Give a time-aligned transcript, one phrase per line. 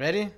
[0.00, 0.30] Ready?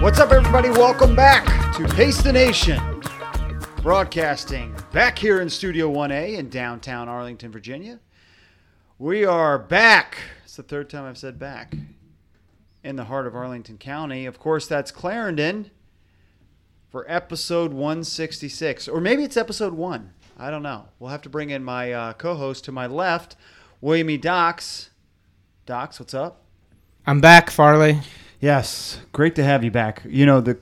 [0.00, 0.70] What's up, everybody?
[0.70, 2.80] Welcome back to Pace the Nation.
[3.82, 7.98] Broadcasting back here in Studio 1A in downtown Arlington, Virginia.
[9.00, 10.18] We are back.
[10.44, 11.74] It's the third time I've said back.
[12.84, 14.26] In the heart of Arlington County.
[14.26, 15.70] Of course, that's Clarendon
[16.90, 18.88] for episode 166.
[18.88, 20.12] Or maybe it's episode one.
[20.36, 20.88] I don't know.
[20.98, 23.36] We'll have to bring in my uh, co host to my left,
[23.80, 24.18] William E.
[24.18, 24.90] Docs.
[25.64, 26.42] Docs, what's up?
[27.06, 28.00] I'm back, Farley.
[28.38, 30.02] Yes, great to have you back.
[30.06, 30.58] You know, the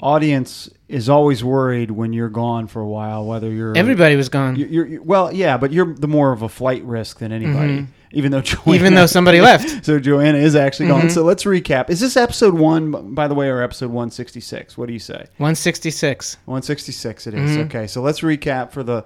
[0.00, 4.56] audience is always worried when you're gone for a while, whether you're Everybody was gone,
[4.56, 7.86] You're, you're, well, yeah, but you're the more of a flight risk than anybody.
[8.12, 8.74] Even though Joanna, Mm-hmm.
[8.74, 9.84] even though somebody left.
[9.84, 11.00] so Joanna is actually Mm-hmm.
[11.02, 11.10] gone.
[11.10, 11.90] So let's recap.
[11.90, 14.78] Is this episode one, by the way, or episode one sixty six?
[14.78, 15.26] What do you say?
[15.38, 16.36] 166.
[16.44, 17.26] One sixty six.
[17.26, 17.56] It is.
[17.66, 17.86] okay.
[17.88, 19.04] So let's recap for the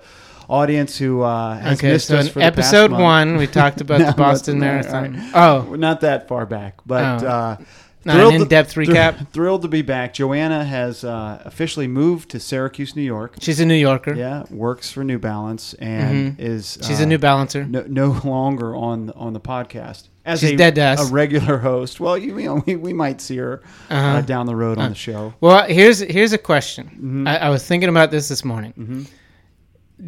[0.50, 4.00] audience who uh, has Okay, missed so us in for episode one, we talked about
[4.00, 5.14] No, the Boston Marathon.
[5.14, 5.30] right.
[5.34, 7.26] Oh, not that far back, but Oh.
[7.28, 7.56] uh,
[8.04, 9.28] Not an thrilled to- in-depth thr- recap?
[9.32, 10.14] Thrilled to be back.
[10.14, 13.34] Joanna has uh, officially moved to Syracuse, New York.
[13.40, 14.14] she's a New Yorker.
[14.14, 16.86] Yeah, works for New Balance and is Mm-hmm.
[16.88, 17.64] She's uh, a New Balancer.
[17.64, 21.10] no, no longer on on the podcast as She's a, dead to us.
[21.10, 21.98] a regular host.
[22.00, 24.20] Well, you, you know, we, we might see her uh Uh-huh.
[24.22, 25.34] down the road on the show.
[25.40, 26.86] Well, here's here's a question.
[26.86, 27.28] Mm-hmm.
[27.28, 29.06] I, I was thinking about this this morning.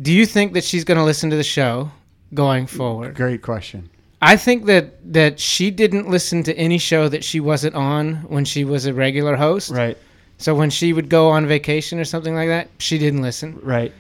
[0.01, 1.91] Do you think that she's going to listen to the show
[2.33, 3.15] going forward?
[3.15, 3.91] Great question.
[4.23, 8.45] I think that that she didn't listen to any show that she wasn't on when
[8.45, 9.71] she was a regular host.
[9.71, 9.99] Right,
[10.39, 13.59] So when she would go on vacation or something like that, she didn't listen.
[13.63, 13.93] right.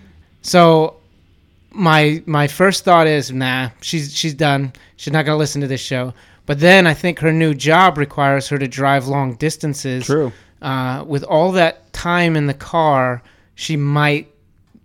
[0.42, 0.96] So
[1.70, 4.72] my my first thought is, nah, she's she's done.
[4.96, 6.14] She's not gonna listen to this show.
[6.46, 10.04] But then I think her new job requires her to drive long distances.
[10.06, 10.32] True.
[10.60, 13.22] Uh, with all that time in the car,
[13.54, 14.31] she might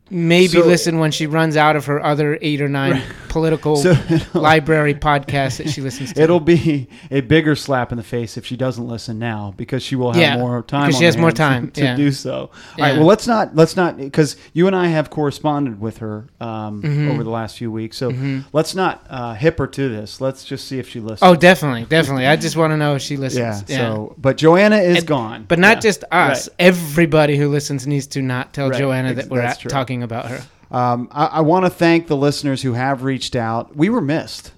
[0.10, 3.96] maybe So- listen when she runs out of her other eight or nine political So-
[4.34, 6.22] library podcasts that she listens to.
[6.22, 9.96] It'll be a bigger slap in the face if she doesn't listen now because she
[9.96, 10.88] will have Yeah, more time.
[10.88, 11.96] because she has more time, to yeah.
[11.96, 12.34] do so.
[12.38, 12.96] All right.
[12.98, 17.12] Well, let's not let's not because you and I have corresponded with her um, Mm-hmm.
[17.12, 17.98] over the last few weeks.
[17.98, 18.12] So
[18.54, 20.22] let's not uh, hip her to this.
[20.22, 21.20] Let's just see if she listens.
[21.24, 22.28] oh, definitely, definitely.
[22.28, 23.70] I just want to know if she listens.
[23.70, 23.78] yeah.
[23.78, 25.46] So, but Joanna is gone.
[25.48, 25.82] But not Yeah.
[25.82, 26.48] just us.
[26.50, 26.56] Right.
[26.60, 28.78] Everybody who listens needs to not tell Right.
[28.80, 29.70] Joanna Ex- that we're that's at, true.
[30.00, 30.46] Talking about her.
[30.70, 33.76] Um, I, I want to thank the listeners who have reached out.
[33.76, 34.52] We were missed.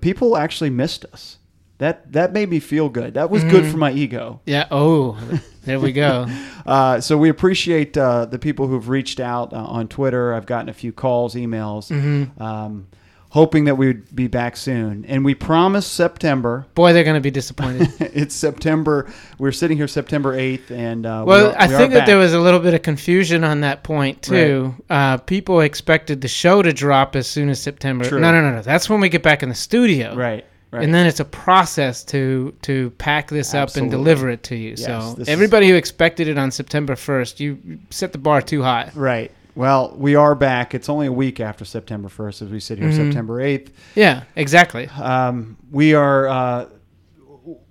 [0.00, 1.38] People actually missed us.
[1.78, 3.14] That that made me feel good.
[3.14, 3.50] That was Mm-hmm.
[3.50, 4.40] good for my ego.
[4.46, 4.66] Yeah.
[4.70, 5.18] Oh,
[5.64, 6.26] there we go.
[6.66, 10.34] Uh, so we appreciate uh, the people who've reached out uh, on Twitter.
[10.34, 12.42] I've gotten a few calls, emails, Mm-hmm.
[12.42, 12.88] um,
[13.36, 15.04] hoping that we would be back soon.
[15.04, 16.64] And we promised September.
[16.74, 17.88] Boy, they're going to be disappointed.
[18.00, 19.12] it's September.
[19.38, 22.16] We're sitting here September eighth, and uh, we Well, are- I we think that there
[22.16, 24.74] was a little bit of confusion on that point too.
[24.88, 28.06] Uh, people expected the show to drop as soon as September.
[28.06, 28.20] True.
[28.20, 28.62] No, no, no, no.
[28.62, 30.16] That's when we get back in the studio.
[30.16, 30.46] right.
[30.72, 30.82] Right.
[30.82, 34.70] And then it's a process to to pack this up and deliver it to you.
[34.70, 38.18] Yes, so this is- everybody who expected it on September first, you you set the
[38.18, 38.90] bar too high.
[38.94, 39.30] Right.
[39.56, 40.74] Well, we are back.
[40.74, 43.06] It's only a week after September 1st as we sit here, Mm-hmm.
[43.08, 43.70] September 8th.
[43.94, 44.86] Yeah, exactly.
[44.88, 46.66] Um, we are uh,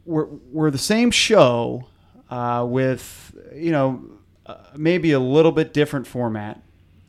[0.04, 1.86] we're, we're the same show
[2.32, 4.04] uh, with, you know,
[4.48, 6.60] uh, maybe a little bit different format.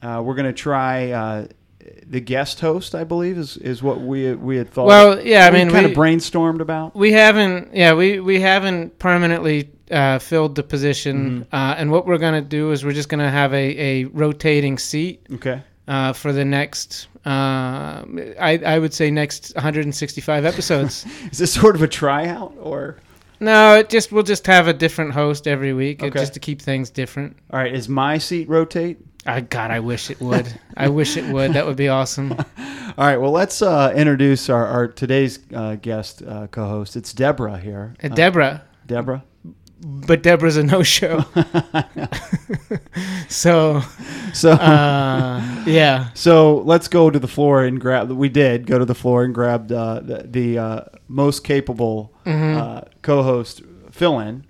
[0.02, 1.46] Uh, we're going to try uh,
[2.06, 4.86] the guest host, I believe, is, is what we we had thought.
[4.88, 6.94] Well, yeah, I we mean, kind we- of brainstormed about.
[6.94, 11.42] We haven't, yeah, we, we haven't permanently uh, filled the position.
[11.44, 11.54] Mm-hmm.
[11.54, 14.04] Uh, and what we're going to do is we're just going to have a, a
[14.06, 15.62] rotating seat Okay.
[15.88, 18.04] uh, for the next, uh,
[18.40, 21.06] I, I would say, next 165 episodes.
[21.32, 22.96] Is this sort of a tryout or?
[23.40, 26.20] no, it just we'll just have a different host every week uh, Okay.
[26.20, 27.36] just to keep things different.
[27.52, 27.74] All right.
[27.74, 28.98] Is my seat rotate?
[29.26, 30.46] I God, I wish it would.
[30.76, 31.52] I wish it would.
[31.54, 32.32] That would be awesome.
[32.98, 33.16] All right.
[33.16, 36.94] Well, let's uh, introduce our, our today's uh, guest uh, co-host.
[36.96, 37.94] It's Deborah here.
[38.02, 39.24] Uh, Deborah, Deborah.
[39.80, 41.24] But Deborah's a no-show.
[43.28, 43.80] so,
[44.32, 46.08] So uh, yeah.
[46.14, 48.10] so let's go to the floor and grab.
[48.10, 52.82] We did go to the floor and grabbed uh, the, the uh, most capable uh,
[53.02, 54.36] co-host fill-in.
[54.36, 54.46] Which,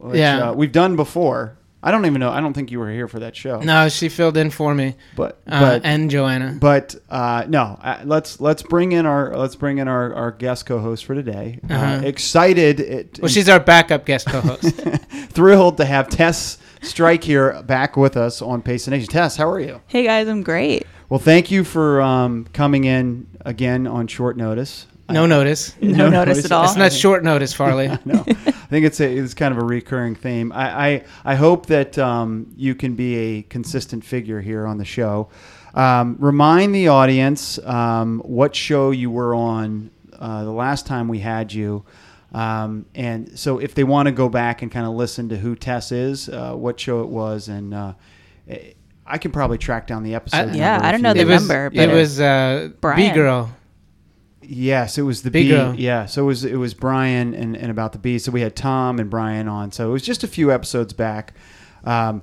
[0.00, 0.16] Mm-hmm.
[0.16, 0.50] Yeah.
[0.50, 1.58] uh, we've done before.
[1.82, 2.30] I don't even know.
[2.30, 3.60] I don't think you were here for that show.
[3.60, 6.56] No, she filled in for me, but uh, and Joanna.
[6.60, 7.78] but uh, no.
[7.82, 11.58] Uh, let's let's bring in our let's bring in our, our guest co-host for today.
[11.70, 12.00] uh Uh-huh.
[12.06, 14.74] excited, it, Well, she's our backup guest co-host.
[15.30, 19.08] thrilled to have Tess Strike here back with us on Pace the Nation.
[19.08, 19.80] Tess, how are you?
[19.86, 20.86] Hey guys, I'm great.
[21.08, 24.86] Well, thank you for um, coming in again on short notice.
[25.08, 25.74] No notice.
[25.82, 26.64] No notice at all.
[26.64, 27.88] It's not short notice, Farley.
[28.04, 30.52] no, I think it's a, it's kind of a recurring theme.
[30.52, 34.84] I I, I hope that um, you can be a consistent figure here on the
[34.84, 35.28] show.
[35.74, 41.18] Um, remind the audience um, what show you were on uh, the last time we
[41.20, 41.84] had you.
[42.32, 45.56] Um, and so, if they want to go back and kind of listen to who
[45.56, 47.92] Tess is, uh, what show it was, and uh,
[49.06, 50.50] I can probably track down the episode.
[50.50, 51.32] I- yeah, I don't know the it need.
[51.32, 53.14] was, number, it was uh, B Brian.
[53.14, 53.50] girl.
[54.42, 55.50] Yes, it was the Big bee.
[55.50, 55.74] girl.
[55.74, 58.18] Yeah, so it was it was Brian and, and about the bee.
[58.18, 59.70] So we had Tom and Brian on.
[59.72, 61.34] So it was just a few episodes back.
[61.84, 62.22] Um,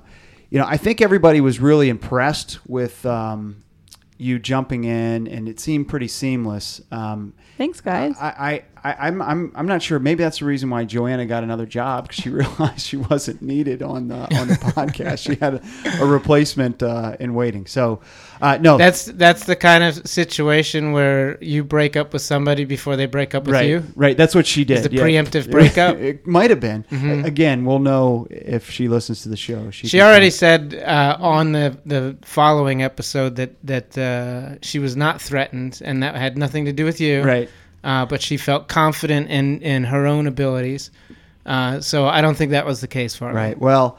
[0.50, 3.62] you know, I think everybody was really impressed with um,
[4.16, 6.80] you jumping in, and it seemed pretty seamless.
[6.90, 8.14] Um, Thanks, guys.
[8.20, 9.98] I, I, I, I'm, I'm, I'm not sure.
[9.98, 13.82] Maybe that's the reason why Joanna got another job because she realized she wasn't needed
[13.82, 15.18] on the on the podcast.
[15.24, 15.62] She had a,
[16.02, 17.66] a replacement uh, in waiting.
[17.66, 18.00] So,
[18.40, 22.96] uh, no, That's that's the kind of situation where you break up with somebody before
[22.96, 23.82] they break up with right, you.
[23.96, 24.16] right.
[24.16, 24.82] That's what she did.
[24.84, 25.96] the preemptive breakup?
[25.96, 26.84] it might have been.
[26.90, 27.24] Mhm.
[27.24, 29.70] Again, we'll know if she listens to the show.
[29.70, 30.38] She can already tell.
[30.38, 36.02] said uh, on the the following episode that that uh, she was not threatened, and
[36.02, 37.22] that had nothing to do with you.
[37.22, 37.48] right.
[37.84, 40.90] Uh, but she felt confident in in her own abilities.
[41.46, 43.32] Uh, so I don't think that was the case for her.
[43.34, 43.58] Right.
[43.58, 43.98] Well,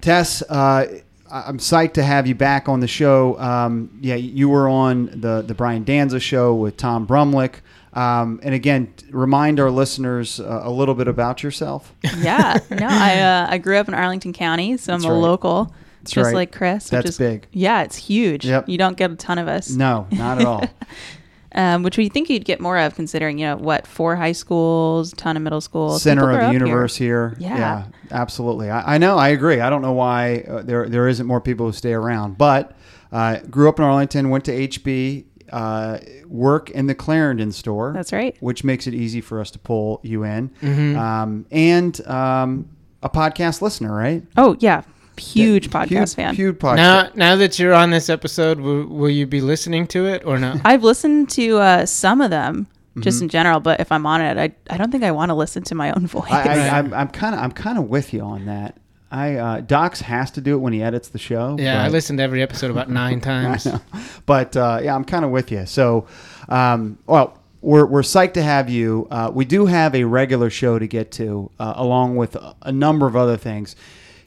[0.00, 0.86] Tess, uh,
[1.34, 3.38] I'm psyched to have you back on the show.
[3.40, 7.56] Um, yeah, you were on the the Brian Danza show with Tom Brumlick.
[7.92, 11.92] Um, and again, remind our listeners uh, a little bit about yourself.
[12.18, 12.58] yeah.
[12.70, 15.18] No, I uh, I grew up in Arlington County, so I'm That's a right.
[15.18, 16.34] local, That's just right.
[16.34, 16.88] like Chris.
[16.88, 17.46] That's is, big.
[17.52, 18.46] Yeah, it's huge.
[18.46, 18.68] Yep.
[18.68, 19.70] You don't get a ton of us.
[19.70, 20.64] No, not at all.
[21.56, 25.12] Um, which we think you'd get more of, considering you know what four high schools,
[25.12, 26.60] ton of middle schools, Center of the up here.
[26.66, 27.36] universe here.
[27.38, 27.84] Yeah.
[28.10, 28.70] absolutely.
[28.70, 29.16] I, I know.
[29.18, 29.60] I agree.
[29.60, 32.38] I don't know why uh, there there isn't more people who stay around.
[32.38, 32.76] But
[33.12, 37.92] uh, grew up in Arlington, went to HB, uh, work in the Clarendon store.
[37.92, 38.36] That's right.
[38.40, 40.96] Which makes it easy for us to pull you in, Mhm.
[40.98, 42.68] um, and um,
[43.02, 44.24] a podcast listener, right?
[44.36, 44.82] Oh yeah,
[45.18, 46.34] huge Yeah, podcast huge, fan.
[46.34, 46.76] Huge podcast.
[46.76, 50.38] Now, now that you're on this episode, will, will you be listening to it or
[50.38, 50.60] not?
[50.64, 52.66] I've listened to uh, some of them
[53.00, 53.24] just Mm-hmm.
[53.24, 55.62] in general, but if I'm on it, I, I don't think I want to listen
[55.64, 56.30] to my own voice.
[56.30, 56.58] I, Right.
[56.58, 58.76] I, I'm, I'm kind of I'm kind of with you on that.
[59.10, 61.56] I uh, Docs has to do it when he edits the show.
[61.58, 63.66] Yeah, I listened to every episode about nine times.
[63.66, 63.80] I know.
[64.26, 65.66] But uh, yeah, I'm kind of with you.
[65.66, 66.06] So,
[66.48, 69.06] um, well, we're, we're psyched to have you.
[69.10, 72.72] Uh, we do have a regular show to get to, uh, along with a- a
[72.72, 73.74] number of other things.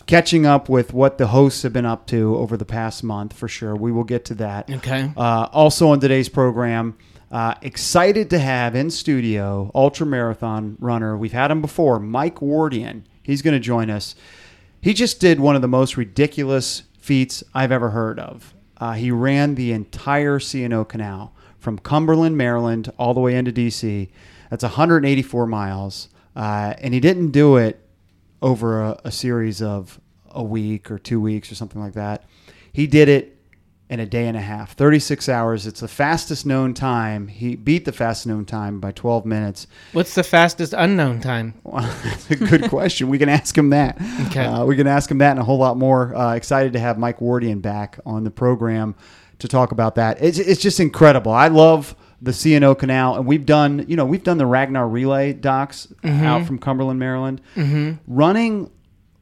[0.08, 3.48] Catching up with what the hosts have been up to over the past month, for
[3.48, 3.76] sure.
[3.76, 4.72] We will get to that.
[4.72, 5.12] Okay.
[5.16, 6.98] Uh, also on today's program,
[7.30, 11.18] uh, excited to have in studio ultra marathon runner.
[11.18, 13.04] We've had him before, Mike Wardian.
[13.22, 14.16] He's going to join us.
[14.82, 18.54] He just did one of the most ridiculous feats I've ever heard of.
[18.78, 24.10] Uh, he ran the entire C&O Canal from Cumberland, Maryland, all the way into D.C.
[24.50, 27.82] That's 184 miles, uh, and he didn't do it
[28.42, 30.00] over a, a series of
[30.30, 32.24] a week or two weeks or something like that.
[32.72, 33.38] He did it
[33.90, 35.66] in a day and a half, 36 hours.
[35.66, 37.30] It's the fastest known time.
[37.30, 39.66] He beat the fastest known time by 12 minutes.
[39.94, 41.54] What's the fastest unknown time?
[41.64, 43.08] Well, that's a good question.
[43.08, 43.98] We can ask him that.
[44.28, 44.46] Okay.
[44.46, 46.14] Uh, we can ask him that and a whole lot more.
[46.14, 48.96] Uh, excited to have Mike Wardian back on the program
[49.40, 50.22] to talk about that.
[50.22, 51.32] It's, it's just incredible.
[51.32, 55.34] I love the C&O Canal, and we've done, you know, we've done the Ragnar Relay
[55.34, 57.42] Docs out from Cumberland, Maryland.
[57.56, 57.94] Mm-hmm.
[58.08, 58.72] Running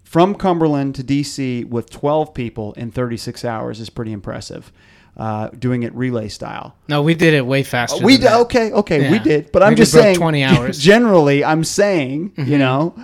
[0.03, 4.71] from Cumberland to DC with 12 people in 36 hours is pretty impressive.
[5.17, 6.75] Uh, doing it relay style.
[6.89, 8.03] No, we did it way faster.
[8.03, 10.17] We did okay, okay, we did, but I'm just saying.
[10.17, 10.77] 20 hours.
[10.77, 12.59] Generally, I'm saying, you Mhm.
[12.59, 12.95] know,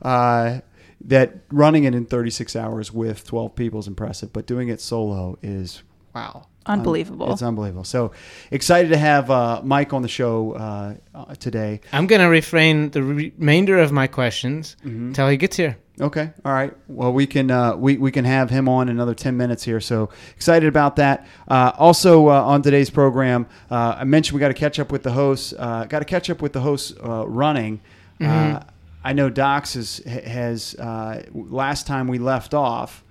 [0.00, 0.60] uh,
[1.04, 5.38] that running it in 36 hours with 12 people is impressive, but doing it solo
[5.42, 5.82] is
[6.14, 7.32] wow, Unbelievable.
[7.32, 7.84] it's unbelievable.
[7.84, 8.12] So
[8.50, 11.80] excited to have uh, Mike on the show uh, uh, today.
[11.92, 15.08] I'm going to refrain the remainder of my questions Mhm.
[15.08, 15.76] until he gets here.
[16.00, 16.30] Okay.
[16.44, 16.72] All right.
[16.86, 19.80] Well, we can uh, we we can have him on another ten minutes here.
[19.80, 21.26] So excited about that.
[21.48, 25.02] Uh, also uh, on today's program, uh, I mentioned we got to catch up with
[25.02, 25.54] the hosts.
[25.58, 27.80] Uh, got to catch up with the hosts uh, running.
[28.20, 28.62] Uh, Mhm.
[29.04, 33.02] I know Docs is, has uh, last time we left off.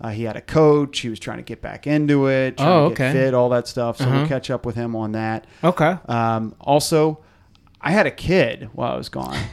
[0.00, 1.00] Uh, he had a coach.
[1.00, 3.66] He was trying to get back into it, trying Oh, to get fit, all that
[3.66, 3.96] stuff.
[3.98, 4.18] So Uh-huh.
[4.18, 5.46] we'll catch up with him on that.
[5.64, 5.96] Okay.
[6.06, 7.20] Um, also,
[7.80, 9.36] I had a kid while I was gone.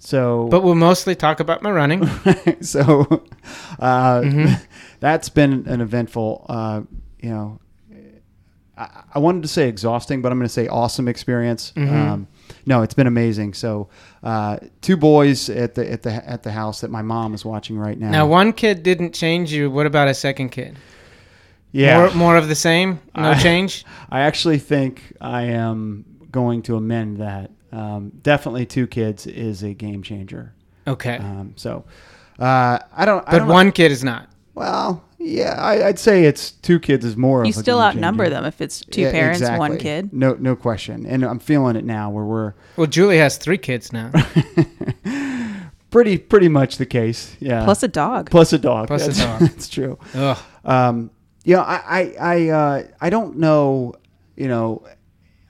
[0.00, 2.06] So But we'll mostly talk about my running.
[2.60, 3.00] so
[3.80, 4.60] uh, Mhm.
[5.00, 6.82] that's been an eventful, uh,
[7.20, 7.60] you know,
[8.76, 11.72] I, I wanted to say exhausting, but I'm going to say awesome experience.
[11.76, 11.92] Mhm.
[11.92, 12.28] Um,
[12.68, 13.54] no, it's been amazing.
[13.54, 13.88] So,
[14.22, 17.76] uh, two boys at the at the at the house that my mom is watching
[17.78, 18.10] right now.
[18.10, 19.70] Now, one kid didn't change you.
[19.70, 20.76] What about a second kid?
[21.72, 23.00] yeah, More, more of the same?
[23.16, 23.84] No I- change?
[24.10, 29.74] I actually think I am going to amend that Um, definitely two kids is a
[29.74, 30.52] game changer.
[30.86, 31.16] Okay.
[31.18, 31.84] Um, so
[32.38, 33.26] uh, I don't.
[33.26, 33.54] I but don't know.
[33.54, 34.28] one kid is not.
[34.54, 37.44] Well, yeah, I, I'd say it's two kids is more.
[37.44, 38.34] You of a still game outnumber changer.
[38.36, 40.12] them if it's two Yeah, parents, one kid.
[40.12, 41.06] No, no question.
[41.06, 44.12] And I'm feeling it now, where we're Well, Julie has three kids now.
[45.90, 47.36] pretty, pretty much the case.
[47.40, 47.64] Yeah.
[47.64, 48.30] Plus a dog.
[48.30, 48.86] plus a dog.
[48.86, 49.40] Plus a dog.
[49.40, 49.98] That's true.
[50.14, 50.38] Ugh.
[50.64, 51.10] Um,
[51.44, 53.94] you know, I, I, I, uh, I don't know.
[54.36, 54.86] You know,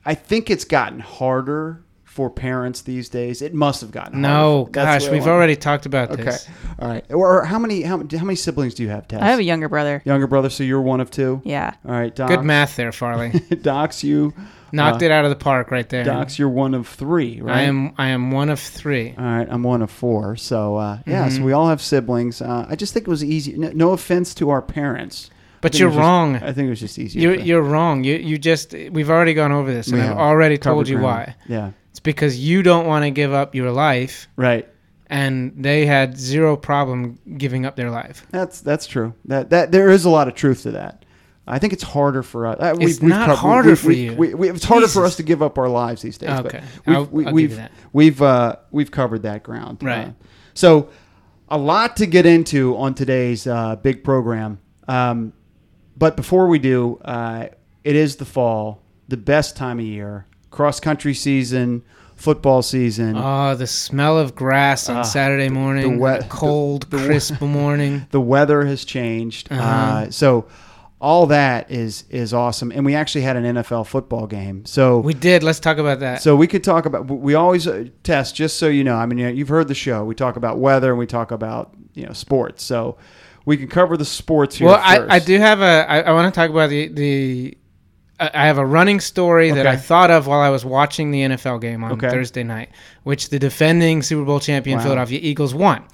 [0.06, 3.42] I think it's gotten harder for parents these days.
[3.42, 4.70] It must have gotten No, harder.
[4.72, 6.48] Gosh, we've already talked about Okay, this.
[6.78, 7.04] all right.
[7.12, 7.82] Or how many?
[7.82, 9.22] How, how many siblings do you have, Tess?
[9.22, 10.02] I have a younger brother.
[10.04, 11.40] younger brother, so you're one of two.
[11.44, 11.74] Yeah.
[11.86, 12.34] All right, Docs.
[12.34, 13.30] Good math there, Farley.
[13.62, 14.32] Docs, you
[14.70, 16.04] Knocked uh, it out of the park right there.
[16.04, 17.56] Docs, you're one of three, right?
[17.58, 17.94] I am.
[17.96, 19.14] I am one of three.
[19.16, 20.36] All right, I'm one of four.
[20.36, 21.36] So uh, yeah, Mm-hmm.
[21.36, 22.42] so we all have siblings.
[22.42, 23.56] Uh, I just think it was easy.
[23.56, 25.30] No, no offense to our parents,
[25.62, 26.36] But you're was just- wrong.
[26.36, 27.22] I think it was just easier.
[27.22, 28.04] You're you're wrong.
[28.04, 30.18] You you just we've already gone over this, and We I've have.
[30.18, 31.06] already Covered told you ground.
[31.28, 31.34] why.
[31.46, 34.68] Yeah, It's because you don't want to give up your life, right.
[35.10, 38.24] and they had zero problem giving up their life.
[38.30, 39.14] That's that's true.
[39.24, 41.04] That that there is a lot of truth to that.
[41.44, 42.56] I think it's harder for us.
[42.60, 44.14] Uh, It's not harder for you.
[44.14, 46.30] We, we, it's harder for us to give up our lives these days.
[46.30, 46.62] Okay.
[46.86, 47.72] I'll- we've, I'll we've you that.
[47.92, 49.82] we've uh, we've covered that ground.
[49.82, 50.06] Right.
[50.06, 50.12] Uh,
[50.54, 50.90] so,
[51.48, 54.60] a lot to get into on today's uh, big program.
[54.86, 55.32] Um,
[55.96, 57.48] but before we do, uh,
[57.82, 61.82] it is the fall, the best time of year, cross country season,
[62.16, 63.16] football season.
[63.16, 68.06] Oh, the smell of grass on Ah, Saturday morning, the wet- cold, the- crisp morning.
[68.10, 69.50] the weather has changed.
[69.52, 70.10] uh Uh-huh.
[70.10, 70.46] so
[71.00, 74.64] all that is is awesome, and we actually had an NFL football game.
[74.66, 75.44] So We did.
[75.44, 76.22] Let's talk about that.
[76.22, 77.06] so we could talk about.
[77.06, 78.96] We always uh, Tess, just so you know.
[78.96, 80.04] I mean, you've heard the show.
[80.04, 82.64] We talk about weather and we talk about you know sports.
[82.64, 82.96] So
[83.44, 84.66] we can cover the sports here.
[84.66, 85.06] well, I.
[85.08, 85.86] I do have a.
[85.88, 87.57] I, I want to talk about the the.
[88.20, 91.20] I I have a running story that I thought of while I was watching the
[91.22, 92.10] NFL game on Okay.
[92.10, 92.70] Thursday night,
[93.04, 94.84] which the defending Super Bowl champion Wow.
[94.84, 95.84] Philadelphia Eagles won.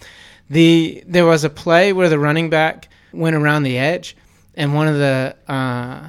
[0.51, 4.17] The there was a play where the running back went around the edge,
[4.55, 6.09] and one of the uh,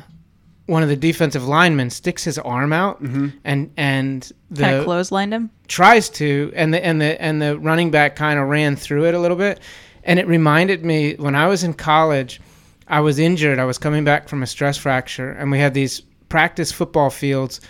[0.66, 3.28] one of the defensive linemen sticks his arm out, Mm-hmm.
[3.46, 5.52] and and the Kind of clotheslined him.
[5.68, 9.14] tries to and the and the and the running back kind of ran through it
[9.14, 9.60] a little bit
[10.04, 12.40] and it reminded me when I was in college
[12.88, 13.60] I was injured.
[13.60, 17.62] I was coming back from a stress fracture and we had these practice football fields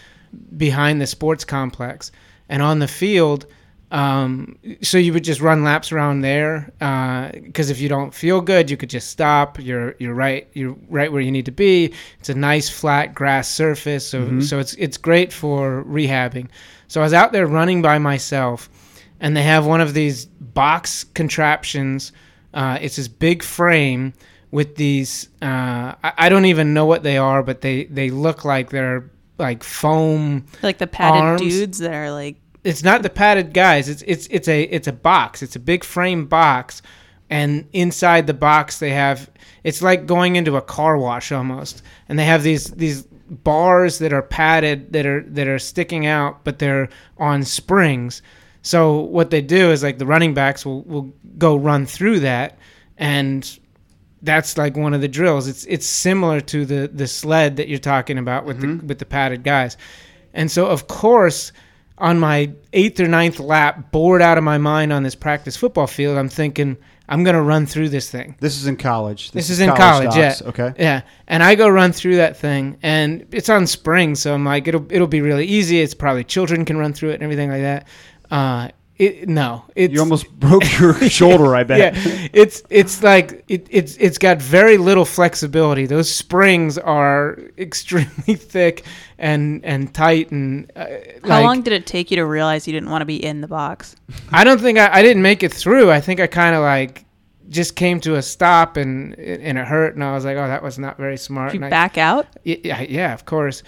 [0.58, 2.12] behind the sports complex.
[2.50, 3.46] And on the field
[3.92, 6.72] um, so you would just run laps around there
[7.34, 9.60] because if you don't feel good you could just stop.
[9.60, 11.94] You're you're right you're right where you need to be.
[12.20, 16.50] It's a nice flat grass surface so so it's it's great for rehabbing.
[16.88, 18.70] So I was out there running by myself
[19.20, 22.12] and they have one of these box contraptions.
[22.54, 24.14] Uh, it's this big frame
[24.56, 28.46] with these uh, I, I don't even know what they are but they they look
[28.46, 31.42] like they're like foam Like the padded Arms.
[31.42, 33.88] dudes that are like it's not the padded guys.
[33.88, 35.44] It's it's it's a it's a box.
[35.44, 36.82] It's a big frame box,
[37.30, 39.30] and inside the box they have.
[39.64, 44.12] It's like going into a car wash almost, and they have these these bars that
[44.14, 48.24] are padded that are that are sticking out, but they're on springs.
[48.64, 52.58] So what they do is like the running backs will will go run through that,
[52.98, 53.60] and
[54.26, 55.48] that's like one of the drills.
[55.48, 59.06] It's it's similar to the the sled that you're talking about with the with the
[59.06, 59.78] padded guys,
[60.34, 61.52] and so of course
[61.98, 65.88] on my eighth or ninth lap, bored out of my mind on this practice football
[65.88, 66.78] field, I'm thinking
[67.08, 68.36] I'm gonna run through this thing.
[68.40, 69.32] This is in college.
[69.32, 70.48] This, is in college, Docs, yeah.
[70.48, 70.74] Okay.
[70.78, 74.68] Yeah, and I go run through that thing, and it's on springs, so I'm like,
[74.68, 75.80] it'll it'll be really easy.
[75.82, 77.88] It's probably children can run through it and everything like that.
[78.30, 81.56] Uh, it no, it's You almost broke your shoulder.
[81.56, 81.96] I bet.
[81.96, 85.86] yeah, it's it's like it, it's it's got very little flexibility.
[85.86, 88.86] Those springs are extremely thick
[89.18, 90.86] and and tight and uh,
[91.24, 93.42] How like, long did it take you to realize you didn't want to be in
[93.42, 93.96] the box?
[94.32, 95.92] I don't think I, I didn't make it through.
[95.92, 97.05] I think I kind of like
[97.50, 100.64] just came to a stop and and it hurt and I was like, oh, that
[100.64, 101.52] was not very smart.
[101.52, 102.28] Did you And I- back out?
[102.44, 103.62] Yeah, yeah, of course.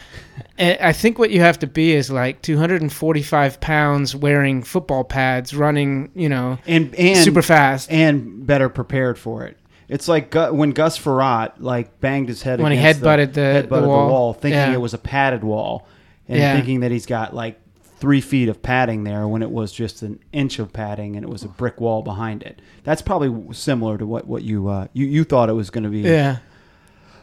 [0.57, 5.53] And I think what you have to be is like 245 pounds, wearing football pads,
[5.55, 7.91] running, you know, And and super fast.
[7.91, 9.57] and better prepared for it.
[9.89, 13.41] It's like Gu- when Gus Farrat like banged his head When he against headbutted the-
[13.41, 14.09] headbutted the the wall.
[14.09, 14.73] wall, thinking Yeah.
[14.73, 15.87] it was a padded wall,
[16.27, 16.53] and Yeah.
[16.55, 17.59] thinking that he's got like
[17.99, 21.29] three feet of padding there when it was just an inch of padding and it
[21.29, 22.61] was a brick wall behind it.
[22.83, 25.89] That's probably similar to what what you uh, you you thought it was going to
[25.89, 25.99] be.
[26.01, 26.37] Yeah.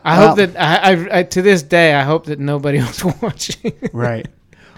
[0.04, 3.04] I Well- hope that I, I, I to this day I hope that nobody was
[3.22, 3.72] watching.
[3.92, 4.26] Right.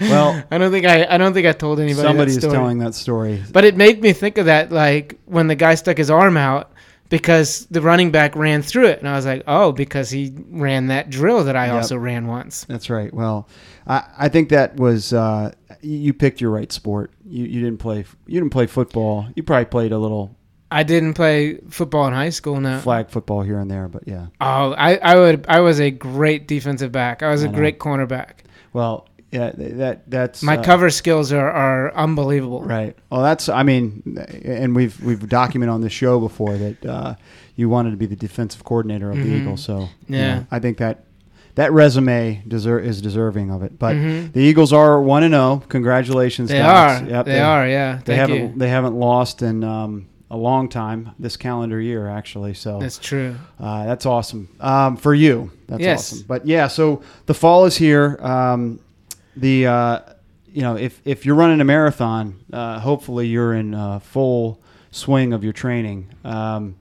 [0.01, 2.07] Well, I don't think I I don't think I told anybody.
[2.07, 2.53] somebody that is story.
[2.55, 3.43] telling that story.
[3.51, 6.73] But it made me think of that, like when the guy stuck his arm out
[7.09, 10.89] because the running back ran through it, and I was like, oh, because he ran
[10.89, 11.75] that drill that I Yep.
[11.77, 12.65] also ran once.
[12.65, 13.15] That's right.
[13.15, 13.49] Well,
[13.87, 15.53] I, I think that was uh,
[15.83, 17.13] you picked your right sport.
[17.25, 19.27] You you didn't play you didn't play football.
[19.35, 20.37] You probably played a little
[20.71, 22.61] I didn't play football in high school.
[22.61, 22.79] No.
[22.81, 24.27] flag football here and there, but yeah.
[24.41, 25.47] Oh, I, I would.
[25.49, 27.23] I was a great defensive back.
[27.23, 27.59] I was a I know.
[27.59, 28.39] great cornerback.
[28.73, 32.63] Well, yeah, that that's My uh, cover skills are, are unbelievable.
[32.63, 32.97] Right.
[33.11, 37.15] Well, that's I mean, and we've we've documented on the show before that uh,
[37.55, 39.41] you wanted to be the defensive coordinator of the Mhm.
[39.43, 39.63] Eagles.
[39.65, 40.35] So you Yeah.
[40.41, 41.05] know, I think that
[41.57, 43.79] that resume deser- is deserving of it.
[43.79, 44.33] But Mhm.
[44.33, 45.63] the Eagles are one and zero.
[45.69, 47.03] Congratulations, They are.
[47.03, 47.67] Yep, they, are.
[47.69, 47.99] Yeah.
[48.05, 48.53] They haven't you.
[48.57, 52.55] they haven't lost in um, a long time this calendar year actually.
[52.55, 53.35] So That's true.
[53.61, 55.51] uh, that's awesome um, for you.
[55.69, 56.13] That's Yes.
[56.13, 56.25] awesome.
[56.29, 58.19] But yeah, so the fall is here.
[58.23, 58.79] Um,
[59.37, 59.99] the uh,
[60.53, 64.61] you know if if you're running a marathon, uh, hopefully you're in uh, full
[64.91, 66.07] swing of your training.
[66.25, 66.77] Um,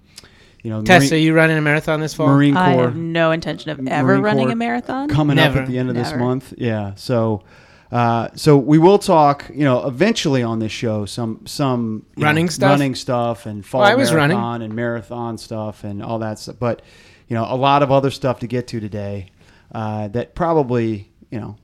[0.66, 2.28] you know, Tess, are Marine, you running a marathon this fall?
[2.28, 5.10] Marine I Corps have no intention of ever Marine running Corps a marathon.
[5.10, 6.54] coming up at the end of this month.
[6.58, 7.44] Yeah, so.
[7.92, 12.26] Uh, so we will talk, you know, eventually on this show some some you know,
[12.28, 12.70] Running stuff?
[12.72, 14.36] running stuff, and fall Well, I was running.
[14.38, 16.56] marathon and marathon stuff and all that stuff.
[16.60, 16.82] But
[17.30, 19.30] you know, a lot of other stuff to get to today
[19.72, 21.58] uh, that probably you know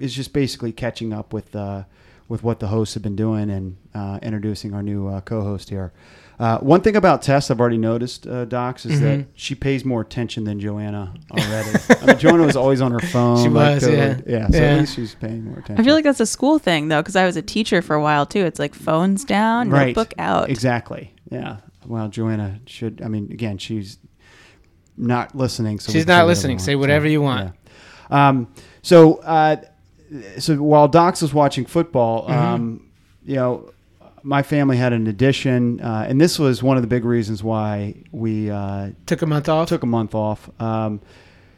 [0.00, 1.84] is just basically catching up with uh,
[2.28, 5.92] with what the hosts have been doing and uh, introducing our new uh, co-host here.
[6.38, 9.26] Uh, one thing about Tess I've already noticed, uh, Docs, is that Mhm.
[9.34, 11.70] she pays more attention than Joanna already.
[12.02, 13.42] I mean, Joanna was always on her phone.
[13.42, 14.16] She like, was, totally- yeah.
[14.26, 14.48] yeah.
[14.48, 14.62] So Yeah.
[14.64, 15.80] at least she's paying more attention.
[15.80, 18.00] I feel like that's a school thing though, because I was a teacher for a
[18.02, 18.44] while too.
[18.44, 19.86] It's like phones down, Right.
[19.88, 20.48] notebook out.
[20.48, 21.12] Exactly.
[21.30, 21.56] Yeah.
[21.86, 23.02] Well, Joanna should.
[23.04, 23.98] I mean, again, she's
[24.96, 25.80] not listening.
[25.80, 26.58] So She's not listening.
[26.58, 27.52] we Say whatever So, you want.
[28.10, 28.28] yeah.
[28.28, 28.48] Um,
[28.82, 29.56] so, uh,
[30.38, 32.32] so while Docs was watching football, Mm-hmm.
[32.32, 32.80] um,
[33.24, 33.70] you know,
[34.22, 37.94] my family had an addition, uh, and this was one of the big reasons why
[38.12, 39.68] we uh, Took a month off.
[39.68, 40.50] took a month off.
[40.60, 41.00] Um,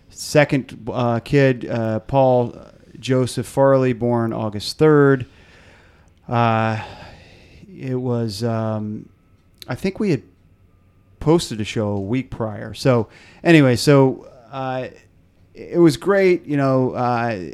[0.09, 2.55] second uh, kid, uh, Paul
[2.99, 5.27] Joseph Farley, born August third.
[6.29, 6.83] Uh,
[7.77, 9.09] it was, um,
[9.67, 10.23] I think we had
[11.19, 12.75] posted a show a week prior.
[12.75, 13.09] So
[13.43, 14.89] anyway, so uh,
[15.55, 16.45] it was great.
[16.47, 17.51] You know, uh,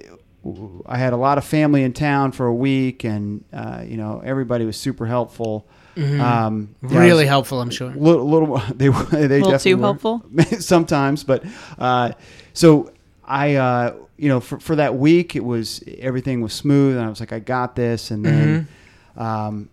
[0.87, 4.21] I had a lot of family in town for a week, and uh, you know
[4.25, 5.67] everybody was super helpful.
[5.97, 6.21] Mhm.
[6.21, 7.91] Um, yeah, really was- helpful, I'm sure.
[7.95, 10.25] little, little they were they little definitely too helpful?
[10.61, 11.43] sometimes but
[11.79, 12.13] uh,
[12.53, 12.91] so
[13.25, 17.09] i uh, you know for, for that week it was everything was smooth and i
[17.09, 18.69] was like i got this and then
[19.17, 19.23] Mm-hmm.
[19.23, 19.69] um,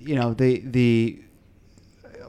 [0.00, 1.18] you know the the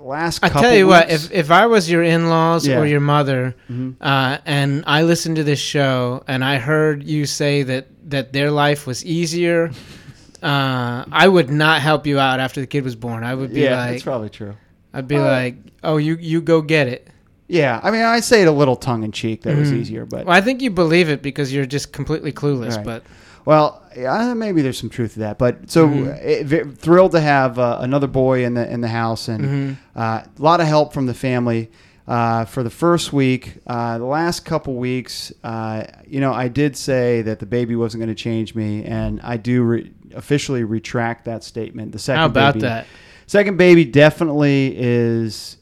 [0.05, 2.79] last I tell you what, if if I was your in-laws Yeah.
[2.79, 3.95] or your mother, Mhm.
[3.99, 8.51] uh, and I listened to this show and I heard you say that that their
[8.51, 9.71] life was easier,
[10.43, 13.23] uh, I would not help you out after the kid was born.
[13.23, 14.55] I would be yeah like, that's probably true
[14.93, 17.07] I'd be Uh, like, oh, you you go get it.
[17.47, 19.77] yeah i mean i say it a little tongue-in-cheek that was Mhm.
[19.81, 22.77] easier but Well, I think you believe it because you're just completely clueless.
[22.77, 22.85] Right.
[22.85, 23.03] But
[23.45, 26.17] Well, yeah, maybe there's some truth to that, but so Mhm.
[26.21, 29.77] eh, v- thrilled to have uh, another boy in the in the house, and Mhm.
[29.95, 31.69] uh, a lot of help from the family
[32.07, 33.57] uh, for the first week.
[33.65, 38.01] Uh, the last couple weeks, uh, you know, I did say that the baby wasn't
[38.03, 41.93] going to change me, and I do re- officially retract that statement.
[41.93, 42.85] The second how about baby, that?
[43.25, 45.57] Second baby definitely is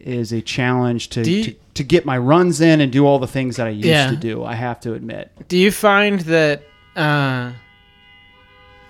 [0.00, 3.26] is a challenge to, you- to to get my runs in and do all the
[3.26, 4.10] things that I used Yeah.
[4.10, 4.44] to do.
[4.44, 5.30] I have to admit.
[5.48, 6.62] Do you find that?
[6.96, 7.52] Uh,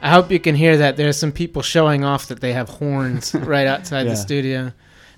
[0.02, 0.96] I hope you can hear that.
[0.96, 4.10] There's some people showing off that they have horns right outside Yeah.
[4.10, 4.72] the studio.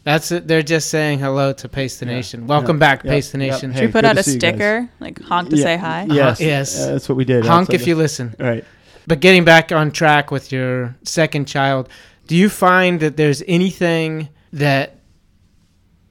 [0.05, 0.47] That's it.
[0.49, 2.13] They're just saying hello to Pace the Yeah.
[2.13, 2.47] Nation.
[2.47, 2.81] Welcome Yeah.
[2.81, 3.11] back, Yeah.
[3.11, 3.51] Pace the Yeah.
[3.53, 3.73] Nation.
[3.73, 4.55] Hey, Should we put out a see you guys.
[4.55, 5.63] sticker, like honk to Yeah.
[5.65, 6.07] say hi?
[6.09, 6.81] Yes, yes.
[6.81, 7.45] uh, that's what we did.
[7.45, 8.35] Honk outside if the- you listen.
[8.39, 8.65] Right.
[9.07, 11.89] But getting back on track with your second child,
[12.27, 14.95] do you find that there's anything that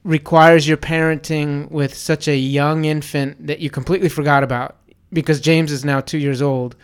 [0.04, 4.76] requires your parenting with such a young infant that you completely forgot about?
[5.12, 6.76] Because James is now two years old.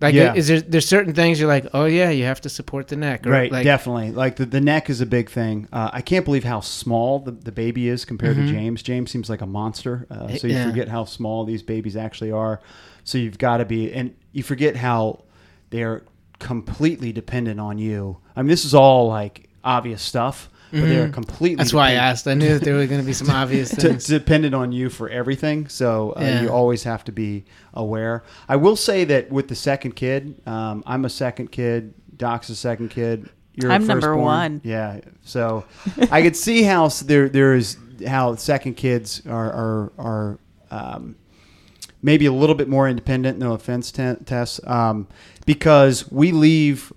[0.00, 0.32] Like, Yeah.
[0.34, 3.26] is there there's certain things you're like, oh yeah, you have to support the neck,
[3.26, 4.12] or Right, Like, definitely.
[4.12, 5.66] Like the, the neck is a big thing.
[5.72, 8.46] Uh, I can't believe how small the, the baby is compared Mhm.
[8.46, 8.82] to James.
[8.82, 10.06] James seems like a monster.
[10.08, 10.68] Uh, so you Yeah.
[10.70, 12.60] forget how small these babies actually are.
[13.02, 15.24] So you've got to be, and you forget how
[15.70, 16.02] they're
[16.38, 18.18] completely dependent on you.
[18.36, 21.12] I mean, this is all like obvious stuff, but they're Mhm.
[21.12, 21.56] completely.
[21.56, 22.26] That's why I asked.
[22.28, 24.04] I knew that there were going to be some obvious to, things.
[24.06, 25.68] dependent on you for everything.
[25.68, 26.42] So uh, Yeah.
[26.42, 28.22] you always have to be aware.
[28.48, 31.94] I will say that with the second kid, um, I'm a second kid.
[32.16, 33.28] Doc's a second kid.
[33.54, 34.24] You're a I'm number firstborn.
[34.24, 34.60] one.
[34.64, 35.00] Yeah.
[35.24, 35.64] So
[36.10, 37.76] I could see how there there is
[38.06, 40.38] how second kids are are are.
[40.70, 41.16] Um,
[42.00, 43.38] Maybe a little bit more independent.
[43.40, 45.08] No offense, Te- Tess, um,
[45.46, 46.92] because we leave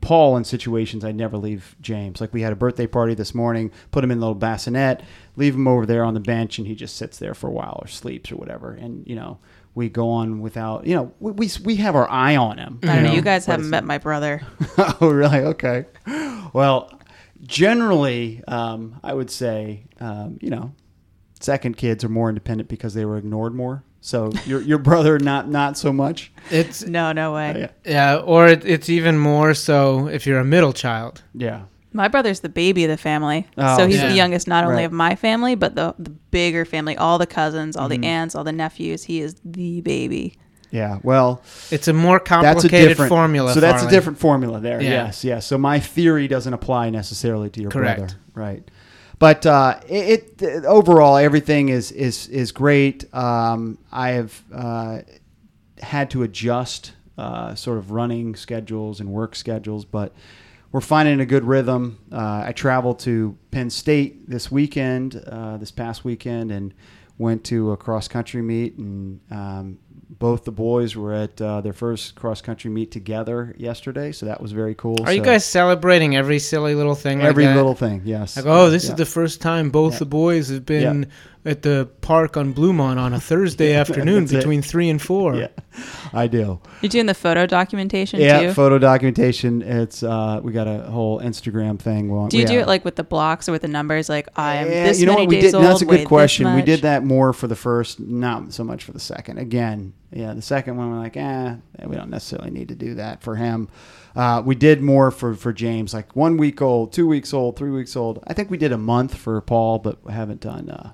[0.00, 2.20] Paul in situations I never leave James.
[2.20, 5.02] Like we had a birthday party this morning, put him in the little bassinet,
[5.36, 7.78] leave him over there on the bench, and he just sits there for a while
[7.82, 8.72] or sleeps or whatever.
[8.72, 9.38] And you know,
[9.74, 10.86] we go on without.
[10.86, 12.78] You know, we we, we have our eye on him.
[12.82, 13.08] I don't know.
[13.10, 14.42] know, You guys haven't met my brother.
[14.78, 15.38] oh, really?
[15.38, 15.86] Okay.
[16.52, 16.90] Well,
[17.42, 20.72] generally, um, I would say, um, you know,
[21.40, 23.84] second kids are more independent because they were ignored more.
[24.00, 26.30] So your your brother not not so much.
[26.50, 27.68] It's No, no way.
[27.84, 27.90] Yeah.
[27.90, 31.22] yeah, or it, it's even more so if you're a middle child.
[31.34, 31.62] Yeah.
[31.92, 33.46] My brother's the baby of the family.
[33.56, 34.08] Oh, so he's yeah.
[34.08, 34.82] the youngest not only Right.
[34.84, 38.00] of my family, but the, the bigger family, all the cousins, all Mhm.
[38.02, 39.04] the aunts, all the nephews.
[39.04, 40.36] He is the baby.
[40.70, 40.98] Yeah.
[41.02, 43.54] Well, It's a more that's a complicated different formula.
[43.54, 44.82] So that's a different formula there.
[44.82, 44.90] Yeah.
[45.06, 45.24] Yes.
[45.24, 45.46] Yes.
[45.46, 47.98] So my theory doesn't apply necessarily to your Correct.
[47.98, 48.14] brother.
[48.34, 48.70] Right.
[49.18, 53.12] But uh, it, it overall everything is is is great.
[53.14, 54.98] Um, I have uh,
[55.80, 60.12] had to adjust uh, sort of running schedules and work schedules, but
[60.70, 61.98] we're finding a good rhythm.
[62.12, 66.74] Uh, I traveled to Penn State this weekend, uh, this past weekend, and
[67.16, 71.72] went to a cross country meet, and um, both the boys were at uh, their
[71.72, 74.96] first cross country meet together yesterday, so that was very cool.
[75.04, 77.20] Are you guys celebrating every silly little thing?
[77.22, 78.02] every like little thing?
[78.04, 78.36] Yes.
[78.36, 78.92] Like, oh, this Yeah.
[78.92, 79.98] is the first time both Yeah.
[80.00, 81.08] the boys have been
[81.46, 84.36] at the park on Bluemont on a Thursday afternoon That's it.
[84.38, 85.36] between three and four.
[85.36, 85.48] Yeah,
[86.12, 86.60] I do.
[86.82, 88.52] You're doing the photo documentation Yeah, too.
[88.52, 89.62] photo documentation.
[89.62, 92.08] It's uh, we got a whole Instagram thing.
[92.10, 94.08] Well, do you we do have- it like with the blocks or with the numbers?
[94.08, 95.54] Like I am Yeah, this you know many what we days did?
[95.56, 95.64] old.
[95.64, 96.54] That's a good question.
[96.54, 99.38] We did that more for the first, not so much for the second.
[99.38, 101.54] Again, yeah, the second one we're like, eh,
[101.86, 103.68] we don't necessarily need to do that for him.
[104.14, 107.70] Uh, we did more for for James, like one week old, two weeks old, three
[107.70, 108.22] weeks old.
[108.26, 110.92] I think we did a month for Paul, but we haven't done uh,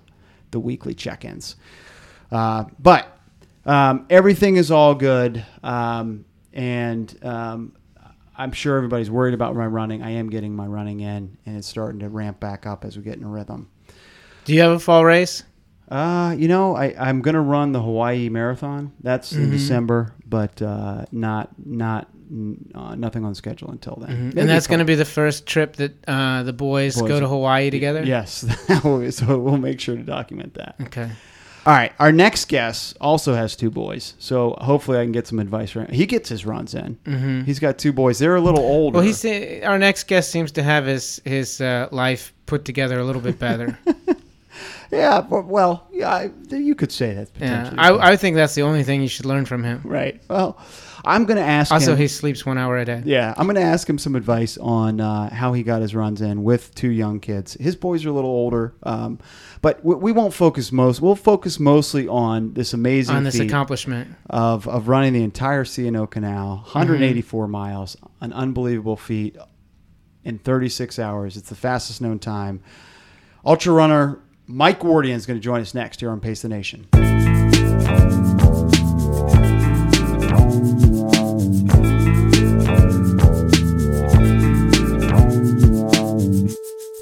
[0.53, 1.57] the weekly check-ins.
[2.31, 3.19] Uh, but
[3.67, 7.73] um, everything is all good, um, and um,
[8.37, 10.03] I'm sure everybody's worried about my running.
[10.03, 13.03] I am getting my running in, and it's starting to ramp back up as we
[13.03, 13.69] get in a rhythm.
[14.45, 15.43] Do you have a fall race?
[15.91, 18.93] Uh, you know, I, I'm gonna run the Hawaii Marathon.
[19.03, 19.51] That's in Mhm.
[19.53, 22.09] December, but uh, not not
[22.75, 24.33] uh, nothing on schedule until then.
[24.33, 24.37] Mhm.
[24.39, 27.29] And that's going to be the first trip that uh, the boys, Boys- go to
[27.29, 28.03] Hawaii together.
[28.05, 28.45] Yes,
[28.83, 30.77] so we'll make sure to document that.
[30.83, 31.11] Okay.
[31.65, 35.39] All right, our next guest also has two boys, so hopefully I can get some
[35.39, 35.95] advice from him.
[35.95, 36.99] He gets his runs in.
[37.05, 38.19] hmm He's got two boys.
[38.19, 38.97] They're a little older.
[38.97, 39.25] Well, he's
[39.63, 43.39] our next guest seems to have his his uh, life put together a little bit
[43.39, 43.79] better.
[44.91, 47.73] yeah, but, well, yeah, I, you could say that yeah.
[47.79, 49.81] I, I think that's the only thing you should learn from him.
[49.85, 50.21] right.
[50.29, 50.59] Well,
[51.05, 51.73] I'm gonna ask.
[51.73, 53.03] Also, him, he sleeps one hour a day.
[53.05, 56.21] Yeah, I'm going to ask him some advice on uh, how he got his runs
[56.21, 57.55] in with two young kids.
[57.55, 59.19] His boys are a little older, um,
[59.61, 61.01] but we, we won't focus most.
[61.01, 64.15] We'll focus mostly on this amazing on this accomplishment.
[64.31, 69.37] of of running the entire C&O Canal, 184 miles, an unbelievable feat
[70.25, 71.37] in 36 hours.
[71.37, 72.63] It's the fastest known time.
[73.45, 76.89] Ultra runner Mike Wardian is going to join us next here on Pace the Nation.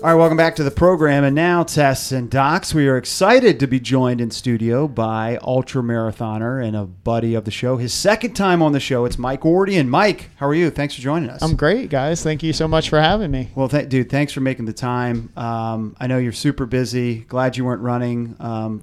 [0.02, 1.24] All right, welcome back to the program.
[1.24, 5.82] And now, Tess and Docs, we are excited to be joined in studio by ultra
[5.82, 7.76] marathoner and a buddy of the show.
[7.76, 9.88] His second time on the show, it's Mike Wardian.
[9.88, 10.70] Mike, how are you?
[10.70, 11.42] Thanks for joining us.
[11.42, 12.22] I'm great, guys.
[12.22, 13.50] Thank you so much for having me.
[13.54, 15.30] well, th- dude, thanks for making the time.
[15.36, 17.16] Um, I know you're super busy.
[17.16, 18.82] Glad you weren't running um,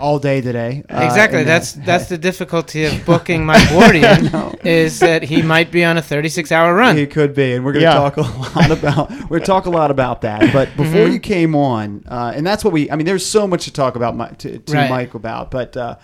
[0.00, 0.82] all day today.
[0.90, 1.40] Uh, Exactly.
[1.40, 5.84] and, uh, that's that's the difficulty of booking Mike Wardian is that he might be
[5.84, 6.96] on a 36-hour run.
[6.96, 7.94] He could be, and we're going to Yeah.
[7.94, 10.52] talk a lot about we're talk a lot about that.
[10.52, 11.12] But before Mhm.
[11.14, 12.90] you came on, uh, and that's what we.
[12.90, 14.90] I mean, there's so much to talk about Mi- to, to Right.
[14.90, 15.76] Mike about, but.
[15.76, 15.96] Uh,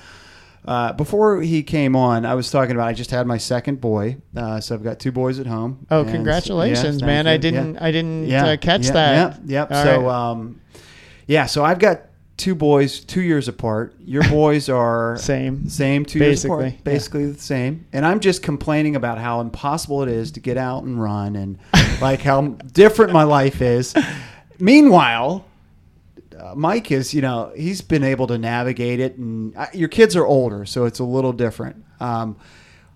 [0.63, 4.19] uh, before he came on, I was talking about I just had my second boy,
[4.37, 5.87] uh, so I've got two boys at home.
[5.91, 7.25] Oh, And so- congratulations, yes, man!
[7.25, 8.45] thank I didn't, I didn't Yeah.
[8.47, 9.17] uh, catch yeah, that.
[9.17, 9.71] Yep, yep.
[9.73, 10.31] All so, right.
[10.31, 10.61] um,
[11.27, 12.03] yeah, so I've got
[12.41, 13.95] two boys, two years apart.
[14.05, 15.69] Your boys are Same.
[15.69, 16.81] same two years Basically, apart, yeah.
[16.83, 17.87] basically the same.
[17.93, 21.59] And I'm just complaining about how impossible it is to get out and run, and
[22.01, 22.41] like how
[22.73, 23.95] different my life is.
[24.59, 25.45] Meanwhile,
[26.39, 30.17] uh, Mike is, you know, he's been able to navigate it, and uh, your kids
[30.17, 31.85] are older, so it's a little different.
[32.01, 32.37] Um,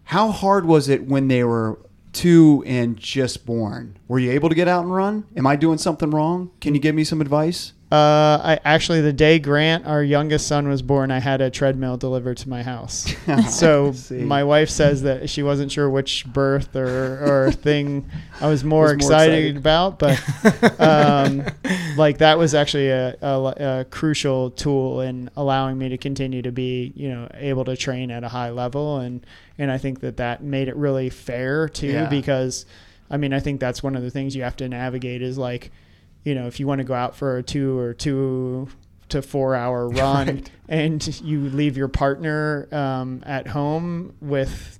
[0.05, 1.79] how hard was it when they were
[2.15, 3.99] two and just born?
[4.09, 5.27] Were you able to get out and run?
[5.37, 6.51] Am I doing something wrong?
[6.63, 7.74] Can you give me some advice?
[7.93, 11.97] Uh, I actually the day Grant, our youngest son, was born, I had a treadmill
[11.97, 13.15] delivered to my house.
[13.51, 18.65] so my wife says that she wasn't sure which birth or, or thing I was
[18.65, 19.57] more, Was more excited, excited.
[19.59, 21.45] about, but um,
[21.97, 26.51] like that was actually a, a, a crucial tool in allowing me to continue to
[26.51, 29.25] be, you know, able to train at a high level, and
[29.57, 32.09] and I think that that made it really fair too, Yeah.
[32.09, 32.67] because
[33.09, 35.71] I mean I think that's one of the things you have to navigate is like
[36.25, 38.69] you know, if you want to go out for a two or two
[39.11, 40.51] to four hour run Right.
[40.69, 44.79] and you leave your partner um, at home with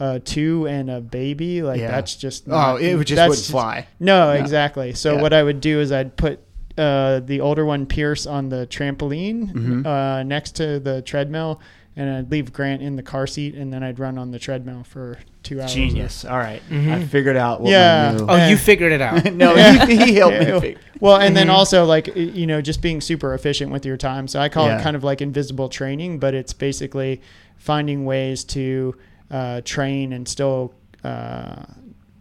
[0.00, 1.90] a two and a baby like Yeah.
[1.92, 3.86] that's just Oh, it would just wouldn't fly.
[4.00, 4.40] no Yeah.
[4.40, 5.22] exactly so Yeah.
[5.22, 6.40] what i would do is i'd put
[6.78, 9.86] uh, the older one pierce on the trampoline Mhm.
[9.86, 11.60] uh, next to the treadmill
[12.00, 14.82] and i'd leave grant in the car seat and then i'd run on the treadmill
[14.84, 16.24] for two hours Genius.
[16.24, 16.62] All right.
[16.68, 16.92] Mhm.
[16.92, 18.12] I figured out what Yeah.
[18.12, 19.24] my new- Oh, you figured it out.
[19.32, 19.54] no,
[19.86, 20.46] he, he helped me.
[20.46, 20.60] Yeah.
[20.60, 21.52] fig- Well, and then Mhm.
[21.58, 24.28] also like you know just being super efficient with your time.
[24.28, 24.78] So I call Yeah.
[24.78, 27.20] it kind of like invisible training, but it's basically
[27.56, 28.94] finding ways to
[29.30, 31.62] uh, train and still uh,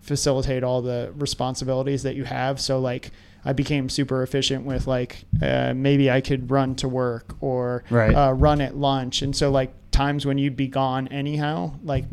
[0.01, 2.59] facilitate all the responsibilities that you have.
[2.59, 3.11] So like
[3.45, 8.13] I became super efficient with like uh, maybe I could run to work or Right.
[8.13, 12.05] uh, run at lunch, and so like times when you'd be gone anyhow, like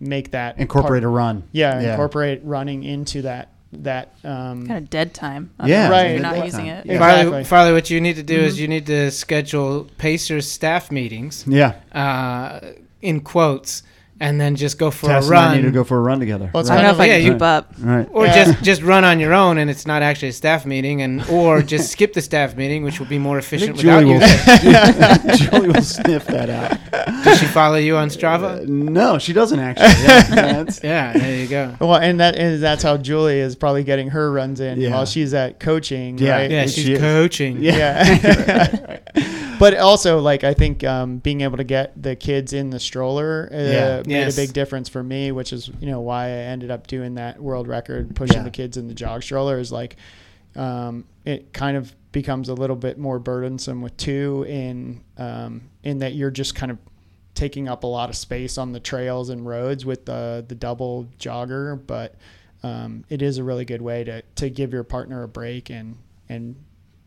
[0.00, 1.44] make that Incorporate a run.
[1.52, 1.90] yeah, Yeah.
[1.92, 5.50] incorporate running into that that um, Kind of dead time.
[5.64, 6.12] Yeah, Right.
[6.12, 6.76] You're not using time.
[6.78, 6.86] it.
[6.86, 6.98] Yeah.
[6.98, 7.44] Farley, Exactly.
[7.44, 8.46] Farley, what you need to do Mm-hmm.
[8.46, 11.72] is you need to schedule Pacers staff meetings Yeah.
[11.92, 12.60] uh,
[13.02, 13.82] in quotes,
[14.20, 15.56] and then just go for Tess a and I run.
[15.56, 16.50] need to go for a run together.
[16.52, 16.82] Well, it's I right?
[16.82, 17.74] don't know if I Yeah, can you- keep up.
[17.80, 18.08] right.
[18.12, 18.44] or Yeah.
[18.44, 21.62] just just run on your own, and it's not actually a staff meeting, and or
[21.62, 24.20] just skip the staff meeting, which will be more efficient without Julie you.
[24.20, 27.24] will, Julie will sniff that out.
[27.24, 28.66] Does she follow you on Uh, Strava?
[28.66, 29.86] no, she doesn't actually.
[30.34, 31.74] Yeah, Yeah, there you go.
[31.80, 34.90] Well, and that is that's how Julie is probably getting her runs in Yeah.
[34.90, 36.18] while she's at coaching.
[36.18, 36.30] Yeah.
[36.36, 36.50] right?
[36.50, 36.98] Yeah, she's is.
[37.00, 37.58] coaching.
[37.60, 38.85] Yeah.
[39.58, 43.48] but also, like I think um, being able to get the kids in the stroller
[43.52, 43.96] uh, Yeah.
[44.06, 44.36] made Yes.
[44.36, 47.40] a big difference for me, which is you know why I ended up doing that
[47.42, 48.42] world record, pushing Yeah.
[48.44, 49.58] the kids in the jog stroller.
[49.58, 49.96] Is like
[50.54, 55.98] um, it kind of becomes a little bit more burdensome with two in um, in
[55.98, 56.78] that you're just kind of
[57.34, 61.06] taking up a lot of space on the trails and roads with the the double
[61.18, 62.14] jogger, but
[62.62, 65.96] um, it is a really good way to to give your partner a break and
[66.28, 66.56] and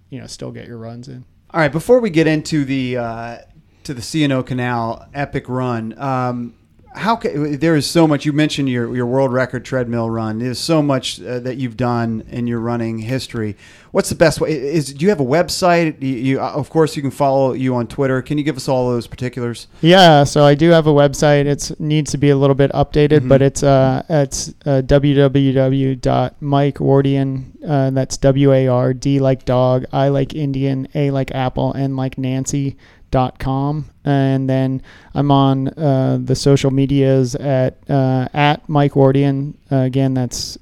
[0.10, 1.26] you know still get your runs in.
[1.52, 3.38] All right, before we get into the uh,
[3.84, 6.54] to the C&O Canal epic run, um,
[6.96, 8.26] how ca- there is so much.
[8.26, 10.40] You mentioned your your world record treadmill run.
[10.40, 13.56] There's so much uh, that you've done in your running history.
[13.92, 14.52] What's the best way?
[14.52, 16.02] Is do you have a website?
[16.02, 18.22] You, you uh, of course you can follow you on Twitter.
[18.22, 19.68] Can you give us all those particulars?
[19.82, 21.46] Yeah, so I do have a website.
[21.46, 23.30] It needs to be a little bit updated, Mhm.
[23.30, 27.44] but it's uh it's uh, www.mikewardian.
[27.68, 31.96] Uh, that's W A R D like dog, I like Indian, A like apple, N
[31.96, 32.78] like Nancy
[33.12, 33.90] dot com.
[34.06, 34.82] And then
[35.14, 39.56] i'm on uh, the social medias at uh, at mike wardian.
[39.72, 40.58] Uh, again that's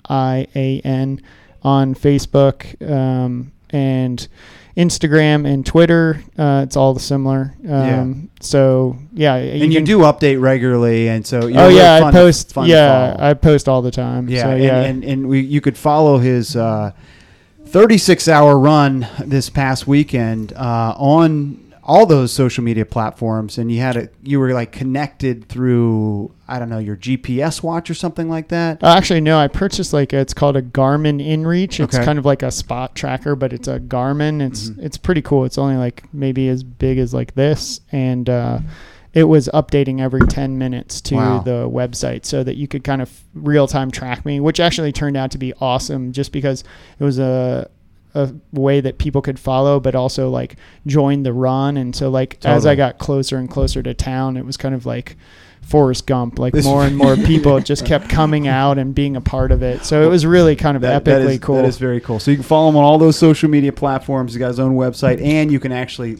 [0.00, 1.20] w-a-r-d-i-a-n
[1.62, 4.28] on facebook um, and
[4.76, 6.22] instagram and twitter.
[6.38, 7.54] Uh, it's all the similar.
[7.68, 12.66] Um, so yeah and you do update regularly, and so oh yeah i post to
[12.66, 16.18] yeah i post all the time Yeah, so, and, and, and we, you could follow
[16.18, 16.92] his uh,
[17.70, 23.80] 36 hour run this past weekend uh, on all those social media platforms, and you
[23.80, 28.28] had a you were like connected through I don't know your GPS watch or something
[28.28, 28.82] like that.
[28.82, 29.38] Uh, Actually, no.
[29.38, 31.82] I purchased like it's called a Garmin InReach.
[31.82, 32.04] It's Okay.
[32.04, 34.40] kind of like a spot tracker, but it's a Garmin.
[34.46, 34.78] It's Mhm.
[34.84, 35.44] it's pretty cool.
[35.44, 38.58] It's only like maybe as big as like this, and uh,
[39.12, 41.38] it was updating every ten minutes to Wow.
[41.40, 45.16] the website so that you could kind of real time track me, which actually turned
[45.16, 46.12] out to be awesome.
[46.12, 46.62] Just because
[46.98, 47.68] it was a
[48.14, 51.76] a way that people could follow, but also like join the run.
[51.76, 54.84] And so like as I got closer and closer to town, it was kind of
[54.84, 55.16] like
[55.62, 56.36] Forrest Gump.
[56.38, 59.62] Like This- more and more people just kept coming out and being a part of
[59.62, 59.84] it.
[59.84, 61.54] So it was really kind of That, that epically is, cool.
[61.56, 62.18] That is very cool.
[62.18, 64.32] So you can follow him on all those social media platforms.
[64.32, 66.18] He's got his own website, and you can actually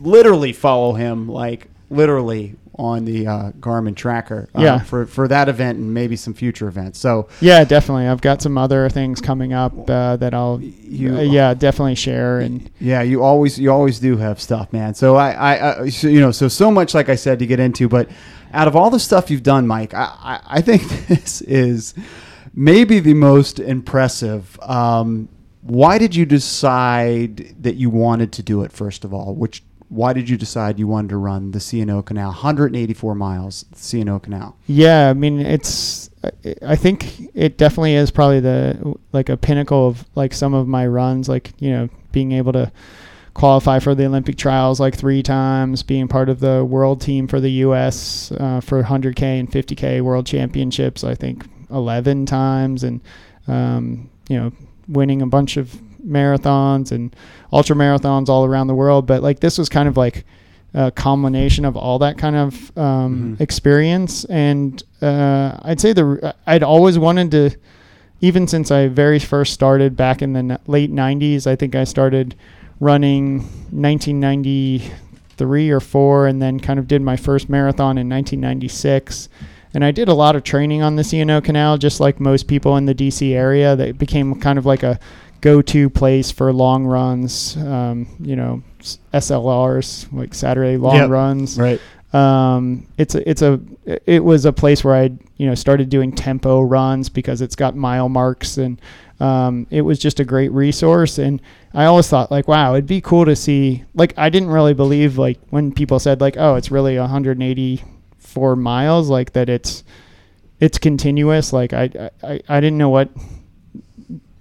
[0.00, 4.48] literally follow him, like literally on the uh, Garmin tracker.
[4.56, 4.78] uh, Yeah.
[4.80, 6.98] For for that event and maybe some future events.
[6.98, 8.06] So yeah, definitely.
[8.06, 12.40] I've got some other things coming up uh, that I'll you uh, yeah definitely share
[12.40, 14.94] and Yeah, you always you always do have stuff, man.
[14.94, 17.60] So I, I, I so, you know, so so much like I said to get
[17.60, 18.08] into, but
[18.52, 21.94] out of all the stuff you've done, Mike, I, I, I think this is
[22.54, 24.58] maybe the most impressive.
[24.62, 25.28] Um,
[25.62, 28.72] why did you decide that you wanted to do it?
[28.72, 32.28] First of all, which why did you decide you wanted to run the C&O Canal,
[32.28, 34.56] 184 miles, C&O Canal?
[34.66, 36.08] Yeah, I mean it's.
[36.64, 40.86] I think it definitely is probably the like a pinnacle of like some of my
[40.86, 42.70] runs, like you know being able to
[43.34, 47.40] qualify for the Olympic trials like three times, being part of the world team for
[47.40, 48.32] the U.S.
[48.32, 51.02] Uh, for 100k and 50k world championships.
[51.02, 53.00] I think 11 times, and
[53.48, 54.52] um, you know
[54.86, 57.14] winning a bunch of marathons and
[57.52, 59.06] ultra marathons all around the world.
[59.06, 60.24] But like this was kind of like
[60.74, 63.40] a culmination of all that kind of um, Mhm.
[63.40, 64.24] experience.
[64.26, 67.50] And uh, I'd say the I'd always wanted to
[68.20, 71.84] even since I very first started back in the n- late 90s, I think I
[71.84, 72.34] started
[72.78, 73.38] running
[73.70, 79.28] 1993 or 4 and then kind of did my first marathon in 1996.
[79.72, 82.76] And I did a lot of training on the C&O Canal, just like most people
[82.76, 83.76] in the DC area.
[83.76, 84.98] That became kind of like a
[85.40, 87.56] go-to place for long runs.
[87.56, 88.62] Um, you know,
[89.14, 91.10] SLRs, like Saturday long Yep.
[91.10, 91.80] runs Right.
[92.14, 93.60] um, it's a, it's a
[94.06, 97.76] it was a place where I you know started doing tempo runs because it's got
[97.76, 98.80] mile marks and
[99.20, 101.40] um, it was just a great resource and
[101.74, 105.18] I always thought like wow it'd be cool to see like I didn't really believe
[105.18, 109.84] like when people said like oh it's really 184 miles like that it's
[110.58, 113.10] it's continuous like I I, I didn't know what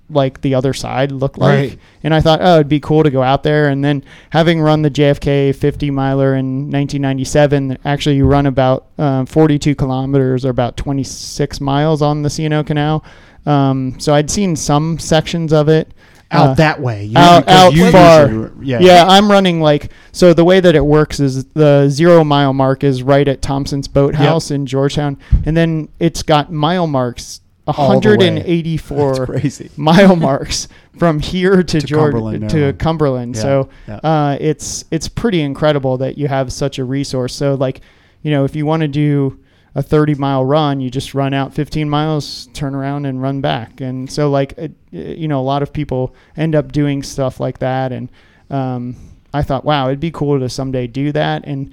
[0.09, 1.79] like the other side looked like Right.
[2.03, 3.69] and I thought, oh, it'd be cool to go out there.
[3.69, 9.25] And then having run the JFK 50 miler in 1997, actually you run about um,
[9.25, 13.03] 42 kilometers or about 26 miles on the C&O Canal.
[13.45, 15.93] Um, so I'd seen some sections of it.
[16.31, 17.05] Out Uh, that way.
[17.05, 18.51] You- out- out far.
[18.61, 18.77] yeah.
[18.79, 20.31] yeah, I'm running like so.
[20.31, 24.51] The way that it works is the zero mile mark is right at Thompson's Boathouse
[24.51, 25.17] in Georgetown,
[25.47, 27.48] and then it's got mile marks, All the way.
[27.77, 29.69] 184 That's crazy.
[29.77, 32.73] mile marks from here to, To Georgia Cumberland, to.
[32.73, 33.36] Cumberland.
[33.36, 33.95] Yeah, So yeah.
[33.97, 37.34] uh, it's it's pretty incredible that you have such a resource.
[37.34, 37.82] So like,
[38.21, 39.39] you know, if you want to do
[39.75, 43.82] a 30 mile run, you just run out 15 miles, turn around and run back.
[43.82, 47.60] And so like, it, you know, a lot of people end up doing stuff like
[47.60, 47.91] that.
[47.91, 48.10] And
[48.49, 48.95] um,
[49.34, 51.43] I thought, wow, it'd be cool to someday do that.
[51.45, 51.71] And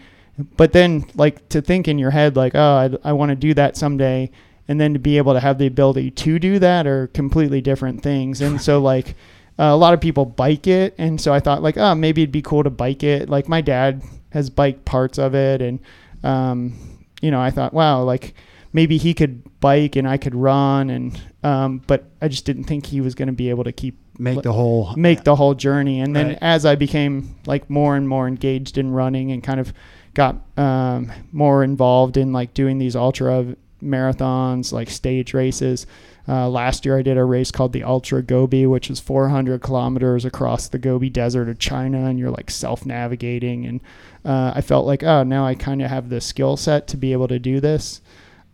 [0.57, 3.55] but then like to think in your head like, oh, I'd, I want to do
[3.55, 4.31] that someday
[4.69, 8.03] and then to be able to have the ability to do that are completely different
[8.03, 8.41] things.
[8.41, 9.11] And so like
[9.59, 12.33] uh, a lot of people bike it, and so I thought like, oh, maybe it'd
[12.33, 13.29] be cool to bike it.
[13.29, 15.79] Like my dad has biked parts of it, and
[16.23, 16.75] um,
[17.23, 18.35] you know, I thought, wow, like
[18.73, 22.87] maybe he could bike and I could run, and um, but I just didn't think
[22.87, 24.95] he was going to be able to keep Make the whole.
[24.97, 26.01] make the whole journey.
[26.01, 26.39] And then Right.
[26.41, 29.75] as I became like more and more engaged in running and kind of
[30.15, 33.45] got um, more involved in like doing these ultra
[33.83, 35.87] marathons, like stage races.
[36.29, 40.25] Uh, last year I did a race called the Ultra Gobi, which is 400 kilometers
[40.25, 43.67] across the Gobi Desert of China, and you're like self-navigating.
[43.67, 43.81] And
[44.25, 47.13] uh, I felt like, oh, now I kind of have the skill set to be
[47.13, 48.01] able to do this.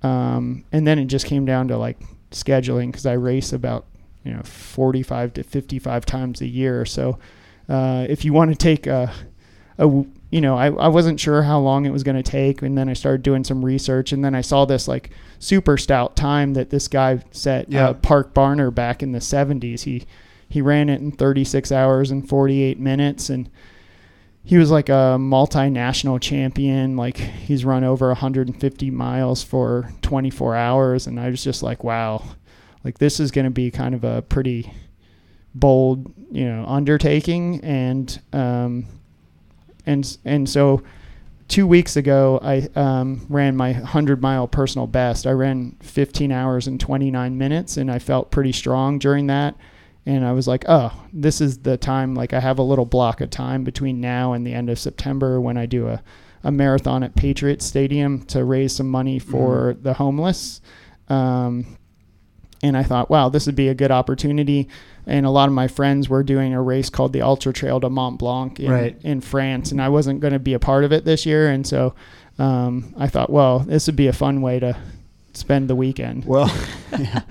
[0.03, 1.99] Um, and then it just came down to like
[2.31, 3.87] scheduling because I race about
[4.25, 6.85] you know 45 to 55 times a year.
[6.85, 7.19] So
[7.69, 9.13] uh, if you want to take a,
[9.79, 9.89] a
[10.33, 12.89] you know, I, I wasn't sure how long it was going to take, and then
[12.89, 16.71] I started doing some research, and then I saw this like super stout time that
[16.71, 17.91] this guy set, Yeah.
[17.91, 19.83] uh, Park Barner, back in the 70s.
[19.83, 20.05] He
[20.49, 23.49] he ran it in 36 hours and 48 minutes, and
[24.45, 26.97] he was like a multinational champion.
[26.97, 32.23] Like he's run over 150 miles for 24 hours, and I was just like, wow,
[32.85, 34.73] like this is going to be kind of a pretty
[35.55, 38.87] bold, you know, undertaking, and um,
[39.87, 40.83] and and so
[41.49, 45.27] two weeks ago I um, ran my 100 mile personal best.
[45.27, 49.57] I ran 15 hours and 29 minutes, and I felt pretty strong during that.
[50.05, 52.15] And I was like, oh, this is the time.
[52.15, 55.41] Like I have a little block of time between now and the end of September
[55.41, 56.03] when I do a,
[56.43, 60.61] a marathon at Patriot Stadium to raise some money for the homeless.
[61.09, 61.77] Um,
[62.63, 64.69] and I thought, wow, this would be a good opportunity.
[65.07, 67.91] And a lot of my friends were doing a race called the Ultra Trail to
[67.91, 68.97] Mont Blanc in, Right.
[69.03, 71.51] in France, and I wasn't going to be a part of it this year.
[71.51, 71.95] And so
[72.39, 74.77] um, I thought, well, this would be a fun way to
[75.33, 76.25] spend the weekend.
[76.25, 76.55] Well,
[76.99, 77.23] yeah.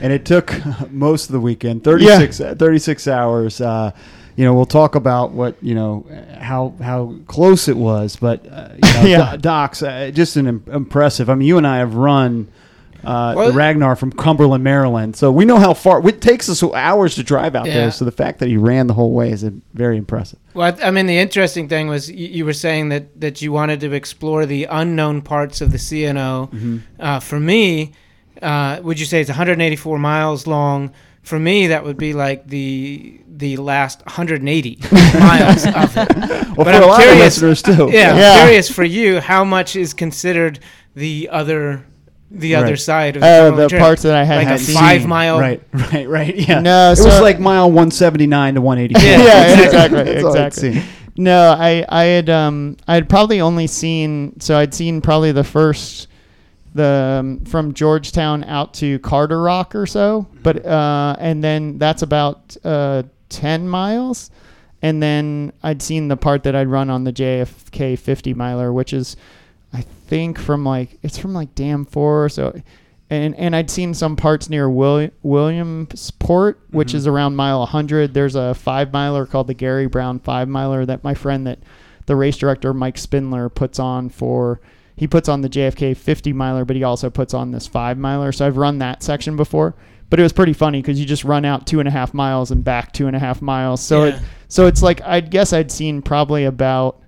[0.00, 0.54] and it took
[0.92, 3.60] most of the weekend 36, uh, 36 hours.
[3.60, 3.90] Uh,
[4.36, 6.06] you know, we'll talk about what you know
[6.38, 9.30] how how close it was, but uh, you know, Yeah.
[9.32, 11.30] Do- Docs, uh, just an im- impressive.
[11.30, 12.48] I mean, you and I have run
[13.04, 17.14] uh, Well- Ragnar from Cumberland, Maryland, so we know how far it takes us hours
[17.16, 17.74] to drive out Yeah.
[17.74, 17.90] there.
[17.90, 20.38] So the fact that he ran the whole way is very impressive.
[20.54, 23.52] Well, I I mean, the interesting thing was you, you were saying that, that you
[23.52, 26.12] wanted to explore the unknown parts of the C&O.
[26.14, 26.78] Mm-hmm.
[26.98, 27.92] Uh, for me,
[28.42, 30.90] uh, would you say it's 184 miles long?
[31.22, 34.78] For me, that would be like the the last 180
[35.18, 36.16] miles of it.
[36.16, 37.90] Well, But for I'm a lot curious- of listeners too.
[37.92, 38.32] Yeah, Yeah.
[38.32, 40.58] I'm curious for you, how much is considered
[40.94, 41.84] the other
[42.30, 43.80] the other side of the, Oh, Cumberland the Trail?
[43.80, 44.74] parts that I like hadn't a seen.
[44.76, 45.38] five mile.
[45.38, 46.34] Right, right, right.
[46.34, 46.60] Yeah.
[46.60, 49.06] No, it so- was like mile 179 to 180.
[49.06, 49.22] Yeah.
[49.22, 50.82] yeah, exactly, That's all I'd exactly.
[51.18, 55.44] No, I I had um I had probably only seen so I'd seen probably the
[55.44, 56.08] first
[56.74, 62.54] the um, from Georgetown out to Carderock or so, but uh and then that's about
[62.64, 64.30] uh 10 miles
[64.82, 68.92] and then I'd seen the part that I'd run on the JFK 50 miler which
[68.92, 69.20] is I
[70.06, 72.60] think from like it's from like Dam 4 so
[73.10, 76.96] and and I'd seen some parts near Will, Williamsport, which Mm-hmm.
[76.96, 78.14] is around mile 100.
[78.14, 81.58] There's a five miler called the Gary Brown five miler that my friend that
[82.06, 84.60] the race director Mike Spinnler puts on for.
[84.96, 88.32] He puts on the JFK 50 miler, but he also puts on this five miler.
[88.32, 89.74] So I've run that section before,
[90.08, 92.50] but it was pretty funny because you just run out two and a half miles
[92.50, 93.80] and back two and a half miles.
[93.82, 94.16] So Yeah.
[94.16, 97.02] it so it's like I guess I'd seen probably about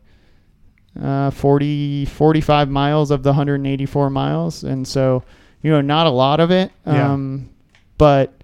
[1.01, 4.65] uh, 40, 45 miles of the 184 miles.
[4.65, 5.23] And so,
[5.63, 6.71] you know, not a lot of it.
[6.87, 7.13] Yeah.
[7.13, 7.51] Um,
[7.97, 8.35] but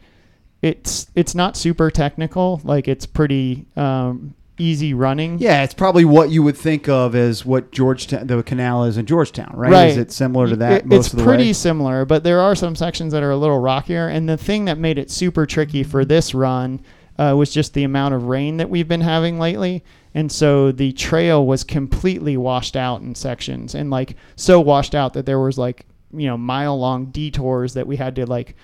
[0.63, 2.61] it's, it's not super technical.
[2.65, 5.39] Like it's pretty, um, easy running.
[5.41, 9.05] Yeah, it's probably what you would think of as what Georgetown, the canal is in
[9.05, 9.73] Georgetown, right?
[9.73, 9.89] Right.
[9.91, 11.53] Is it similar to that It- most it's of the pretty way?
[11.55, 14.07] similar, but there are some sections that are a little rockier.
[14.07, 16.81] And the thing that made it super tricky for this run
[17.19, 19.83] uh, was just the amount of rain that we've been having lately.
[20.15, 25.15] And so the trail was completely washed out in sections, and like so washed out
[25.15, 28.55] that there was like you know mile long detours that we had to like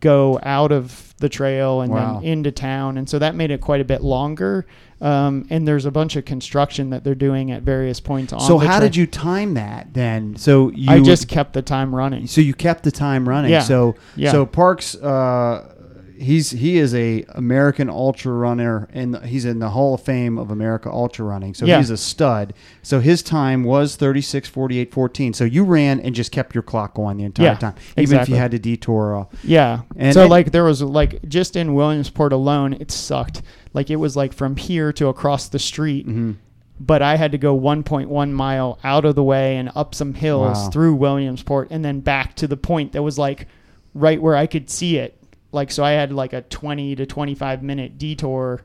[0.00, 2.14] go out of the trail and Wow.
[2.20, 4.66] then into town, and so that made it quite a bit longer.
[5.02, 8.40] Um, and there's a bunch of construction that they're doing at various points on.
[8.40, 10.36] So how did you time that then?
[10.36, 12.26] So you I just kept the time running.
[12.26, 13.50] so you kept the time running.
[13.50, 13.60] Yeah.
[13.60, 14.32] So Yeah.
[14.32, 15.69] so Parks uh
[16.20, 20.50] he's he is a American ultra runner and he's in the Hall of Fame of
[20.50, 21.54] America ultra running.
[21.54, 21.78] So Yeah.
[21.78, 22.52] he's a stud.
[22.82, 25.32] So his time was 36 48 14.
[25.32, 28.28] So you ran and just kept your clock going the entire Yeah, time even if
[28.28, 29.80] you had to detour uh, Yeah.
[29.96, 33.42] And so it- like there was like just in Williamsport alone, it sucked.
[33.72, 36.36] Like it was like from here to across the street, mhm.
[36.78, 40.58] but I had to go 1.1 mile out of the way and up some hills
[40.58, 40.70] Wow.
[40.70, 43.46] through Williamsport and then back to the point that was like
[43.94, 45.16] right where I could see it.
[45.52, 48.62] Like so I had like a 20 to 25 minute detour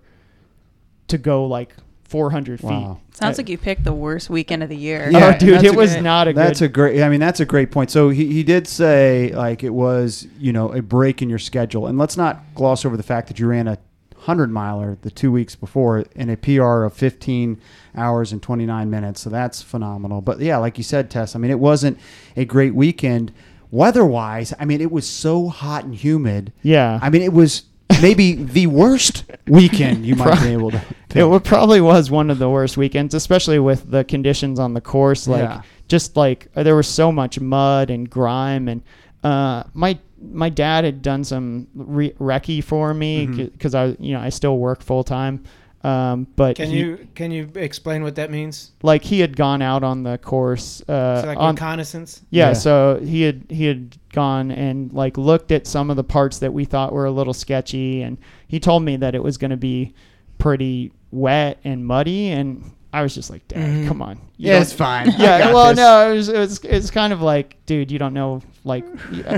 [1.08, 2.70] to go like 400 Wow.
[3.10, 3.16] feet.
[3.18, 5.10] Sounds Uh, like you picked the worst weekend of the year.
[5.12, 6.66] Yeah, oh, dude, it was good- not a That's good.
[6.66, 7.02] a great.
[7.02, 7.90] I mean, that's a great point.
[7.90, 11.88] So he, he did say like it was you know a break in your schedule,
[11.88, 13.78] and let's not gloss over the fact that you ran a
[14.18, 17.58] hundred miler the two weeks before in a PR of fifteen
[17.96, 19.22] hours and twenty nine minutes.
[19.22, 20.22] So that's phenomenal.
[20.22, 21.36] But yeah, like you said, Tess.
[21.36, 21.98] I mean, it wasn't
[22.38, 23.32] a great weekend
[23.76, 24.54] weather wise.
[24.60, 26.54] I mean, it was so hot and humid.
[26.64, 27.00] yeah.
[27.02, 27.64] I mean, it was
[28.02, 30.82] maybe the worst weekend you might be able to.
[31.18, 35.30] It probably was one of the worst weekends, especially with the conditions on the course.
[35.30, 35.62] Like, Yeah.
[35.88, 38.82] just like uh, there was so much mud and grime, and
[39.24, 43.46] uh, my my dad had done some re- recce for me Mm-hmm.
[43.46, 45.44] because I, you know, I still work full time.
[45.86, 48.72] Um, but Can he- you can you explain what that means?
[48.82, 52.22] like he had gone out on the course uh, so like on reconnaissance.
[52.32, 52.54] yeah, Yeah.
[52.54, 56.52] so he had he had gone and like looked at some of the parts that
[56.54, 58.18] we thought were a little sketchy, and
[58.48, 59.94] he told me that it was going to be
[60.38, 63.88] pretty wet and muddy, and I was just like, Dad, Mhm.
[63.88, 64.18] come on.
[64.38, 65.12] You Yeah, it's fine.
[65.20, 65.52] Yeah.
[65.54, 65.78] Well, this.
[65.78, 68.86] no, it was, it was it's kind of like, dude, you don't know, like,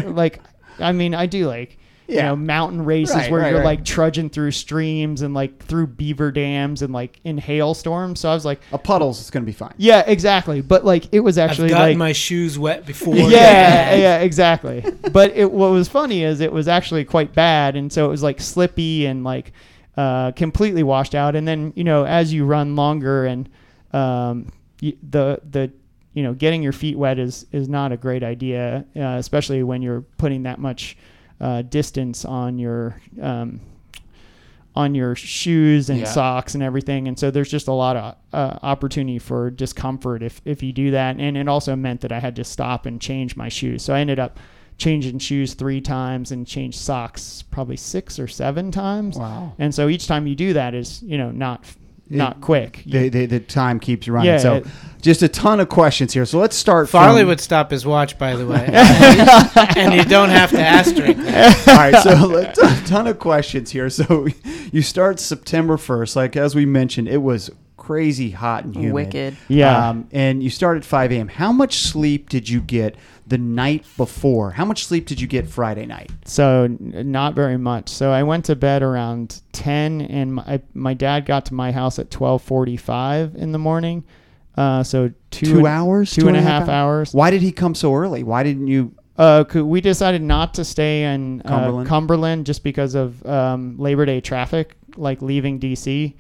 [0.05, 0.39] like,
[0.79, 1.76] I mean, I do like.
[2.07, 2.27] You Yeah.
[2.27, 3.65] know, mountain races Right, where right, you're right.
[3.65, 8.21] like trudging through streams and like through beaver dams and like in hailstorms.
[8.21, 9.73] So I was like, A puddles is going to be fine.
[9.77, 10.61] yeah, exactly.
[10.61, 13.15] But like, it was I've actually gotten like my shoes wet before.
[13.15, 14.85] yeah, yeah, exactly.
[15.11, 18.23] But it, what was funny is it was actually quite bad, and so it was
[18.23, 19.51] like slippy and like
[19.97, 21.35] uh, completely washed out.
[21.35, 23.49] And then you know, as you run longer, and
[23.93, 24.51] um,
[24.81, 25.71] y- the the
[26.13, 29.81] you know, getting your feet wet is is not a great idea, uh, especially when
[29.81, 30.97] you're putting that much
[31.39, 33.59] uh, distance on your um,
[34.75, 36.05] on your shoes and Yeah.
[36.05, 37.07] socks and everything.
[37.07, 40.91] And so there's just a lot of uh, opportunity for discomfort if, if you do
[40.91, 41.19] that.
[41.19, 43.81] And it also meant that I had to stop and change my shoes.
[43.81, 44.39] So I ended up
[44.77, 49.17] changing shoes three times and changed socks probably six or seven times.
[49.17, 49.53] Wow.
[49.57, 51.65] And so each time you do that is, you know, not
[52.09, 52.83] not It- quick.
[52.85, 54.31] The, the, the time keeps running.
[54.31, 54.67] Yeah, so it-
[55.01, 56.25] just a ton of questions here.
[56.25, 56.89] So let's start.
[56.89, 58.65] Farley from, would stop his watch, by the way,
[59.77, 61.17] and you don't have to asterisk.
[61.19, 61.67] that.
[61.67, 63.89] All right, so let's, a ton of questions here.
[63.89, 64.27] So
[64.71, 66.15] you start September first.
[66.15, 68.93] Like as we mentioned, it was crazy hot and humid.
[68.93, 69.37] Wicked.
[69.47, 69.89] Yeah.
[69.89, 71.27] Um, and you start at 5 a.m.
[71.29, 72.95] How much sleep did you get
[73.27, 74.51] the night before?
[74.51, 76.11] How much sleep did you get Friday night?
[76.25, 77.89] So n- not very much.
[77.89, 81.99] So I went to bed around ten, and my my dad got to my house
[81.99, 84.03] at twelve forty five in the morning.
[84.55, 86.11] Uh, so two Two and- hours?
[86.11, 87.13] two and a half hours.
[87.13, 88.23] Why did he come so early?
[88.23, 88.93] Why didn't you?
[89.17, 91.87] Uh, we decided not to stay in uh, Cumberland?
[91.89, 92.45] Cumberland.
[92.45, 96.13] just because of um, Labor Day traffic, like leaving DC.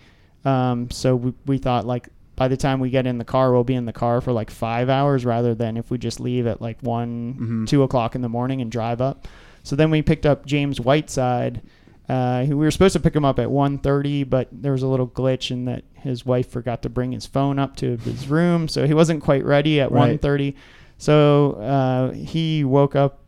[0.45, 3.65] Um, so we, we thought like by the time we get in the car, we'll
[3.65, 6.61] be in the car for like five hours rather than if we just leave at
[6.61, 7.67] like one, Mhm.
[7.67, 9.27] two o'clock in the morning and drive up.
[9.63, 11.61] So then we picked up James Whiteside.
[12.07, 15.07] Uh, we were supposed to pick him up at 1.30, but there was a little
[15.09, 18.87] glitch in that his wife forgot to bring his phone up to his room, so
[18.87, 20.21] he wasn't quite ready at Right.
[20.21, 20.53] 1.30.
[20.97, 23.19] So uh, he woke up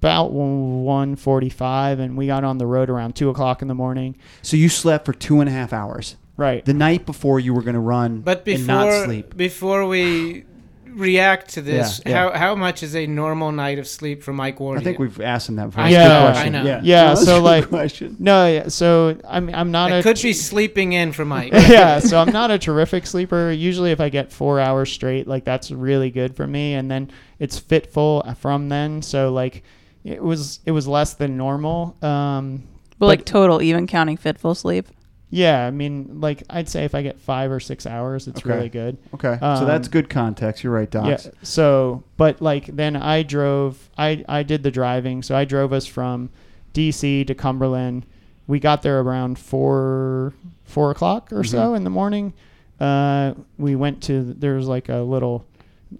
[0.00, 4.56] about 1.45 and we got on the road around 2 o'clock in the morning So
[4.56, 7.74] you slept for two and a half hours right the night before you were going
[7.74, 9.36] to run But and not before sleep.
[9.36, 10.44] before we
[10.86, 12.16] react to this, Yeah, yeah.
[12.32, 14.80] how how much is a normal night of sleep for Mike Ward?
[14.80, 15.84] I think we've asked him that before.
[15.84, 16.54] I That's good know, question.
[16.54, 16.68] I know.
[16.68, 18.16] Yeah, Yeah, No, so, like- question.
[18.18, 21.52] no yeah, so i'm i'm not it a could be sleeping in for Mike.
[21.68, 23.52] yeah, so I'm not a terrific sleeper.
[23.52, 27.10] Usually, if I get four hours straight, like that's really good for me, and then
[27.38, 29.02] it's fitful from then.
[29.02, 29.62] So like,
[30.04, 31.96] it was it was less than normal.
[32.02, 32.64] Um,
[32.98, 34.88] But like total, even counting fitful sleep.
[35.30, 38.54] Yeah, I mean, like I'd say if I get five or six hours, it's Okay.
[38.54, 38.96] really good.
[39.14, 40.64] Okay, so that's Um, good context.
[40.64, 41.06] You're right, Doc.
[41.06, 41.18] Yeah.
[41.42, 43.90] So, but like then I drove.
[43.98, 45.22] I I did the driving.
[45.22, 46.30] So I drove us from
[46.72, 47.24] D.C.
[47.24, 48.06] to Cumberland.
[48.46, 50.32] We got there around four
[50.64, 52.32] four o'clock or so in the morning.
[52.80, 55.44] Uh, we went to there's like a little.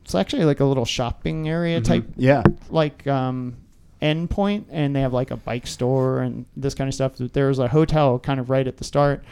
[0.04, 2.42] It's actually like a little shopping area type Yeah.
[2.70, 3.56] like um
[4.00, 7.16] end point and they have like a bike store and this kind of stuff.
[7.16, 9.24] There was a hotel kind of right at the start.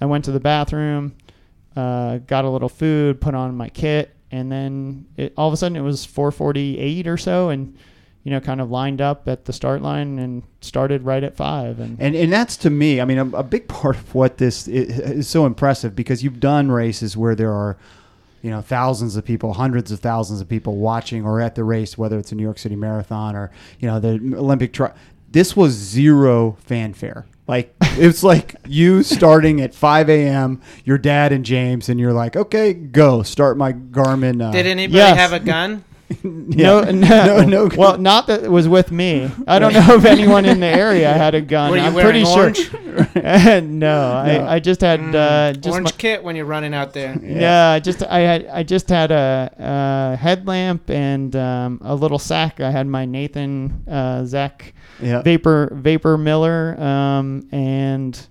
[0.00, 1.14] I went to the bathroom
[1.76, 5.56] uh, got a little food put on my kit and then it, all of a
[5.56, 7.76] sudden it was 448 or so and
[8.24, 11.78] you know kind of lined up at the start line and started right at five
[11.78, 14.66] and And and that's to me, I mean, a, a big part of what this
[14.68, 17.76] is, is so impressive because you've done races where there are,
[18.42, 21.98] you know, thousands of people, hundreds of thousands of people watching or at the race,
[21.98, 24.92] whether it's a New York City Marathon or you know the Olympic tri
[25.30, 27.26] This was zero fanfare.
[27.46, 30.60] Like it's like you starting at 5 a.m.
[30.84, 34.40] Your dad and James, and you're like, okay, go start my Garmin.
[34.46, 35.16] Uh, Did anybody Yes.
[35.18, 35.84] have a gun?
[36.24, 36.90] No, yeah.
[36.90, 37.70] no, no, no.
[37.76, 39.30] Well, not that it was with me.
[39.46, 41.70] I don't know if anyone in the area had a gun.
[41.70, 42.70] Were you I'm wearing pretty orange?
[42.70, 43.60] sure.
[43.62, 46.92] no, I, I just had Mm, uh, just orange my- kit when you're running out
[46.92, 47.18] there.
[47.22, 47.68] Yeah.
[47.70, 52.60] I just I had I just had a, a headlamp and um, a little sack.
[52.60, 55.22] I had my Nathan uh, Zach yeah.
[55.22, 58.26] vapor vapor Miller um, and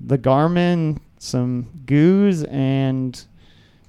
[0.00, 3.24] the Garmin, some goos and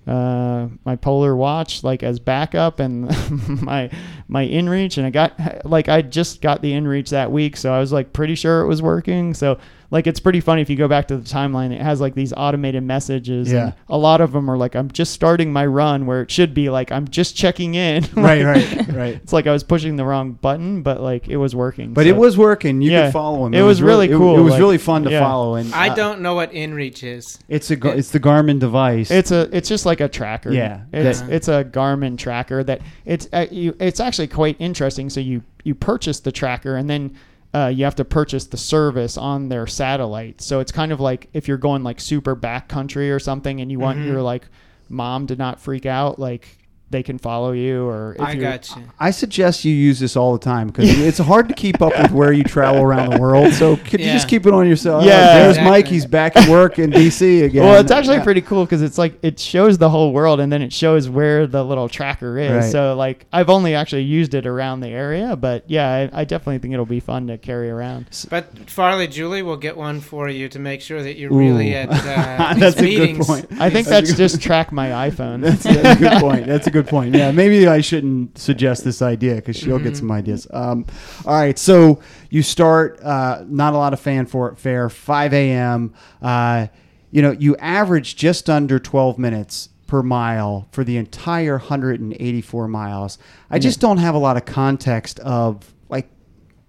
[0.07, 3.07] uh, my polar watch like as backup and
[3.61, 3.89] my
[4.27, 4.97] my inreach.
[4.97, 8.13] And I got like I just got the inreach that week so I was like
[8.13, 9.33] pretty sure it was working.
[9.33, 9.57] So
[9.91, 12.33] like it's pretty funny if you go back to the timeline it has like these
[12.35, 13.63] automated messages Yeah.
[13.65, 16.53] and a lot of them are like I'm just starting my run where it should
[16.53, 19.15] be like I'm just checking in right, right, right.
[19.15, 22.09] it's like I was pushing the wrong button but like it was working But So-
[22.09, 22.81] it was working.
[22.81, 23.05] You Yeah.
[23.07, 23.53] could follow him.
[23.53, 25.19] It was really it- cool, It, was like, really fun to yeah.
[25.19, 25.55] follow.
[25.55, 27.39] And I uh, don't know what InReach is.
[27.47, 29.11] It's a it's the Garmin device.
[29.11, 30.51] It's a it's just like a tracker.
[30.51, 35.09] Yeah, it's that- it's a Garmin tracker that it's uh, you, it's actually quite interesting.
[35.09, 37.15] So you you purchase the tracker and then
[37.55, 40.41] uh, you have to purchase the service on their satellite.
[40.41, 43.79] So it's kind of like if you're going like super backcountry or something and you
[43.79, 44.05] want Mhm.
[44.07, 44.47] your like
[44.89, 46.57] mom to not freak out, like
[46.91, 48.83] they can follow you or if I you're, got you.
[48.99, 52.11] I suggest you use this all the time because it's hard to keep up with
[52.11, 53.53] where you travel around the world.
[53.53, 55.03] So could you just keep it on yourself?
[55.03, 55.33] Yeah.
[55.39, 55.71] there's Exactly.
[55.71, 55.87] Mike.
[55.87, 57.63] He's back at work in DC again.
[57.63, 58.23] Well, it's actually Yeah.
[58.23, 61.47] pretty cool because it's like it shows the whole world and then it shows where
[61.47, 62.51] the little tracker is.
[62.51, 62.71] Right.
[62.71, 66.59] So like I've only actually used it around the area, but yeah, I, I definitely
[66.59, 68.05] think it'll be fun to carry around.
[68.29, 71.89] But Farley Julie will get one for you to make sure that you're really at
[71.91, 73.25] uh, these That's a good meetings.
[73.27, 73.47] point.
[73.59, 75.41] I think That's that's good- just track my iPhone.
[75.41, 76.45] That's, that's a good point.
[76.45, 77.15] That's a good point.
[77.15, 80.47] Yeah, maybe I shouldn't suggest this idea because she'll get some ideas.
[80.51, 80.85] Um,
[81.25, 82.99] all right, so you start.
[83.01, 84.89] Uh, not a lot of fanfare.
[84.89, 85.93] 5 a.m.
[86.21, 86.67] Uh,
[87.11, 93.17] you know, you average just under 12 minutes per mile for the entire 184 miles.
[93.49, 96.09] I just don't have a lot of context of like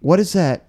[0.00, 0.66] what is that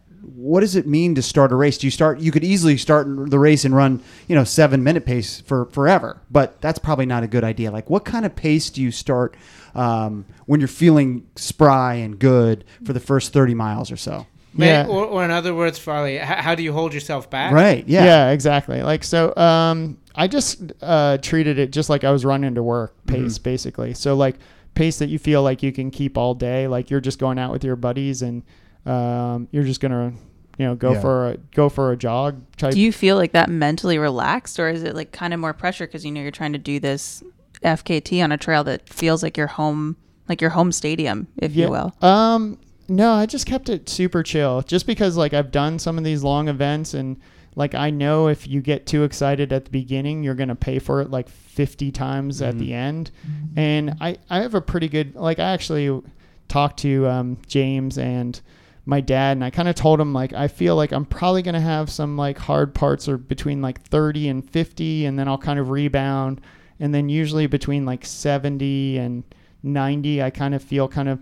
[0.48, 3.06] what does it mean to start a race do you start you could easily start
[3.30, 7.22] the race and run you know seven minute pace for forever but that's probably not
[7.24, 9.36] a good idea like what kind of pace do you start
[9.76, 14.26] um, when you're feeling spry and good for the first 30 miles or so
[14.56, 14.88] Yeah.
[14.88, 17.54] Or, or in other words, Farley, how do you hold yourself back?
[17.54, 18.30] right yeah, Yeah.
[18.32, 18.82] exactly.
[18.82, 22.96] Like so um I just uh treated it just like I was running to work
[23.06, 23.94] pace basically.
[23.94, 24.38] So like
[24.74, 27.52] pace that you feel like you can keep all day, like you're just going out
[27.52, 28.42] with your buddies and
[28.86, 30.18] um you're just going to
[30.58, 31.02] you know go Yeah.
[31.02, 34.70] for a go for a jog type Do you feel like that mentally relaxed, or
[34.70, 37.24] is it like kind of more pressure because you know you're trying to do this
[37.64, 39.98] FKT on a trail that feels like your home,
[40.30, 41.94] like your home stadium, if you will?
[42.02, 46.04] Um, no, I just kept it super chill, just because like I've done some of
[46.04, 47.18] these long events, and
[47.56, 51.02] like I know if you get too excited at the beginning, you're gonna pay for
[51.02, 53.10] it like 50 times at the end.
[53.56, 56.02] And I I have a pretty good like I actually
[56.48, 58.40] talked to um, James and
[58.88, 61.56] my dad and I kind of told him like I feel like I'm probably going
[61.56, 65.38] to have some like hard parts or between like 30 and 50 and then I'll
[65.38, 66.40] kind of rebound
[66.80, 69.24] and then usually between like 70 and
[69.62, 71.20] 90 I kind of feel kind of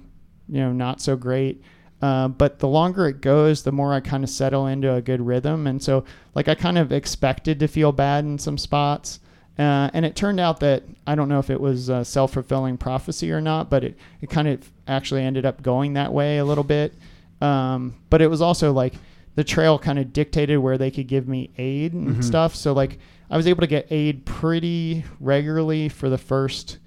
[0.48, 1.62] you know not so great
[2.02, 5.22] Uh, but the longer it goes, the more I kind of settle into a good
[5.26, 5.66] rhythm.
[5.66, 6.04] And so,
[6.36, 9.20] like, I kind of expected to feel bad in some spots.
[9.58, 12.78] Uh, and it turned out that I don't know if it was a self fulfilling
[12.78, 16.46] prophecy or not, but it, it kind of actually ended up going that way a
[16.46, 16.94] little bit.
[17.42, 18.94] Um, but it was also like
[19.36, 22.56] the trail kind of dictated where they could give me aid and stuff.
[22.56, 26.78] So, like, I was able to get aid pretty regularly for the first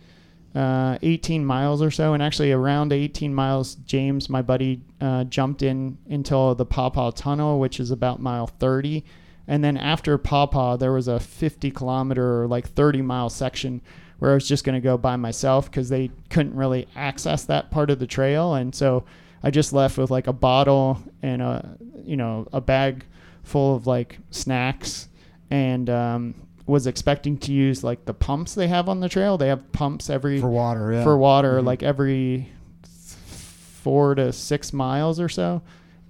[0.55, 2.15] uh, 18 miles or so.
[2.15, 7.61] And actually, around 18 miles, James, my buddy, uh, jumped in into the Pawpaw Tunnel,
[7.61, 9.05] which is about mile 30.
[9.47, 13.81] And then after Pawpaw, there was a 50 kilometer or like 30 mile section
[14.19, 17.71] where I was just going to go by myself because they couldn't really access that
[17.71, 18.55] part of the trail.
[18.55, 19.05] And so
[19.43, 23.05] I just left with like a bottle and a, you know, a bag
[23.43, 25.09] full of like snacks
[25.51, 26.35] and um,
[26.67, 29.39] was expecting to use like the pumps they have on the trail.
[29.39, 31.03] They have pumps every For water, yeah.
[31.05, 31.65] for water Mhm.
[31.67, 32.51] like every
[32.83, 35.63] four to six miles or so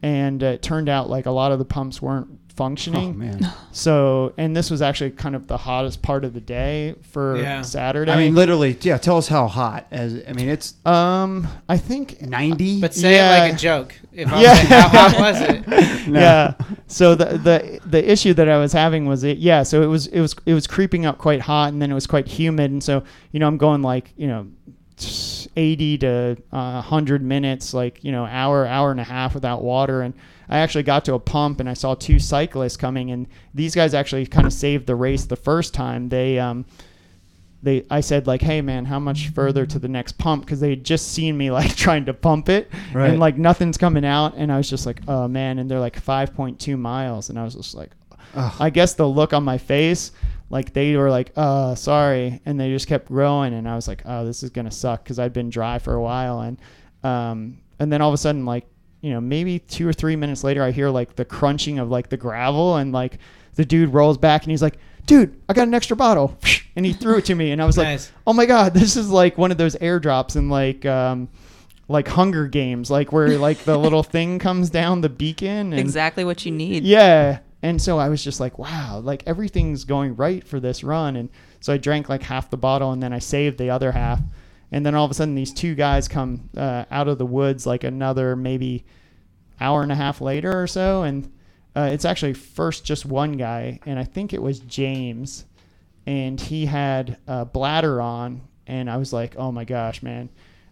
[0.03, 3.41] and it turned out like a lot of the pumps weren't Oh, functioning man.
[3.73, 7.63] so and this was actually kind of the hottest part of the day for Yeah.
[7.63, 8.99] saturday I mean, literally, yeah.
[8.99, 9.87] Tell us how hot.
[9.93, 12.81] As I mean, it's um i think 90.
[12.81, 13.37] But say Yeah.
[13.37, 13.95] it like a joke.
[14.13, 14.51] If I Yeah.
[14.51, 16.09] was like, how hot was it?
[16.09, 16.21] No.
[16.21, 16.55] yeah
[16.87, 20.07] so the the the issue that i was having was it yeah so it was
[20.07, 22.83] it was it was creeping up quite hot and then it was quite humid and
[22.83, 24.47] so you know i'm going like you know
[25.57, 30.03] 80 to uh, 100 minutes like you know hour hour and a half without water
[30.03, 30.15] and
[30.49, 33.95] i actually got to a pump and i saw two cyclists coming and these guys
[33.95, 36.65] actually kind of saved the race the first time they um
[37.61, 40.71] they I said like, "Hey man, how much further to the next pump?" Because they
[40.71, 43.11] had just seen me like trying to pump it, Right.
[43.11, 46.01] and like nothing's coming out, and I was just like, "Oh man!" And they're like
[46.01, 47.91] 5.2 miles, and I was just like,
[48.37, 48.53] Ugh.
[48.61, 50.13] I guess the look on my face,
[50.51, 54.03] like they were like, "Uh, sorry," and they just kept growing, and I was like,
[54.05, 56.59] "Oh, this is gonna suck," because I'd been dry for a while, and
[57.05, 58.67] um, and then all of a sudden, like,
[59.01, 62.09] you know, maybe two or three minutes later, I hear like the crunching of like
[62.09, 63.19] the gravel, and like
[63.55, 66.37] the dude rolls back, and he's like, "Dude, I got an extra bottle,"
[66.77, 69.11] and he threw it to me, and I was like, "Oh my god, this is
[69.11, 71.29] like one of those airdrops in like." um
[71.91, 76.23] like Hunger Games, like where like the little thing comes down the beacon and Exactly
[76.23, 76.85] what you need.
[76.85, 77.39] yeah.
[77.63, 81.17] And so I was just like, wow, like everything's going right for this run.
[81.17, 81.29] And
[81.61, 84.21] so I drank like half the bottle and then I saved the other half.
[84.71, 87.67] And then all of a sudden, these two guys come uh, out of the woods
[87.67, 88.85] like another maybe
[89.61, 91.03] hour and a half later or so.
[91.03, 91.33] And
[91.75, 93.81] uh, it's actually first just one guy.
[93.87, 95.47] And I think it was James.
[96.07, 98.43] And he had a bladder on.
[98.67, 100.29] And I was like, oh my gosh, man.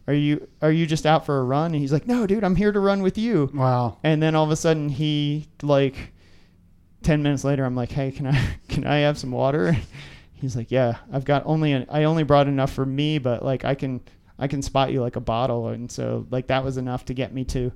[0.07, 1.73] Are you are you just out for a run?
[1.73, 3.51] And he's like, no, dude, I'm here to run with you.
[3.53, 3.99] Wow.
[4.05, 6.13] And then all of a sudden he like
[7.07, 9.77] 10 minutes later I'm like, "Hey, can I can I have some water?"
[10.35, 13.65] He's like, "Yeah, I've got only an, I only brought enough for me, but like
[13.65, 14.01] I can
[14.39, 17.33] I can spot you like a bottle." And so like that was enough to get
[17.33, 17.73] me to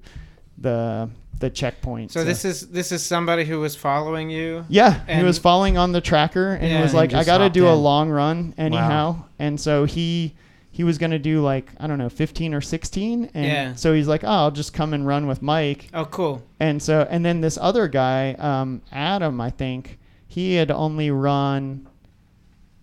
[0.59, 1.09] the
[1.39, 2.13] the checkpoint.
[2.13, 4.65] So this is this is somebody who was following you.
[4.69, 6.83] yeah, he was following on the tracker and Yeah.
[6.83, 10.35] was like, just "I got to hopped do a long run anyhow." And so he
[10.71, 13.75] he was going to do like, I don't know, 15 or 16 and Yeah.
[13.75, 16.43] so he's like, "Oh, I'll just come and run with Mike." Oh, cool.
[16.61, 19.99] And so, and then this other guy, um, Adam, I think,
[20.29, 21.89] he had only run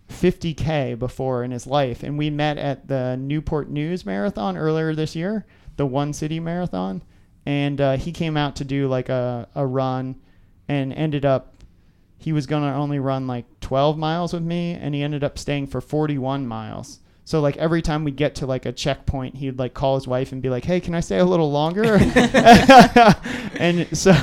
[0.10, 2.04] 50K before in his life.
[2.04, 7.02] And we met at the Newport News Marathon earlier this year, the One City Marathon.
[7.46, 10.16] And uh, he came out to do like a, a run
[10.68, 11.54] and ended up,
[12.18, 14.74] he was going to only run like 12 miles with me.
[14.74, 17.00] And he ended up staying for 41 miles.
[17.28, 20.32] So like every time we get to like a checkpoint, he'd like call his wife
[20.32, 21.96] and be like, "Hey, can I stay a little longer?"
[23.60, 24.14] and so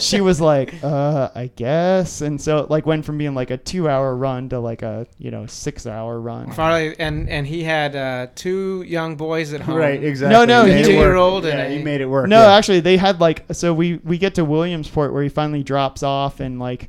[0.00, 3.56] she was like, "Uh, I guess." And so it like went from being like a
[3.56, 6.50] two-hour run to like a you know six-hour run.
[6.52, 9.76] Finally, and and he had uh, two young boys at home.
[9.76, 10.02] Right.
[10.02, 10.34] Exactly.
[10.36, 11.04] No, no, He he made it did- work.
[11.06, 12.28] Two-year-old and Yeah, a- he made it work.
[12.28, 12.52] No, yeah.
[12.56, 16.40] actually, they had like so we we get to Williamsport where he finally drops off
[16.40, 16.88] and like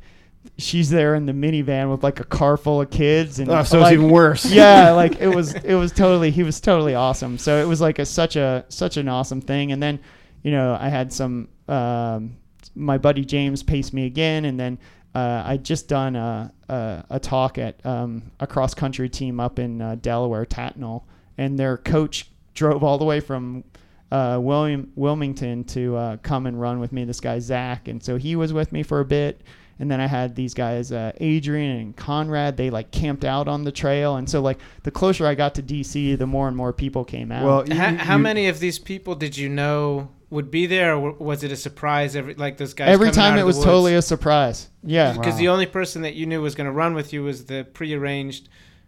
[0.58, 3.80] she's there in the minivan with like a car full of kids and Oh, so
[3.80, 4.46] like, it's even worse.
[4.52, 7.38] yeah, like it was it was totally he was totally awesome.
[7.38, 9.72] So it was like a such a such an awesome thing.
[9.72, 10.00] And then,
[10.44, 12.38] you know, I had some um,
[12.76, 14.78] my buddy James paced me again, and then
[15.14, 19.60] uh, I just done a, a, a talk at um, a cross country team up
[19.60, 21.04] in uh, Delaware, Tatnall,
[21.38, 23.64] and their coach drove all the way from
[24.12, 27.04] uh, William Wilmington to uh, come and run with me.
[27.04, 29.42] This guy Zach, and so he was with me for a bit.
[29.80, 32.56] And then I had these guys, uh, Adrian and Conrad.
[32.58, 35.64] They like camped out on the trail, and so like the closer I got to
[35.64, 37.44] DC, the more and more people came out.
[37.46, 40.66] Well, you- How, you- how you- many of these people did you know would be
[40.68, 42.16] there, or was it a surprise?
[42.16, 42.90] Every like those guys.
[42.90, 44.70] every time out it was the totally a surprise.
[44.84, 45.40] Yeah, because Wow.
[45.40, 48.48] the only person that you knew was going to run with you was the prearranged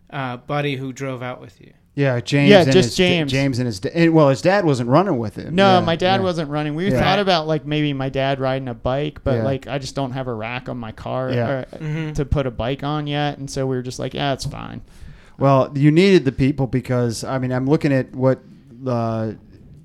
[0.10, 1.74] uh, buddy who drove out with you.
[1.96, 2.50] Yeah, James.
[2.50, 3.32] Yeah, and just his, James.
[3.32, 3.80] James and his.
[3.80, 5.54] da- And, well, his dad wasn't running with him.
[5.54, 6.24] No, Yeah, my dad yeah.
[6.24, 6.74] wasn't running.
[6.74, 7.00] We Yeah.
[7.00, 9.44] thought about like maybe my dad riding a bike, but Yeah.
[9.44, 11.48] like I just don't have a rack on my car Yeah.
[11.50, 12.16] or, Mhm.
[12.16, 14.82] to put a bike on yet, and so we were just like, yeah, it's fine.
[15.38, 18.40] Well, you needed the people because I mean I'm looking at what
[18.88, 19.32] uh,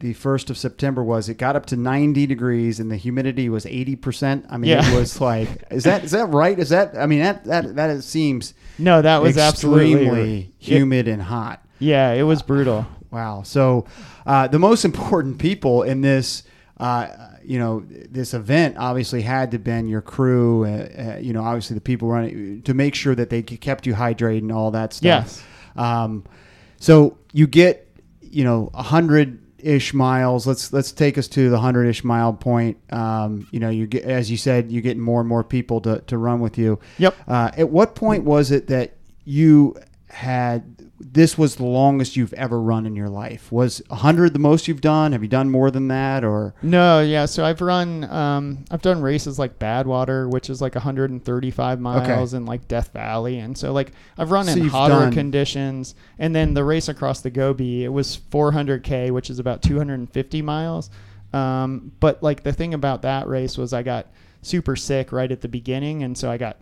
[0.01, 1.29] the first of September was.
[1.29, 4.47] It got up to 90 degrees and the humidity was 80 percent.
[4.49, 4.91] I mean, Yeah.
[4.93, 6.59] it was like, is that is that right?
[6.59, 11.07] Is that I mean that that that is- seems No, that was absolutely extremely humid
[11.09, 11.61] and hot.
[11.79, 12.87] Yeah, it was brutal.
[13.11, 13.43] Wow.
[13.43, 13.87] So,
[14.27, 16.43] uh, the most important people in this,
[16.79, 17.09] uh,
[17.43, 20.67] you know, this event obviously had to been your crew.
[20.67, 23.95] Uh, uh, you know, obviously the people running to make sure that they kept you
[23.95, 25.25] hydrated and all that stuff.
[25.25, 25.43] Yes.
[25.77, 26.25] Um,
[26.79, 27.89] so you get,
[28.21, 30.47] you know, a hundred ish miles.
[30.47, 32.77] Let's let's take us to the hundred ish mile point.
[32.93, 36.01] Um, you know, you get as you said, you're getting more and more people to
[36.03, 36.79] to run with you.
[36.99, 37.17] Yep.
[37.27, 39.77] Uh, at what point was it that you
[40.09, 43.53] had this was the longest you've ever run in your life?
[43.53, 45.13] Was 100 the most you've done?
[45.13, 47.27] Have you done more than that or No, yeah.
[47.27, 52.47] So I've run, um, I've done races like Badwater, which is like 135 miles, and
[52.47, 55.95] like Death Valley, and so like I've run So in hotter done- conditions.
[56.19, 60.91] And then the race across the Gobi, it was 400k, which is about 250 miles.
[61.33, 64.07] Um, but like the thing about that race was I got
[64.43, 66.57] super sick right at the beginning, and so I got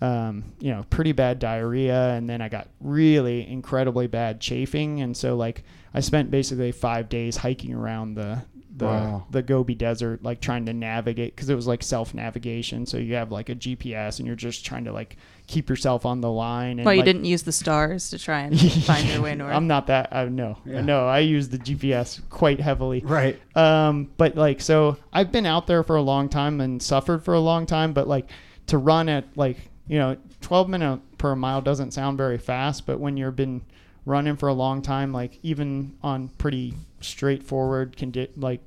[0.00, 5.16] um, you know, pretty bad diarrhea, and then I got really incredibly bad chafing, and
[5.16, 8.42] so like I spent basically five days hiking around the
[8.76, 9.26] the Wow.
[9.32, 12.86] the Gobi Desert, like trying to navigate because it was like self navigation.
[12.86, 15.16] So you have like a GPS, and you're just trying to like
[15.48, 16.78] keep yourself on the line.
[16.78, 19.52] And Well, you like- didn't use the stars to try and find your way north.
[19.52, 20.14] I'm not that.
[20.14, 20.82] I no, Yeah.
[20.82, 21.08] no.
[21.08, 23.00] I use the GPS quite heavily.
[23.00, 23.36] right?
[23.56, 27.34] Um, but like, so I've been out there for a long time and suffered for
[27.34, 28.30] a long time, but like
[28.68, 29.56] to run at like,
[29.88, 33.62] you know, 12 minute per mile doesn't sound very fast, but when you've been
[34.04, 38.60] running for a long time, like even on pretty straightforward, condi- like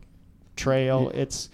[0.56, 1.50] trail, it's,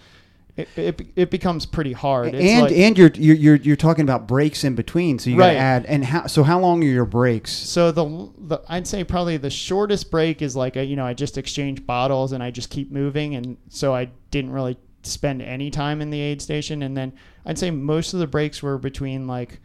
[0.55, 2.33] it, it, it becomes pretty hard.
[2.33, 5.45] It's and like, and you're, you're you're talking about breaks in between, so you got
[5.47, 5.53] Right.
[5.53, 5.85] to add.
[5.85, 6.41] And how so?
[6.41, 7.51] How long are your breaks?
[7.51, 11.13] So the, the I'd say probably the shortest break is like a, you know I
[11.13, 14.77] just exchange bottles and I just keep moving and so I didn't really
[15.07, 17.13] spend any time in the aid station and then
[17.45, 19.59] I'd say most of the breaks were between like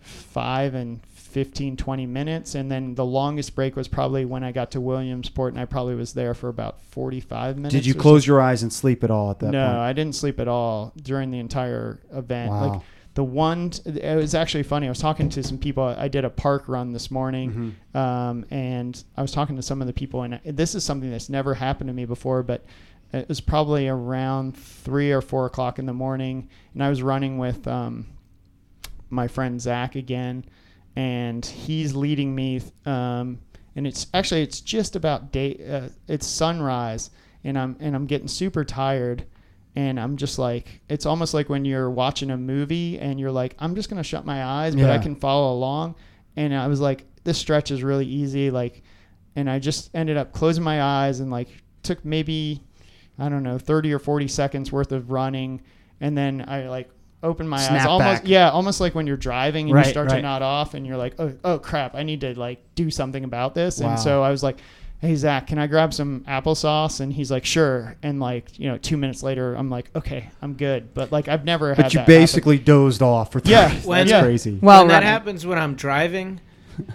[0.00, 4.70] 5 and 15 20 minutes and then the longest break was probably when I got
[4.72, 7.74] to Williamsport and I probably was there for about 45 minutes.
[7.74, 9.78] Did you close your eyes and sleep at all at that no, point?
[9.78, 12.50] I didn't sleep at all during the entire event.
[12.50, 12.68] Wow.
[12.68, 12.82] Like
[13.14, 14.86] the one, it was actually funny.
[14.86, 15.84] I was talking to some people.
[15.84, 17.96] I did a park run this morning, Mm-hmm.
[17.96, 20.22] um, and I was talking to some of the people.
[20.22, 22.64] And this is something that's never happened to me before, but
[23.14, 27.38] it was probably around three or four o'clock in the morning, and I was running
[27.38, 28.06] with um,
[29.10, 30.44] my friend Zach again,
[30.96, 32.60] and he's leading me.
[32.84, 33.38] Um,
[33.76, 35.58] and it's actually it's just about day.
[35.68, 37.10] Uh, it's sunrise,
[37.44, 39.26] and I'm and I'm getting super tired,
[39.76, 43.54] and I'm just like it's almost like when you're watching a movie and you're like
[43.58, 45.94] I'm just gonna shut my eyes, but I can follow along.
[46.36, 48.82] And I was like, this stretch is really easy, like,
[49.36, 51.48] and I just ended up closing my eyes and like
[51.84, 52.60] took maybe
[53.18, 55.62] I don't know 30 or 40 seconds worth of running,
[56.00, 56.90] and then I like
[57.22, 58.28] open my eyes almost back.
[58.28, 60.16] yeah almost like when you're driving and Right, you start right.
[60.16, 63.24] to nod off and you're like oh, oh crap i need to like do something
[63.24, 63.88] about this Wow.
[63.92, 64.58] and so i was like
[65.00, 68.76] hey zach can i grab some applesauce and he's like sure and like you know
[68.76, 71.98] two minutes later i'm like okay i'm good but like i've never had But you
[72.00, 72.14] that happen.
[72.14, 73.52] basically dozed off for three.
[73.52, 73.68] Yeah.
[73.68, 74.20] That's Yeah.
[74.22, 74.58] crazy.
[74.60, 76.40] well, when that happens when I'm driving,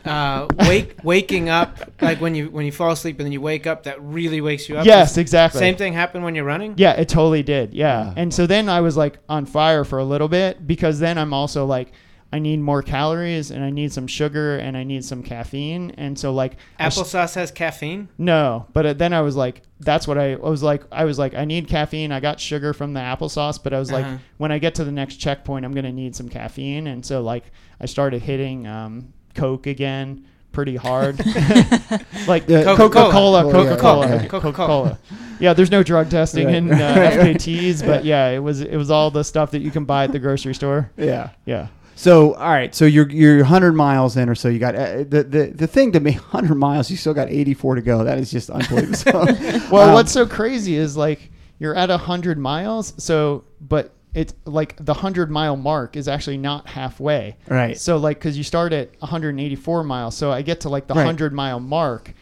[0.06, 3.68] uh, wake waking up like when you when you fall asleep and then you wake
[3.68, 4.86] up, that really wakes you up.
[4.86, 6.74] yes exactly Same thing happened when you're running.
[6.78, 7.74] Yeah, it totally did.
[7.74, 8.14] Yeah.
[8.16, 11.34] And so then I was like on fire for a little bit because then I'm
[11.34, 11.92] also like,
[12.32, 15.92] I need more calories and I need some sugar and I need some caffeine.
[15.98, 18.08] And so like, I sh- Applesauce has caffeine.
[18.20, 20.84] no, but uh, then I was like, that's what I, I was like.
[20.92, 22.12] I was like, I need caffeine.
[22.12, 24.18] I got sugar from the applesauce, but I was like, Uh-huh.
[24.38, 26.86] when I get to the next checkpoint, I'm gonna need some caffeine.
[26.86, 27.46] And so like,
[27.82, 31.18] I started hitting um, Coke again pretty hard,
[32.28, 32.90] like Yeah, Coca-Cola.
[32.90, 34.28] Coca Cola, Coca-Cola, Coca yeah.
[34.28, 35.00] Coca Cola.
[35.40, 36.56] Yeah, there's no drug testing Right.
[36.56, 36.76] in uh,
[37.14, 40.12] FKTs, but yeah, it was it was all the stuff that you can buy at
[40.12, 40.92] the grocery store.
[40.98, 41.30] Yeah.
[41.46, 41.68] Yeah.
[41.96, 44.48] So all right, so you're you're 100 miles in or so.
[44.50, 46.90] You got uh, the the the thing to me 100 miles.
[46.90, 48.04] You still got 84 to go.
[48.06, 49.26] That is just unbelievable.
[49.72, 51.30] Well, um, what's so crazy is like
[51.60, 56.68] you're at hundred miles, so but it's like the hundred mile mark is actually not
[56.68, 57.38] halfway.
[57.48, 57.78] Right.
[57.78, 61.06] So like, because you start at 184 miles, so I get to like the Right.
[61.06, 62.14] hundred mile mark,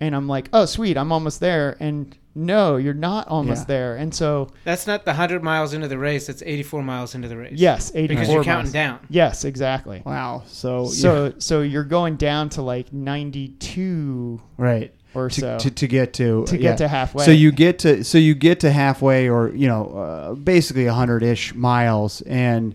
[0.00, 3.74] and I'm like, oh sweet, I'm almost there, and no, you're not almost Yeah.
[3.74, 3.96] there.
[3.96, 6.28] And so That's not the 100 miles into the race.
[6.28, 7.54] That's 84 miles into the race.
[7.58, 8.72] yes, 84 Because you're counting miles.
[8.72, 8.98] down.
[9.08, 10.02] Yes, exactly.
[10.06, 10.44] Wow.
[10.46, 15.86] So So so you're going down to like 92 right or to, so to, to
[15.86, 16.76] get to to get yeah.
[16.76, 17.24] to halfway.
[17.24, 21.22] So you get to so you get to halfway, or you know, uh, basically hundred
[21.22, 22.74] ish miles, and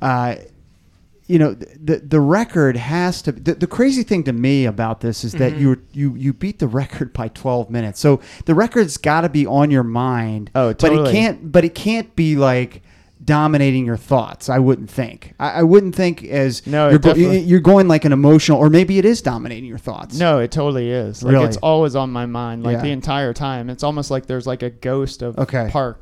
[0.00, 0.36] uh,
[1.26, 3.32] you know the the record has to.
[3.32, 5.60] The, the crazy thing to me about this is that Mhm.
[5.60, 8.00] you you you beat the record by twelve minutes.
[8.00, 10.50] So the record's got to be on your mind.
[10.54, 11.02] Oh, totally.
[11.02, 11.52] But it can't.
[11.52, 12.82] But it can't be like
[13.28, 14.48] dominating your thoughts.
[14.48, 15.34] I wouldn't think.
[15.38, 18.98] I, I wouldn't think as No, you're, go- you're going like an emotional, or maybe
[18.98, 20.18] it is dominating your thoughts.
[20.18, 21.22] No, it totally is.
[21.22, 21.44] Like Really?
[21.44, 22.82] it's always on my mind, like Yeah.
[22.82, 23.68] the entire time.
[23.68, 25.68] It's almost like there's like a ghost of Okay.
[25.70, 26.00] park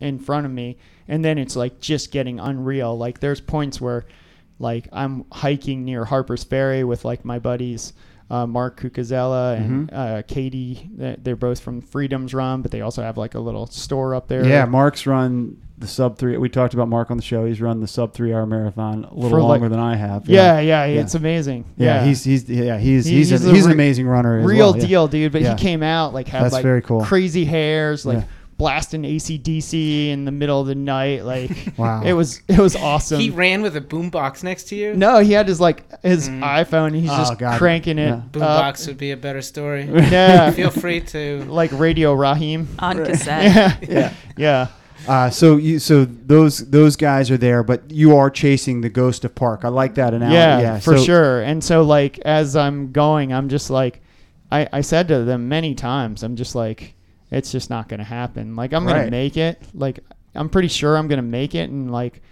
[0.00, 2.96] in front of me, and then it's like just getting unreal.
[2.96, 4.06] Like there's points where,
[4.58, 7.92] like I'm hiking near Harper's Ferry with like my buddies.
[8.30, 9.94] Uh, Mark Cucuzzella and Mm-hmm.
[10.18, 14.14] uh, Katie, they're both from Freedom's Run, but they also have like a little store
[14.14, 14.46] up there.
[14.46, 16.36] Yeah, Mark's run the sub three.
[16.38, 17.44] We talked about Mark on the show.
[17.44, 20.26] He's run the sub three hour marathon a little For, like- longer than I have.
[20.28, 21.00] yeah, yeah, Yeah.
[21.02, 21.66] it's amazing.
[21.76, 24.38] yeah, he's he's yeah he's He- he's, he's a, a he's an amazing runner.
[24.38, 24.86] as real well, yeah.
[24.86, 25.32] deal, dude.
[25.32, 25.54] But Yeah.
[25.56, 27.04] he came out like had That's like very cool.
[27.04, 28.24] crazy hairs, like Yeah.
[28.58, 31.24] blasting ACDC in the middle of the night.
[31.24, 32.02] Like Wow.
[32.04, 33.18] it was it was awesome.
[33.20, 34.94] He ran with a boombox next to you.
[34.94, 36.40] no, he had his like his Mm.
[36.42, 36.94] iPhone.
[36.94, 37.58] He's Oh, just God.
[37.58, 38.06] cranking it.
[38.08, 38.14] Yeah.
[38.16, 38.32] up.
[38.32, 39.84] Boombox would be a better story.
[39.92, 41.44] Yeah, Feel free to.
[41.48, 43.42] like Radio Raheem on cassette.
[43.44, 44.12] Yeah, Yeah.
[44.36, 44.66] yeah.
[45.08, 49.24] Uh, so you so those those guys are there, but you are chasing the ghost
[49.24, 49.64] of Park.
[49.64, 50.34] I like that analogy.
[50.34, 51.42] Yeah, Yeah, for so- sure.
[51.42, 54.00] And so like as I'm going, I'm just like
[54.50, 56.94] I, I said to them many times, I'm just like,
[57.30, 58.54] it's just not gonna happen.
[58.56, 59.10] Like I'm gonna Right.
[59.10, 59.60] make it.
[59.74, 60.00] Like
[60.34, 62.22] I'm pretty sure I'm gonna make it and like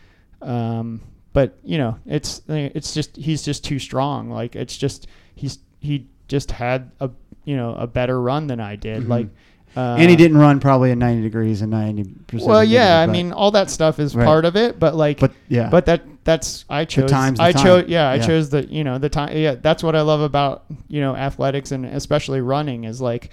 [0.43, 1.01] um
[1.33, 4.31] but you know, it's it's just he's just too strong.
[4.31, 7.11] Like it's just he's he just had a
[7.45, 9.05] you know, a better run than I did.
[9.05, 9.09] Mhm.
[9.09, 9.29] Like
[9.77, 12.49] uh, and he didn't run probably at ninety degrees and ninety percent.
[12.49, 14.25] well, yeah, I mean, all that stuff is Right.
[14.27, 17.11] part of it, but like, but yeah, but that that's I chose.
[17.11, 17.85] time's the I chose.
[17.89, 18.27] Yeah, I Yeah.
[18.27, 19.37] chose the you know the time.
[19.37, 23.31] Yeah, that's what I love about you know athletics and especially running is like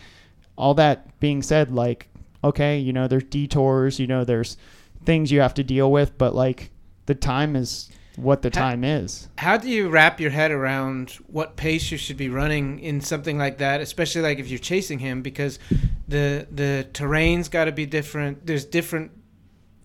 [0.58, 1.72] all that being said.
[1.74, 2.08] Like,
[2.44, 4.00] okay, you know, there's detours.
[4.00, 4.58] You know, there's
[5.06, 6.70] things you have to deal with, but like
[7.08, 9.28] the time is what the Ha- time is.
[9.38, 13.38] How do you wrap your head around what pace you should be running in something
[13.38, 15.22] like that, especially like if you're chasing him?
[15.22, 15.60] Because
[16.08, 18.46] the the terrain's got to be different.
[18.46, 19.12] There's different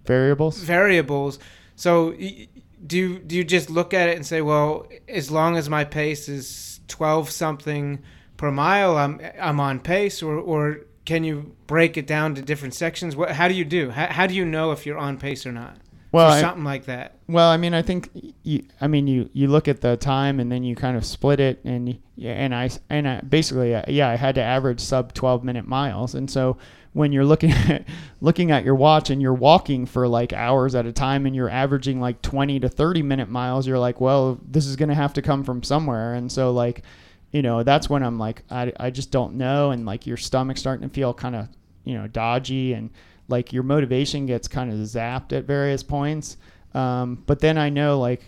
[0.04, 0.58] Variables.
[0.58, 1.38] variables.
[1.76, 5.68] So do you, do you just look at it and say, well, as long as
[5.68, 8.02] my pace is twelve something
[8.36, 12.74] per mile, I'm I'm on pace, or or can you break it down to different
[12.74, 13.16] sections?
[13.16, 13.90] What how do you do?
[13.90, 15.76] How, how do you know if you're on pace or not?
[16.12, 17.16] Well, for I- something like that.
[17.26, 18.10] Well, I mean, I think
[18.42, 21.40] you, I mean, you, you look at the time and then you kind of split
[21.40, 25.14] it and yeah, and I and I, basically uh, yeah, I had to average sub
[25.14, 26.14] 12 minute miles.
[26.14, 26.58] And so
[26.92, 27.86] when you're looking at
[28.20, 31.48] looking at your watch and you're walking for like hours at a time and you're
[31.48, 35.14] averaging like 20 to 30 minute miles, you're like, well, this is going to have
[35.14, 36.12] to come from somewhere.
[36.12, 36.82] And so like,
[37.30, 40.60] you know, that's when I'm like I I just don't know and like your stomach's
[40.60, 41.48] starting to feel kind of,
[41.84, 42.90] you know, dodgy and
[43.32, 46.36] like your motivation gets kind of zapped at various points.
[46.74, 48.22] Um, but then I know like,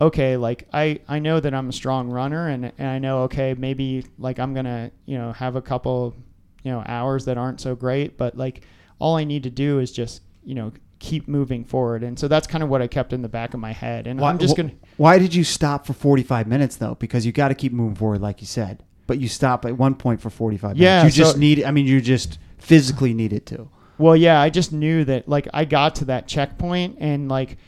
[0.00, 3.54] okay, like I, I know that I'm a strong runner and, and I know, okay,
[3.54, 6.14] maybe like I'm going to, you know, have a couple,
[6.62, 8.62] you know, hours that aren't so great, but like
[8.98, 12.02] all I need to do is just, you know, keep moving forward.
[12.02, 14.06] And so that's kind of what I kept in the back of my head.
[14.06, 16.94] And Why, I'm just going to, Why did you stop for forty five minutes though?
[16.94, 18.82] Because you got to keep moving forward, like you said.
[19.06, 20.82] But you stop at one point for forty five minutes.
[20.82, 21.64] Yeah, you just so- need.
[21.64, 23.68] I mean, you just physically needed to.
[23.98, 27.58] Well, yeah, I just knew that like I got to that checkpoint and like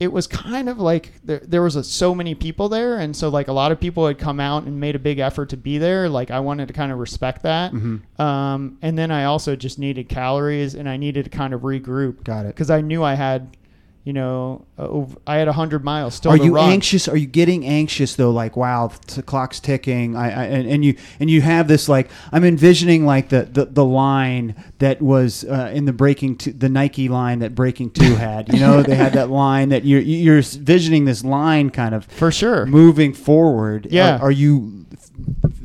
[0.00, 3.28] it was kind of like there, there was a, so many people there and so
[3.28, 5.78] like a lot of people had come out and made a big effort to be
[5.78, 8.20] there like i wanted to kind of respect that Mm-hmm.
[8.20, 12.24] um, and then i also just needed calories and i needed to kind of regroup
[12.24, 12.48] Got it.
[12.48, 13.56] because i knew i had
[14.04, 16.70] you know uh, ov- i had a 100 miles still Are you run.
[16.70, 17.06] anxious?
[17.06, 18.30] Are you getting anxious though?
[18.32, 20.16] Like, wow, the clock's ticking.
[20.16, 23.66] I, I and, and you and you have this like I'm envisioning like the the,
[23.66, 28.14] the line that was uh, in the breaking two, the Nike line that Breaking Two
[28.16, 28.52] had.
[28.52, 32.32] You know, they had that line that you're you're envisioning this line kind of for
[32.32, 33.86] sure moving forward.
[33.90, 34.16] Yeah.
[34.16, 34.84] Are, are you?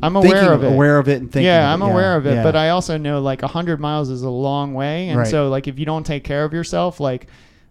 [0.02, 1.46] i'm aware of it Aware of it and thinking.
[1.46, 2.42] yeah, I'm aware of it, yeah.
[2.44, 5.26] but I also know like a 100 miles is a long way, and Right.
[5.26, 7.26] so like if you don't take care of yourself, like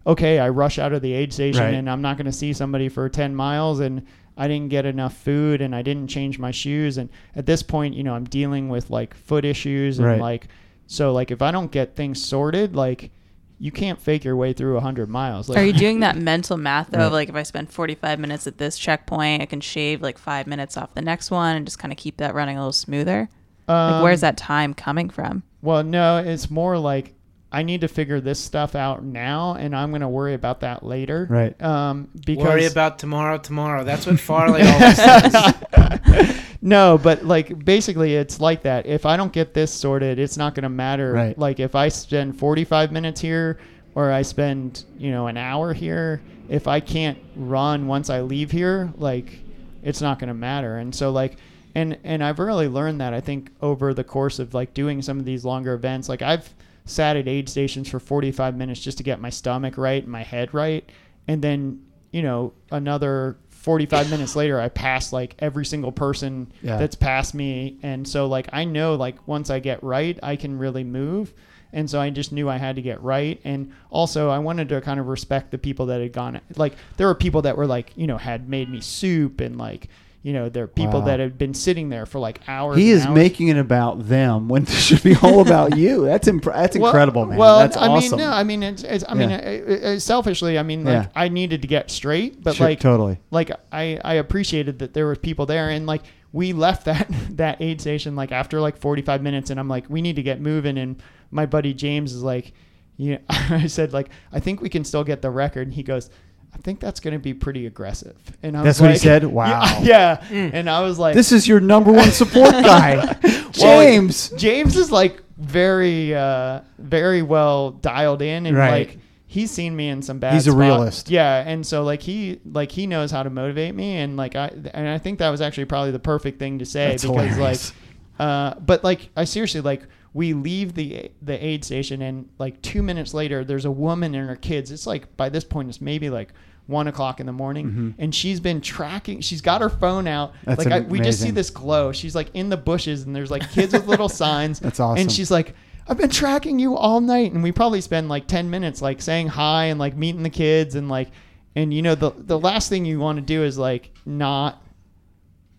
[0.08, 1.74] okay, I rush out of the aid station Right.
[1.74, 4.04] and I'm not going to see somebody for 10 miles, and
[4.38, 7.94] I didn't get enough food, and I didn't change my shoes, and at this point,
[7.96, 10.20] you know, I'm dealing with like foot issues, and Right.
[10.22, 10.48] like
[10.88, 13.12] so like if I don't get things sorted, like
[13.60, 15.50] you can't fake your way through 100 miles.
[15.50, 17.00] Like, Are you doing that mental math though?
[17.00, 17.06] Right.
[17.08, 20.46] Of like if I spend 45 minutes at this checkpoint, I can shave like five
[20.46, 23.30] minutes off the next one and just kind of keep that running a little smoother.
[23.68, 25.42] Like, Um, where's that time coming from?
[25.64, 27.16] Well, no, it's more like
[27.52, 30.84] I need to figure this stuff out now, and I'm going to worry about that
[30.84, 31.28] later.
[31.30, 31.60] Right.
[31.62, 33.86] Um, because Worry about tomorrow, tomorrow.
[33.86, 36.44] That's what Farley always says.
[36.62, 38.86] no, but like basically, it's like that.
[38.86, 41.14] If I don't get this sorted, it's not going to matter.
[41.14, 41.38] Right.
[41.38, 43.60] Like if I spend 45 minutes here
[43.96, 48.52] or I spend you know an hour here, if I can't run once I leave
[48.52, 49.40] here, like
[49.84, 50.78] it's not going to matter.
[50.78, 51.38] And so like.
[51.76, 55.20] And, and I've really learned that I think over the course of like doing some
[55.20, 56.52] of these longer events, like I've
[56.88, 60.24] sat at aid stations for 45 minutes just to get my stomach right and my
[60.24, 60.90] head right.
[61.28, 66.78] And then, you know, another 45 minutes later, I passed like every single person Yeah.
[66.78, 67.78] that's past me.
[67.84, 71.34] And so, like, I know, like, once I get right, I can really move.
[71.74, 73.42] And so I just knew I had to get right.
[73.44, 76.40] And also, I wanted to kind of respect the people that had gone.
[76.56, 79.90] Like, there were people that were like, you know, had made me soup and like,
[80.28, 81.06] you know, there are people Wow.
[81.06, 82.76] that have been sitting there for like hours.
[82.78, 83.16] He and is hours.
[83.16, 86.04] making it about them when it should be all about you.
[86.12, 87.38] That's imp- that's Well- incredible, man.
[87.38, 88.18] Well, that's I awesome.
[88.20, 89.38] mean, no, I mean, it's, it's I mean, Yeah.
[89.70, 91.08] uh, uh, selfishly, I mean, like, Yeah.
[91.16, 93.20] I needed to get straight, but Sure, like, totally.
[93.32, 96.02] like I, I appreciated that there were people there, and like,
[96.34, 97.08] we left that
[97.38, 100.42] that aid station like after like 45 minutes, and I'm like, we need to get
[100.42, 101.02] moving, and
[101.32, 102.52] my buddy James is like,
[102.98, 106.10] yeah, I said like, I think we can still get the record, and he goes.
[106.58, 108.18] I think that's going to be pretty aggressive.
[108.42, 109.24] And I That's what he said?
[109.32, 109.62] Wow.
[109.84, 110.18] Yeah.
[110.30, 110.52] Mm.
[110.54, 114.30] And I was like, This is your number one support guy, Well, James.
[114.32, 118.88] James is like very, uh, very well dialed in, and Right.
[118.90, 118.98] like
[119.28, 120.34] he's seen me in some bad.
[120.34, 121.10] He's a realist.
[121.10, 124.48] Yeah, and so like he, like he knows how to motivate me, and like I,
[124.74, 127.72] and I think that was actually probably the perfect thing to say That's because hilarious.
[128.20, 129.84] like, uh, but like I seriously like
[130.14, 134.28] we leave the the aid station, and like two minutes later, there's a woman and
[134.30, 134.72] her kids.
[134.72, 136.34] It's like by this point, it's maybe like.
[136.68, 139.22] One o'clock in the morning, and she's been tracking.
[139.22, 140.34] She's got her phone out.
[140.34, 140.50] Mm-hmm.
[140.50, 141.94] That's like I, we just see this glow.
[141.94, 144.60] She's like in the bushes, and there's like kids with little signs.
[144.60, 145.02] That's awesome.
[145.02, 145.56] And she's like,
[145.88, 149.28] I've been tracking you all night, and we probably spend like ten minutes like saying
[149.28, 151.08] hi and like meeting the kids and like,
[151.56, 154.62] and you know the the last thing you want to do is like not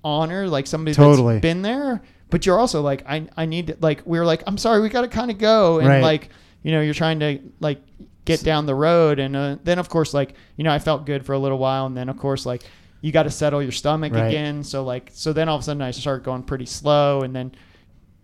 [0.05, 1.37] honor like somebody Totally.
[1.37, 4.43] that's been there, but you're also like I I need to like we were like
[4.47, 5.79] I'm sorry we got to kind of go.
[5.79, 6.03] And Right.
[6.03, 6.31] like
[6.63, 7.81] you know you're trying to like
[8.25, 9.19] get down the road.
[9.19, 11.87] And uh, then of course like you know I felt good for a little while.
[11.87, 12.63] And then of course like
[13.01, 14.27] you got to settle your stomach Right.
[14.27, 14.65] again.
[14.65, 17.23] So like so then all of a sudden I start going pretty slow.
[17.23, 17.53] And then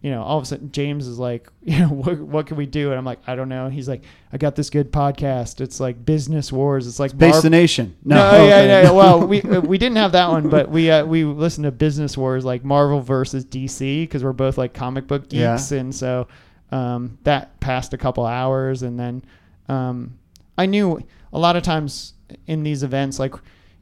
[0.05, 2.67] you know, all of a sudden James is like, you know, what, what can we
[2.67, 2.91] do?
[2.91, 3.71] And I'm like, I don't know.
[3.71, 4.03] He's like,
[4.35, 5.63] I got this good podcast.
[5.63, 6.87] It's like Business Wars.
[6.87, 7.97] It's like Base Marv- the nation.
[8.05, 8.67] No, No, yeah, okay.
[8.69, 8.91] yeah, yeah.
[8.91, 9.41] Well, we
[9.71, 13.01] we didn't have that one, but we uh, we listened to Business Wars, like Marvel
[13.01, 15.55] versus DC, because we're both like comic book Yeah.
[15.57, 16.29] geeks, and so
[16.71, 19.25] um, that passed a couple hours, and then
[19.71, 20.19] um,
[20.59, 21.01] I knew
[21.33, 22.13] a lot of times
[22.47, 23.33] in these events, like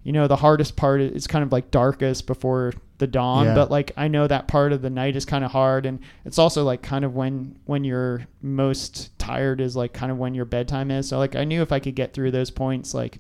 [0.04, 3.55] you know, the hardest part is kind of like darkest before the dawn, Yeah.
[3.57, 6.38] but like I know that part of the night is kind of hard, and it's
[6.38, 10.44] also like kind of when when you're most tired is like kind of when your
[10.44, 11.09] bedtime is.
[11.09, 13.18] So like I knew if I could get through those points, like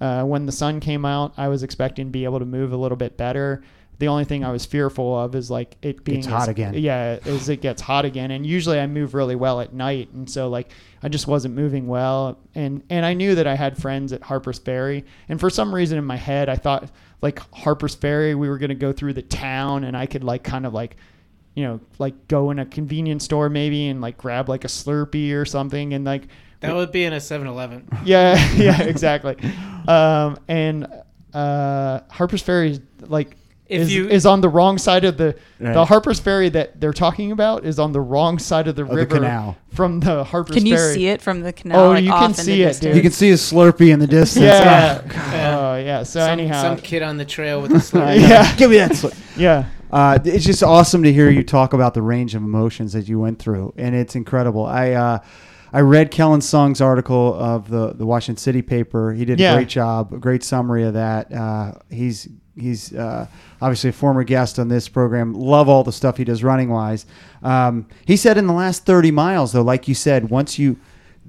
[0.00, 2.76] uh, when the sun came out, I was expecting to be able to move a
[2.76, 3.62] little bit better.
[3.98, 6.74] The only thing I was fearful of is like it being Gets hot again.
[6.74, 10.28] Yeah, as it gets hot again, and usually I move really well at night, and
[10.28, 10.72] so like
[11.04, 14.58] I just wasn't moving well, and and I knew that I had friends at Harper's
[14.58, 16.90] Ferry, and for some reason in my head I thought
[17.22, 20.66] like Harper's Ferry we were gonna go through the town, and I could like kind
[20.66, 20.96] of like
[21.54, 25.34] you know like go in a convenience store maybe and like grab like a Slurpee
[25.34, 26.28] or something, and like
[26.60, 27.88] That would be in a 7-Eleven.
[28.04, 29.36] yeah, yeah, exactly.
[29.88, 30.86] Um, and
[31.34, 33.36] uh, Harper's Ferry is like
[33.72, 35.74] If is, you- is on the wrong side of the Right.
[35.74, 38.94] the Harper's Ferry that they're talking about is on the wrong side of the the
[38.94, 39.56] river canal.
[39.72, 40.60] from the Harper's Ferry.
[40.60, 40.94] Can you Ferry.
[40.94, 41.80] see it from the canal?
[41.80, 42.96] Oh, like, you can see it, dude.
[42.96, 44.44] You can see a Slurpee in the distance.
[44.44, 45.00] Yeah.
[45.04, 45.34] Oh, God.
[45.34, 46.02] Oh yeah.
[46.02, 48.12] So some, anyhow, some kid on the trail with a slur.
[48.14, 48.92] yeah, Give me that.
[48.92, 49.36] Slurpee.
[49.36, 49.64] yeah.
[49.90, 53.18] Uh, it's just awesome to hear you talk about the range of emotions that you
[53.20, 54.64] went through, and it's incredible.
[54.64, 55.18] I uh,
[55.74, 59.12] I read Kelyn Soong's article of the the Washington City paper.
[59.12, 59.52] He did Yeah.
[59.52, 61.32] a great job, a great summary of that.
[61.32, 63.26] Uh, he's he's uh,
[63.60, 65.34] obviously a former guest on this program.
[65.34, 67.06] Love all the stuff he does running wise.
[67.42, 70.78] Um, he said in the last thirty miles, though, like you said, once you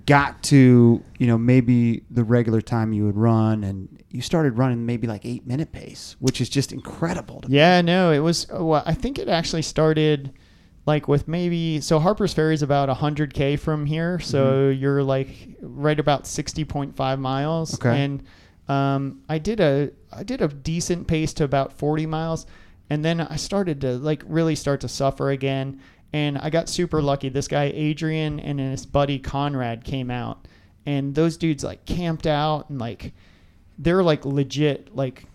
[0.05, 4.85] got to you know maybe the regular time you would run and you started running
[4.85, 7.55] maybe like eight minute pace which is just incredible to me.
[7.55, 8.47] Yeah, no, it was.
[8.51, 10.33] Well, I think it actually started
[10.85, 15.29] like with maybe so Harper's Ferry is about 100k from here, so you're like
[15.61, 17.75] right about 60.5 miles.
[17.75, 18.03] Okay.
[18.03, 18.23] And
[18.67, 22.45] um, I did a I did a decent pace to about 40 miles,
[22.89, 25.79] and then I started to like really start to suffer again.
[26.13, 27.29] And I got super lucky.
[27.29, 30.47] This guy Adrian and his buddy Conrad came out,
[30.85, 33.13] and those dudes like camped out and like
[33.79, 35.25] they're like legit like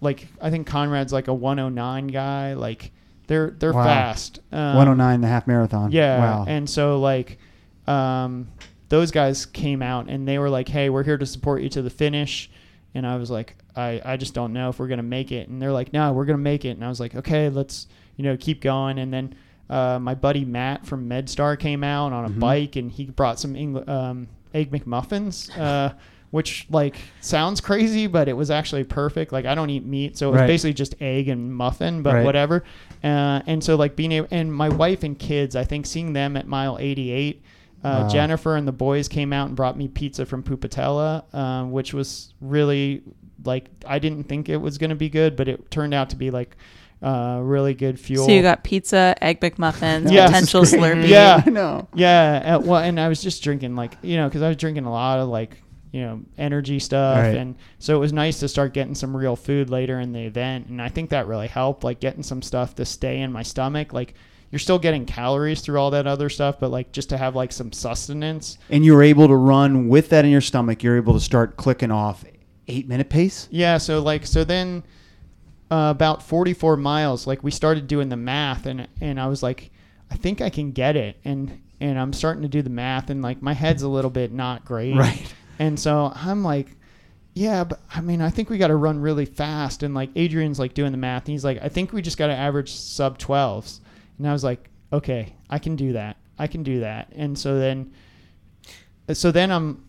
[0.00, 2.54] like I think Conrad's like a 109 guy.
[2.54, 2.90] Like
[3.28, 3.84] They're they're Wow.
[3.84, 4.40] fast.
[4.52, 5.92] Um, 109 and a half marathon.
[5.92, 6.18] Yeah.
[6.18, 6.44] Wow.
[6.48, 7.38] And so like
[7.86, 8.48] um
[8.88, 11.80] those guys came out and they were like, "Hey, we're here to support you to
[11.82, 12.50] the finish."
[12.94, 15.48] And I was like, "I I just don't know if we're going to make it."
[15.48, 17.86] And they're like, "No, we're going to make it." And I was like, "Okay, let's,
[18.16, 19.34] you know, keep going." And then
[19.70, 22.38] uh, my buddy Matt from MedStar came out on a Mhm.
[22.38, 25.94] bike and he brought some Engl- um, egg McMuffins, uh,
[26.30, 29.32] which like sounds crazy, but it was actually perfect.
[29.32, 30.46] Like I don't eat meat, so it was Right.
[30.46, 32.24] basically just egg and muffin, but Right.
[32.24, 32.62] whatever.
[33.02, 36.36] Uh, and so like being able, and my wife and kids, I think seeing them
[36.36, 37.42] at mile 88.
[37.84, 38.08] Uh, Wow.
[38.08, 42.32] Jennifer and the boys came out and brought me pizza from Pupatella, um, which was
[42.40, 43.02] really
[43.44, 46.16] like I didn't think it was going to be good, but it turned out to
[46.16, 46.56] be like
[47.02, 48.24] uh, really good fuel.
[48.24, 50.30] So you got pizza, egg McMuffins, Yes.
[50.30, 50.72] potential This.
[50.74, 51.08] Slurpee.
[51.08, 51.42] Yeah.
[51.44, 51.86] I know.
[51.94, 54.86] Yeah, uh, well, and I was just drinking like you know because I was drinking
[54.86, 55.58] a lot of like
[55.92, 57.36] you know energy stuff, Right.
[57.36, 60.68] and so it was nice to start getting some real food later in the event,
[60.68, 63.92] and I think that really helped, like getting some stuff to stay in my stomach.
[63.92, 64.14] Like
[64.54, 67.50] you're still getting calories through all that other stuff, but like just to have like
[67.50, 68.56] some sustenance.
[68.70, 70.80] And you're able to run with that in your stomach.
[70.84, 72.24] You're able to start clicking off
[72.68, 73.48] eight minute pace.
[73.50, 74.84] Yeah, so like so then
[75.72, 79.72] uh, about 44 miles, like we started doing the math, and and I was like,
[80.12, 83.22] I think I can get it, and and I'm starting to do the math, and
[83.22, 85.34] like my head's a little bit not great, Right.
[85.58, 86.68] And so I'm like,
[87.34, 90.60] yeah, but I mean, I think we got to run really fast, and like Adrian's
[90.60, 93.18] like doing the math, and he's like, I think we just got to average sub
[93.18, 93.80] 12s,
[94.18, 97.58] and I was like, okay, I can do that, I can do that, and so
[97.58, 97.92] then,
[99.12, 99.84] so then I'm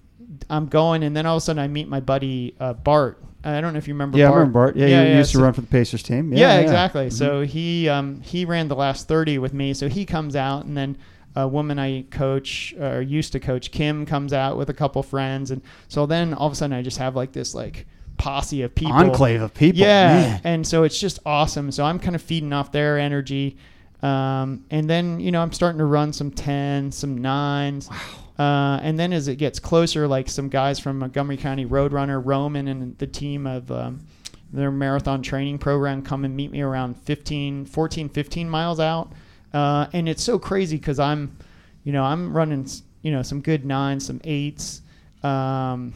[0.49, 3.21] I'm going, and then all of a sudden I meet my buddy uh, Bart.
[3.43, 4.17] I don't know if you remember.
[4.17, 4.39] Yeah, I Bart.
[4.39, 4.75] remember Bart.
[4.75, 6.33] Yeah, you used to run for the Pacers team.
[6.33, 7.07] Yeah, Yeah, exactly.
[7.07, 7.13] Mhm.
[7.13, 9.73] So he um, he ran the last thirty with me.
[9.73, 10.97] So he comes out, and then
[11.35, 15.51] a woman I coach or used to coach, Kim, comes out with a couple friends,
[15.51, 17.85] and so then all of a sudden I just have like this like
[18.17, 19.79] posse of people, enclave of people.
[19.81, 20.41] yeah, Man.
[20.43, 21.71] and so it's just awesome.
[21.71, 23.57] So I'm kind of feeding off their energy,
[24.05, 27.89] um, and then you know I'm starting to run some tens, some nines.
[28.37, 32.67] Uh, and then as it gets closer, like some guys from Montgomery County Roadrunner, Roman,
[32.67, 34.05] and the team of um,
[34.51, 39.13] their marathon training program come and meet me around 15, 14, 15 miles out.
[39.53, 41.37] Uh, and it's so crazy because I'm,
[41.85, 42.67] you know, I'm running,
[43.03, 44.81] you know, some good nines, some eights.
[45.23, 45.93] Um,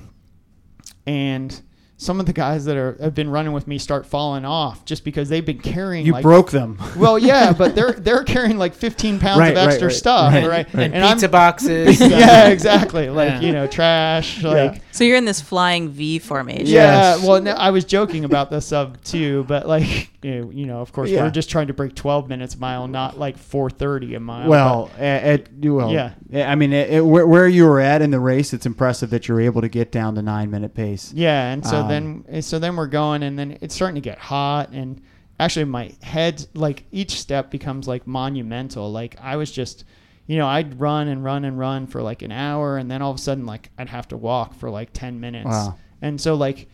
[1.05, 1.61] and
[2.01, 5.03] some of the guys that are have been running with me start falling off just
[5.03, 6.77] because they've been carrying You like broke them.
[6.97, 10.47] well yeah but they're they're carrying like 15 pounds Right, of extra right, stuff right,
[10.47, 10.91] right, right.
[10.93, 11.99] And, pizza boxes.
[12.01, 13.39] yeah exactly like Yeah.
[13.41, 16.67] you know trash like So you're in this flying V formation.
[16.67, 17.23] yeah, Yes.
[17.25, 20.81] well, no, I was joking about the sub too, but like you know, you know,
[20.81, 21.23] of course, Yeah.
[21.23, 24.49] we're just trying to break 12 minutes a mile, not like 4:30 a mile.
[24.49, 26.11] Well, at, at well, Yeah.
[26.33, 29.27] I mean, it, it- where, where you were at in the race, it's impressive that
[29.29, 31.13] you're able to get down to nine minute pace.
[31.15, 33.95] yeah, and so Um, Um, then eh, so then we're going, and then it's starting
[33.95, 35.01] to get hot, and
[35.39, 38.91] actually my head, like each step becomes like monumental.
[38.91, 39.85] Like I was just.
[40.27, 43.09] You know, I'd run and run and run for like an hour, and then all
[43.09, 45.47] of a sudden, like I'd have to walk for like ten minutes.
[45.47, 45.75] Wow.
[46.03, 46.67] And so, like,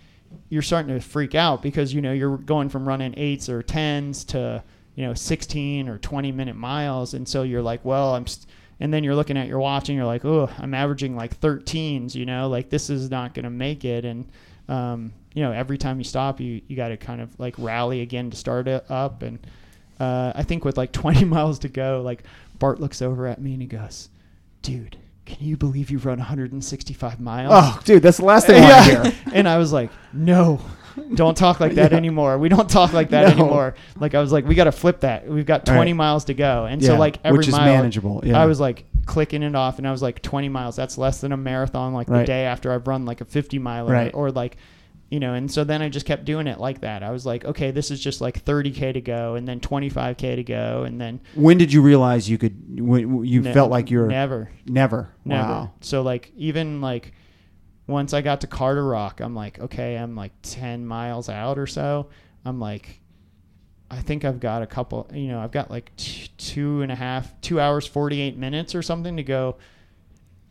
[0.50, 4.26] you're starting to freak out because you know you're going from running eights or tens
[4.26, 4.64] to
[4.96, 8.48] you know 16 or 20 minute miles, and so you're like, well, I'm, st-,
[8.80, 12.16] and then you're looking at your watch and you're like, oh, I'm averaging like 13s,
[12.16, 14.28] you know, like this is not gonna make it, and
[14.68, 18.02] um, you know, every time you stop, you you got to kind of like rally
[18.02, 19.40] again to start it up, and
[20.00, 22.24] uh, I think with like 20 miles to go, like
[22.60, 24.10] Bart looks over at me and he goes,
[24.62, 24.98] dude.
[25.26, 27.52] Can you believe you run 165 miles?
[27.52, 29.22] Oh, dude, that's the last thing I want to hear.
[29.34, 30.62] and I was like, no,
[31.16, 31.98] don't talk like that Yeah.
[31.98, 32.38] anymore.
[32.38, 33.44] We don't talk like that No.
[33.46, 33.74] anymore.
[34.00, 35.28] Like I was like, we got to flip that.
[35.28, 35.94] We've got 20 Right.
[35.98, 36.66] miles to go.
[36.66, 38.22] And Yeah, so like every which is mile, manageable.
[38.24, 38.40] Yeah.
[38.40, 40.76] I was like clicking it off, and I was like 20 miles.
[40.76, 41.94] That's less than a marathon.
[41.94, 44.12] Like the day after I've run like a 50 miler, Right.
[44.14, 44.58] or like.
[45.12, 47.04] You know, and so then I just kept doing it like that.
[47.04, 50.44] I was like, okay, this is just like 30k to go, and then 25k to
[50.44, 52.82] go, and then When did you realize you could?
[52.82, 55.14] When you ne- felt like you're never, never.
[55.24, 55.48] Never.
[55.48, 55.72] Wow.
[55.82, 57.14] So like even like
[57.86, 62.10] once I got to Carderock, I'm like, okay, I'm like ten miles out or so.
[62.44, 63.00] I'm like,
[63.90, 65.08] I think I've got a couple.
[65.14, 68.74] You know, I've got like t- two and a half, two hours forty eight minutes
[68.76, 69.58] or something to go.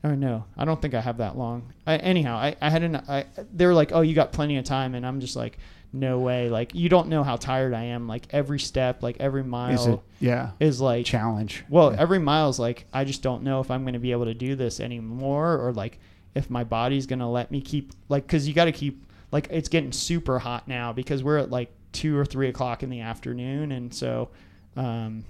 [0.04, 1.72] Oh no, I don't think I have that long.
[1.86, 2.96] I, anyhow, I, I had an.
[3.08, 3.24] I,
[3.54, 5.58] they were like, oh, you got plenty of time, and I'm just like,
[5.94, 6.48] no way.
[6.50, 8.06] Like you don't know how tired I am.
[8.06, 10.00] Like every step, like every mile Is it?
[10.20, 10.50] Yeah.
[10.60, 11.64] is like Challenge.
[11.70, 12.00] well, Yeah.
[12.00, 14.34] every mile is like I just don't know if I'm going to be able to
[14.34, 15.98] do this anymore, or like
[16.34, 19.48] if my body's going to let me keep like because you got to keep like
[19.50, 23.00] it's getting super hot now because we're at like two or three o'clock in the
[23.00, 24.28] afternoon, and so
[24.76, 25.24] um,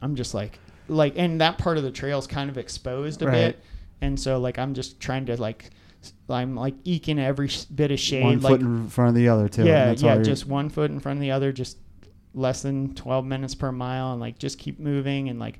[0.00, 0.58] I'm just like
[0.88, 3.32] like and that part of the trail is kind of exposed a Right.
[3.32, 3.64] bit,
[4.00, 5.70] and so like I'm just trying to like
[6.28, 9.48] I'm like eking every bit of shade, One like foot in front of the other
[9.48, 9.64] too.
[9.64, 11.78] yeah, yeah, just one foot in front of the other, just
[12.34, 15.58] less than 12 minutes per mile and like just keep moving and like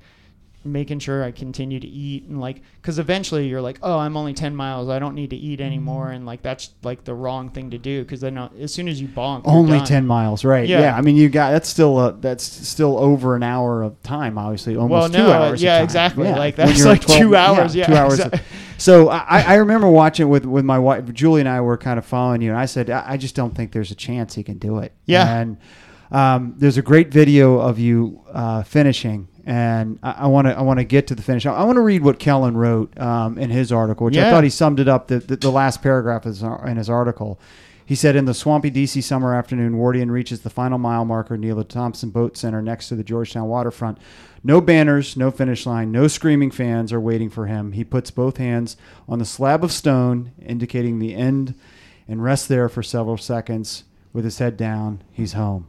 [0.64, 4.32] making sure I continue to eat and like because eventually you're like oh I'm only
[4.32, 6.14] 10 miles I don't need to eat anymore Mm-hmm.
[6.16, 9.00] and like that's like the wrong thing to do because then uh, as soon as
[9.00, 9.86] you bonk Only done.
[9.86, 10.68] ten miles, right?
[10.68, 10.80] Yeah.
[10.80, 10.96] Yeah.
[10.96, 14.38] I mean, you got that's still a, that's still over an hour of time.
[14.38, 15.62] Obviously, almost Well, two hours.
[15.62, 16.28] yeah, exactly.
[16.30, 18.14] Like, When that's like two hours, yeah, two hours.
[18.14, 18.40] exactly.
[18.78, 22.04] So I, I remember watching with with my wife, Julie and I were kind of
[22.04, 24.58] following you, and I said, I, I just don't think there's a chance he can
[24.58, 24.92] do it.
[25.06, 25.38] Yeah.
[25.38, 25.56] And
[26.10, 29.28] um, there's a great video of you uh, finishing.
[29.44, 31.46] And I want to I want to get to the finish.
[31.46, 34.50] I want to read what Kelyn wrote um, in his article, which I thought he
[34.50, 35.08] summed it up.
[35.08, 37.40] The, the, the last paragraph is in his article.
[37.84, 41.54] He said, in the swampy DC summer afternoon, Wardian reaches the final mile marker near
[41.54, 43.98] the Thompson Boat Center next to the Georgetown waterfront.
[44.44, 47.72] No banners, no finish line, no screaming fans are waiting for him.
[47.72, 48.76] He puts both hands
[49.08, 51.54] on the slab of stone, indicating the end,
[52.08, 55.02] and rests there for several seconds with his head down.
[55.12, 55.66] He's home.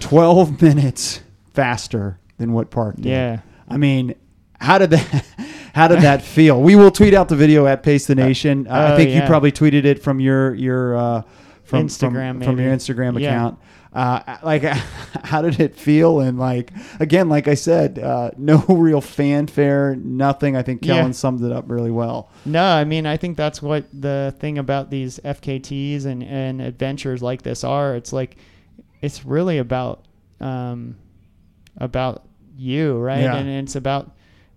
[0.00, 3.06] 12 minutes faster than what Park did.
[3.06, 3.40] Yeah.
[3.68, 4.14] I mean,
[4.60, 5.24] how did that
[5.74, 6.60] how did that feel?
[6.60, 8.66] We will tweet out the video at Pace the Nation.
[8.66, 11.22] Uh, I oh, think you probably tweeted it from your your uh,
[11.64, 12.74] from Instagram, from, from your.
[12.74, 13.28] Instagram Yeah.
[13.30, 13.58] account.
[13.94, 14.62] Uh, like,
[15.24, 16.20] how did it feel?
[16.20, 20.56] And like again, like I said, uh, no real fanfare, nothing.
[20.56, 21.02] I think Yeah.
[21.02, 22.30] Kelyn summed it up really well.
[22.44, 27.22] No, I mean I think that's what the thing about these FKTs and, and adventures
[27.22, 27.94] like this are.
[27.94, 28.36] It's like
[29.02, 30.04] it's really about
[30.40, 30.96] um,
[31.76, 32.24] about
[32.56, 33.20] you, right?
[33.22, 33.36] Yeah.
[33.36, 34.12] And it's about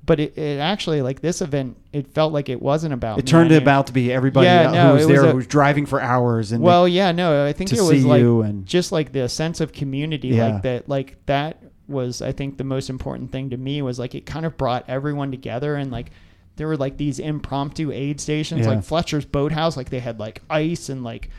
[0.05, 3.31] but it, it actually like this event it felt like it wasn't about It me.
[3.31, 5.37] turned it about to be everybody Yeah, who no, was it was there, a- who
[5.37, 8.91] was driving for hours, and Well, yeah, no, I think it was like and- just
[8.91, 10.47] like the sense of community, Yeah.
[10.53, 14.13] like that, like that was, I think, the most important thing to me was like
[14.13, 16.11] it kind of brought everyone together and like
[16.55, 18.73] there were like these impromptu aid stations, Yeah.
[18.75, 21.29] like Fletcher's Boathouse, like they had like ice and like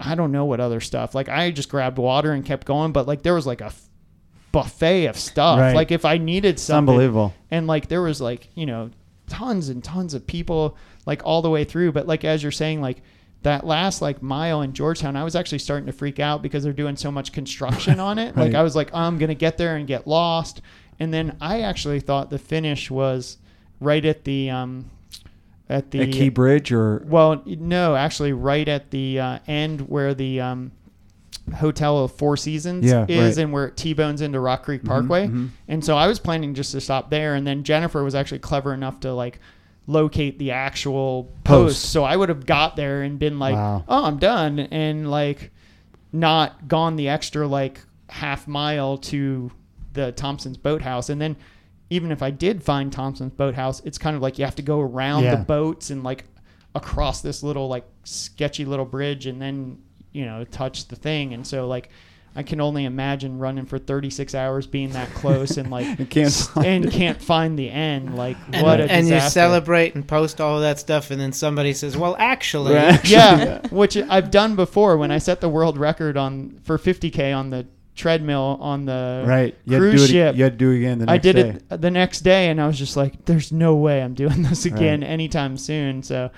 [0.00, 1.16] I don't know what other stuff.
[1.16, 3.72] Like I just grabbed water and kept going, but like there was like a
[4.62, 5.58] buffet of stuff.
[5.60, 5.74] Right.
[5.74, 7.34] Like if I needed something, unbelievable.
[7.50, 8.90] and like there was like you know
[9.28, 10.76] tons and tons of people
[11.06, 13.02] like all the way through but like as you're saying like
[13.42, 16.72] that last like mile in georgetown i was actually starting to freak out because they're
[16.72, 18.54] doing so much construction on it like Right.
[18.54, 20.62] i was like i'm gonna get there and get lost
[20.98, 23.36] and then i actually thought the finish was
[23.80, 24.90] right at the um
[25.68, 30.40] at the key bridge or well no actually right at the uh, end where the
[30.40, 30.72] um
[31.52, 33.42] hotel of four seasons Yeah, is right.
[33.44, 35.50] and where it t-bones into rock creek parkway mhm.
[35.68, 38.72] and so I was planning just to stop there, and then Jennifer was actually clever
[38.74, 39.40] enough to like
[39.86, 41.76] locate the actual post.
[41.78, 41.92] Post.
[41.92, 43.84] So I would have got there and been like, Wow.
[43.88, 45.50] "Oh, I'm done," and like
[46.12, 49.50] not gone the extra like half mile to
[49.92, 51.36] the Thompson's boathouse, and then.
[51.90, 54.78] Even if I did find Thompson's boathouse, it's kind of like you have to go
[54.78, 55.36] around Yeah.
[55.36, 56.26] the boats and like
[56.74, 59.78] across this little like sketchy little bridge and then
[60.12, 61.90] you know touch the thing and so like
[62.36, 66.26] i can only imagine running for 36 hours being that close and like And can't
[66.26, 66.92] s- find and it.
[66.92, 70.62] can't find the end like And, what a and you celebrate and post all of
[70.62, 73.04] that stuff, and then somebody says, "Well, actually, Right.
[73.10, 77.50] yeah which i've done before when i set the world record on for 50k on
[77.50, 79.56] the treadmill on the right.
[79.64, 80.08] You had to cruise do it.
[80.08, 81.48] ship You had to do it again the next I did day.
[81.74, 84.64] it the next day, and I was just like, "There's no way I'm doing this
[84.66, 85.10] again Right.
[85.10, 86.30] anytime soon." So,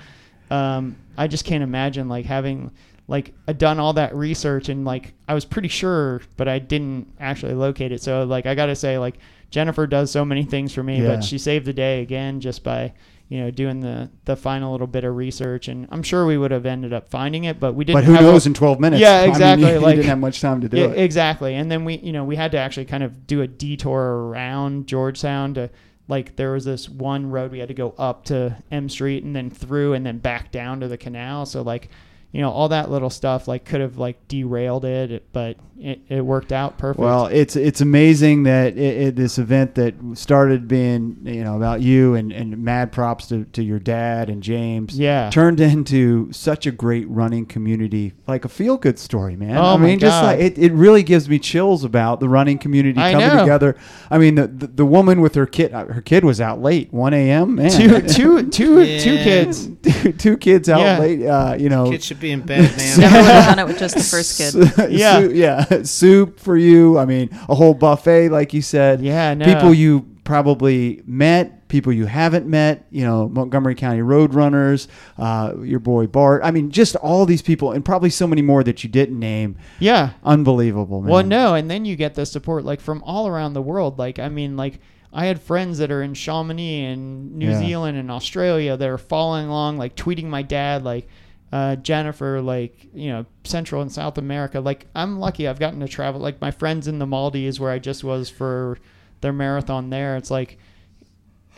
[0.51, 2.71] um, I just can't imagine like having
[3.11, 7.13] like I'd done all that research and like I was pretty sure, but I didn't
[7.19, 8.01] actually locate it.
[8.03, 9.17] So like I gotta say like
[9.51, 11.17] Jennifer does so many things for me, Yeah.
[11.17, 12.93] but she saved the day again just by
[13.29, 15.67] you know doing the the final little bit of research.
[15.67, 17.97] And I'm sure we would have ended up finding it, but we didn't.
[17.99, 19.01] But who have a- knows in 12 minutes?
[19.01, 20.99] Yeah, I mean, exactly, you, you like- didn't have much time to do yeah, it.
[20.99, 21.57] exactly.
[21.57, 24.87] And then we, you know, we had to actually kind of do a detour around
[24.87, 25.69] Georgetown to
[26.07, 29.35] like there was this one road we had to go up to M Street and
[29.35, 31.45] then through and then back down to the canal.
[31.47, 31.89] So like,
[32.33, 36.21] you know, all that little stuff like could have like derailed it, but it, it
[36.21, 37.01] worked out perfect.
[37.01, 41.81] Well, it's it's amazing that it, it, this event that started being you know about
[41.81, 45.31] you and, and mad props to, to your dad and James yeah.
[45.31, 49.57] turned into such a great running community, like a feel good story, man.
[49.57, 50.25] Oh I my mean, just God.
[50.27, 53.41] like it, it really gives me chills about the running community I coming know.
[53.41, 53.77] together.
[54.11, 56.93] I mean, the, the the woman with her kid, uh, her kid was out late,
[56.93, 57.55] one a.m.
[57.55, 59.25] Man, two, two, two, two Yeah.
[59.25, 59.69] kids.
[59.83, 60.99] two, two kids out Yeah.
[60.99, 61.27] late.
[61.27, 63.79] Uh, you know, kids should be in bed, man." Never would have done it with
[63.79, 64.91] just the first kid.
[64.91, 65.21] Yeah.
[65.21, 66.99] soup- yeah, soup for you.
[66.99, 69.01] I mean, a whole buffet, like you said.
[69.01, 69.45] Yeah, no.
[69.45, 72.87] People you probably met, people you haven't met.
[72.91, 74.87] You know, Montgomery County Roadrunners,
[75.19, 76.43] uh, your boy Bart.
[76.45, 79.57] I mean, just all these people, and probably so many more that you didn't name.
[79.79, 80.11] Yeah.
[80.25, 81.11] Unbelievable, man.
[81.11, 83.99] Well, no, and then you get the support like from all around the world.
[83.99, 84.81] Like, I mean, like
[85.13, 87.59] I had friends that are in Chamonix and New Yeah.
[87.59, 91.09] Zealand and Australia that are following along, like tweeting my dad, like,
[91.53, 94.61] uh, Jennifer, like you know, Central and South America.
[94.61, 95.49] Like I'm lucky.
[95.49, 96.21] I've gotten to travel.
[96.21, 98.79] Like my friends in the Maldives, where I just was for
[99.21, 100.17] their marathon there.
[100.17, 100.59] It's like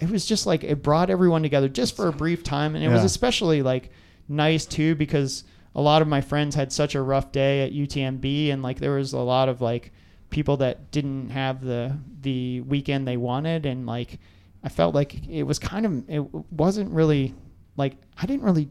[0.01, 2.89] it was just like it brought everyone together just for a brief time, and it
[2.89, 3.90] was especially like
[4.28, 5.44] nice too because
[5.74, 8.93] a lot of my friends had such a rough day at UTMB, and like there
[8.93, 9.93] was a lot of like
[10.31, 14.19] people that didn't have the the weekend they wanted, and like
[14.64, 16.20] I felt like it was kind of it
[16.51, 17.35] wasn't really
[17.77, 18.70] like I didn't really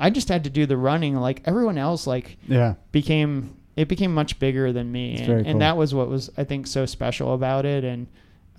[0.00, 2.74] I just had to do the running like everyone else like Yeah.
[2.90, 5.58] became it became much bigger than me and, cool.
[5.60, 8.06] that was what was I think so special about it and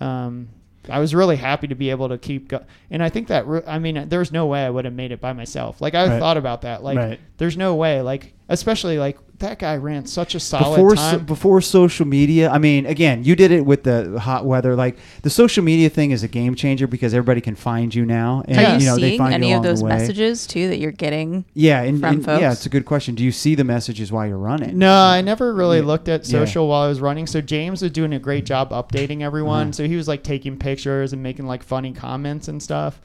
[0.00, 0.48] um
[0.88, 3.62] I was really happy to be able to keep go and I think that re-
[3.66, 6.18] I mean there's no way I would have made it by myself like I Right.
[6.18, 7.20] thought about that like Right.
[7.38, 11.24] there's no way like especially like that guy ran such a solid before so, time
[11.26, 15.30] before social media i mean again you did it with the hot weather like the
[15.30, 18.72] social media thing is a game changer because everybody can find you now and Are
[18.74, 21.44] you, you know they seeing find any you of those messages too that you're getting?
[21.54, 22.40] yeah and, from and- folks?
[22.40, 25.20] yeah it's a good question do you see the messages while you're running No, I
[25.20, 25.84] never really Yeah.
[25.84, 26.38] looked at Yeah.
[26.40, 27.26] social while I was running.
[27.26, 29.68] So James was doing a great job updating everyone.
[29.68, 29.72] Uh-huh.
[29.72, 33.00] So he was like taking pictures and making like funny comments and stuff.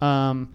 [0.00, 0.54] Um,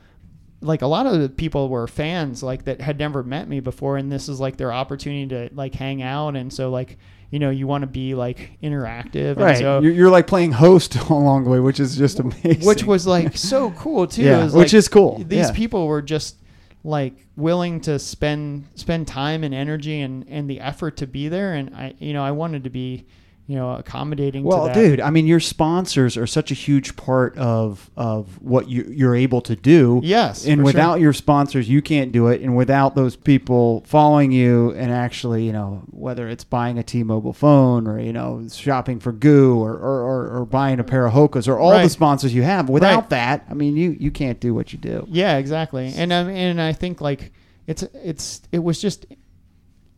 [0.62, 3.98] like a lot of the people were fans like that had never met me before,
[3.98, 6.36] and this is like their opportunity to like hang out.
[6.36, 6.98] And so like
[7.30, 9.32] you know you want to be like interactive.
[9.32, 12.66] And right so you're, you're like playing host along the way which is just amazing
[12.66, 14.24] which was like so cool too.
[14.24, 15.18] Yeah, was, which like, is cool.
[15.20, 15.52] These Yeah.
[15.52, 16.38] people were just
[16.84, 21.54] like willing to spend spend time and energy and and the effort to be there,
[21.54, 23.06] and I you know I wanted to be
[23.50, 24.44] you know accommodating.
[24.44, 24.76] well to that.
[24.76, 29.16] dude i mean your sponsors are such a huge part of of what you, you're
[29.16, 31.04] able to do Yes, and without sure.
[31.04, 35.54] your sponsors you can't do it and without those people following you and actually you
[35.54, 40.02] know whether it's buying a t-mobile phone or you know shopping for GU or or,
[40.02, 43.10] or, or buying a pair of hokas or all the sponsors you have without Right.
[43.12, 45.94] that i mean you you can't do what you do Yeah, exactly.
[45.96, 47.32] And I and I think like
[47.66, 49.06] it's it's it was just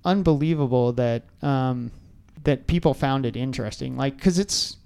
[0.06, 1.92] unbelievable that um
[2.50, 3.96] that people found it interesting.
[3.96, 4.78] Like cuz it's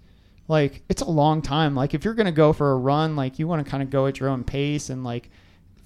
[0.48, 1.74] like it's a long time.
[1.76, 3.90] Like if you're going to go for a run, like you want to kind of
[3.90, 5.30] go at your own pace and like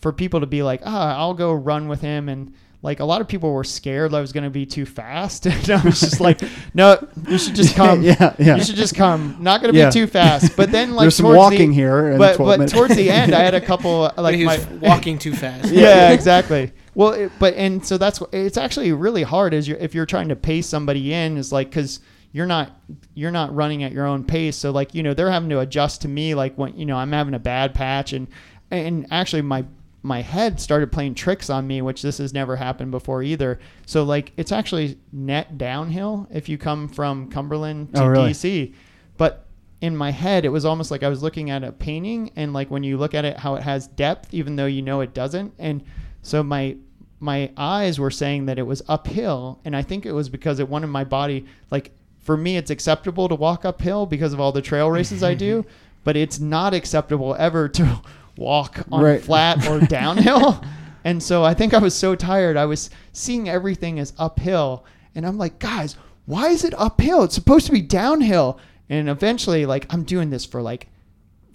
[0.02, 3.22] for people to be like, "Ah, I'll go run with him." And like a lot
[3.22, 5.46] of people were scared I was going to be too fast.
[5.54, 6.42] and I was just like,
[6.74, 6.98] "No,
[7.28, 8.02] you should just come.
[8.02, 9.38] yeah yeah You should just come.
[9.40, 9.90] Not going to Yeah.
[9.90, 12.58] be too fast." But then like there's some towards walking the, here in but but
[12.60, 12.74] minutes.
[12.74, 15.72] towards the end, I had a couple Like like he my was walking too fast.
[15.72, 16.72] yeah, exactly.
[16.98, 20.30] Well, it, but and so that's it's actually really hard is you're, if you're trying
[20.30, 22.00] to pace somebody in is like because
[22.32, 22.72] you're not
[23.14, 24.56] you're not running at your own pace.
[24.56, 27.12] So like you know they're having to adjust to me like when you know I'm
[27.12, 28.28] having a bad patch and
[28.72, 29.64] and actually my
[30.02, 33.60] my head started playing tricks on me, which this has never happened before either.
[33.86, 38.32] So like it's actually net downhill if you come from Cumberland oh, to Oh, really?
[38.32, 38.74] DC,
[39.18, 39.46] but
[39.82, 42.72] in my head it was almost like I was looking at a painting and like
[42.72, 45.54] when you look at it how it has depth even though you know it doesn't
[45.60, 45.84] and
[46.24, 46.76] so my
[47.20, 50.70] my eyes were saying that it was uphill and I think it was because it
[50.70, 54.62] wanted my body like for me it's acceptable to walk uphill because of all the
[54.62, 55.66] trail races I do
[56.04, 58.02] but it's not acceptable ever to
[58.38, 59.22] walk on Right.
[59.22, 60.64] flat or downhill.
[61.04, 64.86] And so I think I was so tired I was seeing everything as uphill
[65.16, 65.96] and I'm like guys
[66.26, 67.24] why is it uphill?
[67.24, 68.60] It's supposed to be downhill.
[68.90, 70.88] And eventually like I'm doing this for like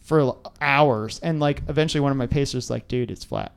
[0.01, 3.53] for hours and like eventually one of my pacers like dude it's flat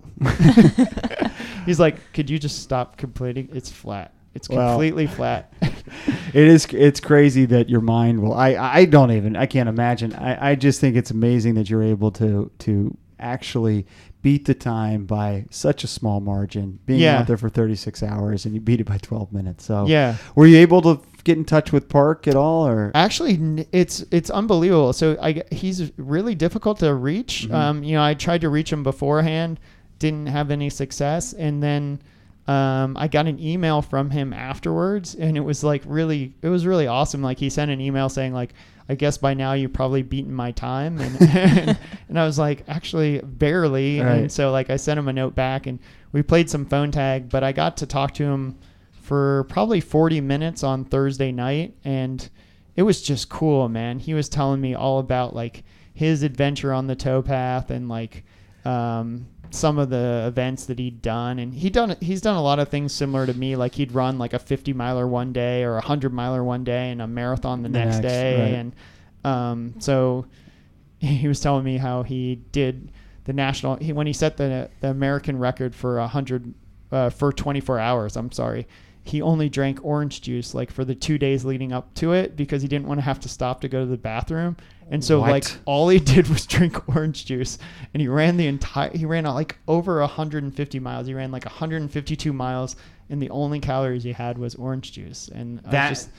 [1.67, 3.49] he's like could you just stop complaining?
[3.53, 4.69] it's flat it's Wow.
[4.71, 9.45] completely flat it is it's crazy that your mind will i i don't even i
[9.45, 13.85] can't imagine i i just think it's amazing that you're able to to actually
[14.21, 17.19] beat the time by such a small margin being Yeah.
[17.19, 20.47] out there for 36 hours and you beat it by 12 minutes so yeah were
[20.47, 24.93] you able to get in touch with park at all or Actually, it's it's unbelievable.
[24.93, 27.47] So I he's really difficult to reach.
[27.49, 27.53] Mhm.
[27.55, 29.59] Um, you know, I tried to reach him beforehand,
[30.05, 32.01] didn't have any success, and then
[32.47, 36.65] um, I got an email from him afterwards, and it was like really, it was
[36.65, 37.21] really awesome.
[37.21, 38.53] Like he sent an email saying like,
[38.87, 41.79] I guess by now you've probably beaten my time, and and,
[42.09, 43.99] and I was like, actually barely.
[43.99, 44.11] Right.
[44.11, 45.79] And so like I sent him a note back, and
[46.11, 48.57] we played some phone tag, but I got to talk to him
[48.91, 52.27] for probably 40 minutes on Thursday night and
[52.75, 53.99] it was just cool, man.
[53.99, 55.63] He was telling me all about like
[55.93, 58.25] his adventure on the towpath and like
[58.65, 62.59] um, some of the events that he'd done and he done he's done a lot
[62.59, 65.71] of things similar to me like he'd run like a 50 miler one day or
[65.71, 68.53] a 100 miler one day and a marathon the next, next, day right.
[68.53, 68.75] and
[69.23, 70.25] um, so
[70.99, 72.91] he was telling me how he did
[73.25, 76.53] the national he, when he set the the American record for a hundred
[76.91, 78.15] uh, for 24 hours.
[78.15, 78.67] I'm sorry.
[79.03, 82.61] he only drank orange juice like for the two days leading up to it because
[82.61, 84.57] he didn't want to have to stop to go to the bathroom.
[84.91, 85.31] And so What?
[85.31, 87.57] like all he did was drink orange juice
[87.93, 91.07] and he ran the entire he ran like over 150 miles.
[91.07, 92.75] He ran like 152 miles
[93.09, 95.27] and the only calories he had was orange juice.
[95.33, 96.09] And I That- was just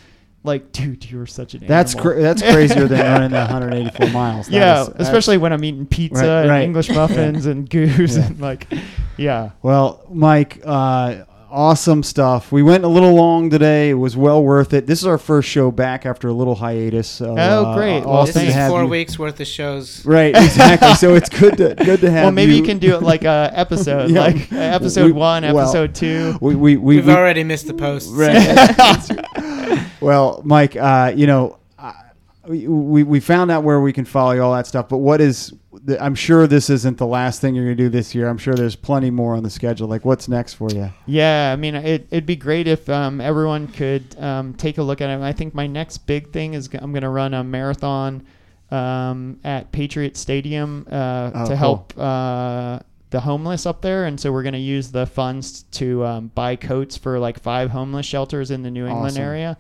[0.45, 4.47] like, dude, you were such an That's cra- that's crazier than running the 184 miles.
[4.47, 6.63] That yeah, is- especially when I'm eating pizza Right, and right.
[6.63, 8.27] English muffins and goose Yeah.
[8.27, 8.67] and like,
[9.17, 9.51] yeah.
[9.63, 11.25] Well, Mike, uh,
[11.57, 12.53] awesome stuff.
[12.53, 13.89] We went a little long today.
[13.91, 14.87] It was well worth it.
[14.87, 17.09] This is our first show back after a little hiatus.
[17.09, 18.01] So, Oh, uh, great.
[18.01, 18.89] Well, Awesome this to is have four you.
[18.89, 20.05] weeks worth of shows.
[20.05, 20.95] Right, exactly.
[20.95, 22.25] so it's good to good to have.
[22.25, 24.21] Well, maybe you can do it like a episode, Yeah.
[24.21, 26.37] like uh, episode We- one, well, episode two.
[26.43, 28.11] We we we, We've we already missed the posts.
[28.13, 28.37] Right.
[30.01, 31.93] well, Mike, uh, you know, uh,
[32.47, 34.89] we, we we found out where we can follow you, all that stuff.
[34.89, 35.53] But what is?
[36.01, 38.29] I'm sure this isn't the last thing you're going to do this year.
[38.29, 39.89] I'm sure there's plenty more on the schedule.
[39.89, 40.91] Like, what's next for you?
[41.07, 45.01] Yeah, I mean, it, it'd be great if um, everyone could um, take a look
[45.01, 45.21] at it.
[45.23, 48.27] I think my next big thing is I'm going to run a marathon
[48.71, 51.57] um, at Patriot Stadium uh, Oh, to cool.
[51.57, 52.79] help uh,
[53.11, 54.07] the homeless up there.
[54.07, 57.71] And so we're going to use the funds to um, buy coats for like five
[57.71, 59.23] homeless shelters in the New England Awesome.
[59.23, 59.59] area.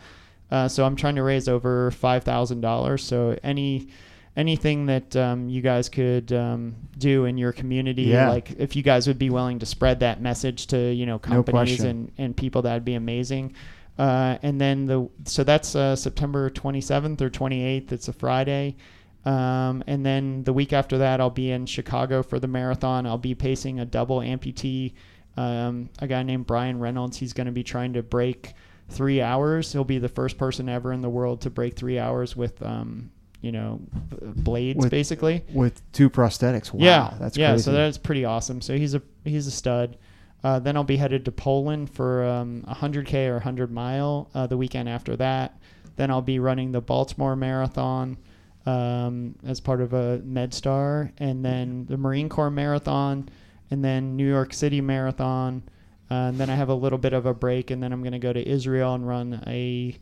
[0.51, 3.02] Uh, so I'm trying to raise over five thousand dollars.
[3.02, 3.88] So any
[4.37, 8.29] anything that um, you guys could um, do in your community, Yeah.
[8.29, 11.51] like if you guys would be willing to spread that message to you know companies
[11.79, 11.87] question.
[11.87, 13.55] and, and people, that'd be amazing.
[13.99, 17.93] Uh, and then the so that's uh, September 27th or 28th.
[17.93, 18.77] It's a Friday.
[19.25, 23.07] Um, and then the week after that, I'll be in Chicago for the marathon.
[23.07, 24.93] I'll be pacing a double amputee.
[25.37, 27.17] Um, a guy named Brian Reynolds.
[27.17, 28.53] He's going to be trying to break
[28.89, 29.73] three hours.
[29.73, 33.11] He'll be the first person ever in the world to break three hours with, um,
[33.47, 35.44] you know, b- blades With- basically.
[35.55, 36.73] With two prosthetics.
[36.73, 37.52] Wow, yeah, that's yeah.
[37.52, 37.62] crazy.
[37.62, 38.60] So that's pretty awesome.
[38.60, 39.97] So he's a he's a stud.
[40.43, 44.56] Uh, then I'll be headed to Poland for um, 100k or 100 mile uh, the
[44.56, 45.59] weekend after that.
[45.97, 48.18] Then I'll be running the Baltimore Marathon
[48.66, 53.28] um, as part of a MedStar, and then the Marine Corps Marathon,
[53.70, 55.62] and then New York City Marathon.
[56.10, 58.12] Uh, and then I have a little bit of a break, and then I'm going
[58.12, 59.97] to go to Israel and run a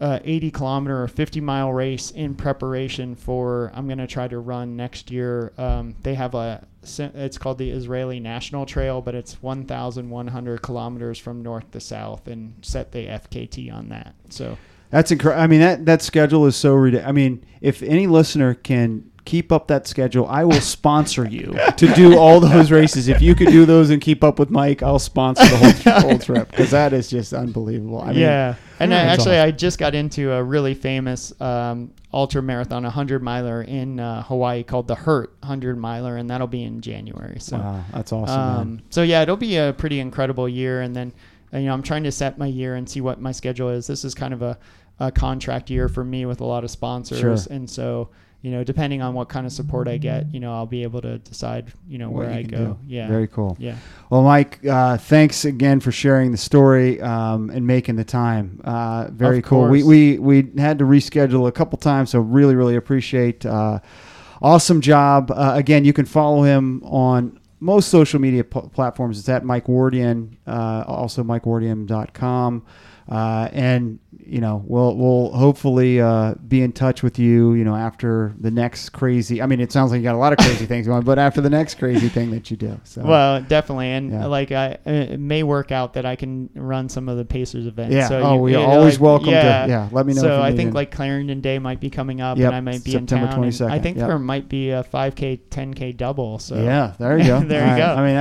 [0.00, 4.38] uh, 80 kilometer or 50 mile race in preparation for I'm going to try to
[4.38, 5.52] run next year.
[5.58, 11.42] Um, they have a it's called the Israeli National Trail, but it's 1,100 kilometers from
[11.42, 14.14] north to south, and set the FKT on that.
[14.30, 14.56] So
[14.88, 15.42] That's incredible.
[15.42, 17.08] I mean, that that schedule is so ridiculous.
[17.08, 21.94] I mean, if any listener can keep up that schedule, I will sponsor you to
[21.94, 23.08] do all those races.
[23.08, 26.18] If you could do those and keep up with Mike, I'll sponsor the whole, whole
[26.18, 28.00] trip because that is just unbelievable.
[28.00, 29.48] I mean, yeah, and I, actually, awesome.
[29.48, 34.22] I just got into a really famous um, ultra marathon, a 100 miler in uh,
[34.24, 37.38] Hawaii called the Hurt 100 miler, and that'll be in January.
[37.40, 37.58] So.
[37.58, 38.40] wow, that's awesome.
[38.40, 41.12] Um, so yeah, it'll be a pretty incredible year, and then
[41.52, 43.86] uh, you know I'm trying to set my year and see what my schedule is.
[43.86, 44.58] This is kind of a,
[44.98, 47.36] a contract year for me with a lot of sponsors, Sure.
[47.50, 48.08] and so
[48.42, 51.00] you know depending on what kind of support I get, you know I'll be able
[51.02, 52.56] to decide you know What where you I go.
[52.58, 52.78] do.
[52.86, 53.56] Yeah, Very cool.
[53.60, 53.76] yeah.
[54.10, 58.60] Well, Mike, uh, thanks again for sharing the story um, and making the time.
[58.64, 59.68] Uh, very cool.
[59.68, 63.44] We, we we had to reschedule a couple times, so really really appreciate.
[63.46, 63.80] Uh,
[64.42, 65.30] awesome job.
[65.30, 69.18] Uh, again, you can follow him on most social media p- platforms.
[69.18, 72.64] It's at Mike Wardian, uh, also MikeWardian.com.
[73.10, 77.74] Uh, and you know we'll we'll hopefully uh, be in touch with you you know
[77.74, 80.64] after the next crazy I mean it sounds like you got a lot of crazy
[80.66, 84.12] things going but after the next crazy thing that you do so Well, definitely, and
[84.12, 84.26] Yeah.
[84.26, 87.92] like I, it may work out that I can run some of the Pacers events.
[87.94, 88.06] Yeah.
[88.08, 89.66] So Oh, you- we are always like, welcome to- Yeah.
[89.66, 90.74] yeah, let me know So if you I need think it.
[90.74, 93.42] like Clarendon Day might be coming up, Yep, and I might be September in town.
[93.44, 94.06] and 22nd, I think yep.
[94.06, 96.38] there might be a 5K, 10K double.
[96.38, 97.40] So Yeah, there you go.
[97.48, 98.00] There you All go.
[98.02, 98.14] I mean,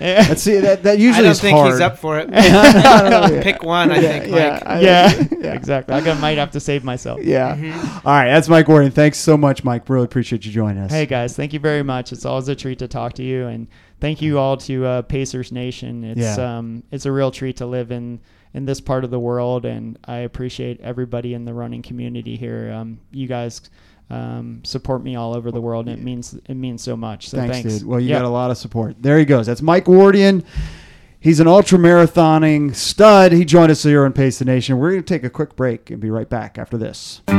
[0.00, 1.70] that, let's see that that usually I usually don't is think hard.
[1.72, 2.28] he's up for it.
[3.44, 4.62] Pick one, I think, yeah, Mike.
[4.66, 5.52] I- yeah, yeah.
[5.54, 5.94] exactly.
[5.94, 7.22] I might have to save myself.
[7.22, 7.54] Yeah.
[7.56, 8.06] Mm-hmm.
[8.08, 8.92] All right, that's Mike Wardian.
[8.92, 9.88] Thanks so much, Mike.
[9.88, 10.90] Really appreciate you joining us.
[10.90, 12.12] Hey guys, thank you very much.
[12.12, 13.68] It's always a treat to talk to you, and
[14.00, 16.04] thank you all to uh, Pacers Nation.
[16.04, 16.58] It's Yeah.
[16.58, 18.20] um, it's a real treat to live in
[18.54, 22.72] in this part of the world, and I appreciate everybody in the running community here.
[22.72, 23.60] Um, you guys
[24.08, 27.28] um, support me all over the world, and it means it means so much.
[27.28, 27.86] So thanks, thanks, dude.
[27.88, 28.20] Well, you Yeah.
[28.20, 28.96] got a lot of support.
[29.00, 29.46] There he goes.
[29.46, 30.44] That's Mike Wardian.
[31.26, 33.32] He's an ultra marathoning stud.
[33.32, 34.78] He joined us here on Pace the Nation.
[34.78, 37.20] We're going to take a quick break and be right back after this.
[37.28, 37.36] All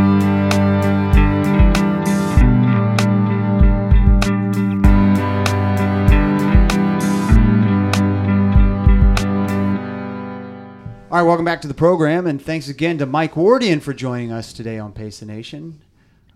[11.14, 14.52] right, welcome back to the program, and thanks again to Mike Wardian for joining us
[14.52, 15.80] today on Pace the Nation,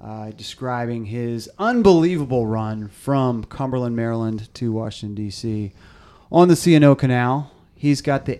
[0.01, 5.73] uh, describing his unbelievable run from Cumberland, Maryland to Washington, D.C.
[6.31, 7.51] on the C&O Canal.
[7.75, 8.37] He's got the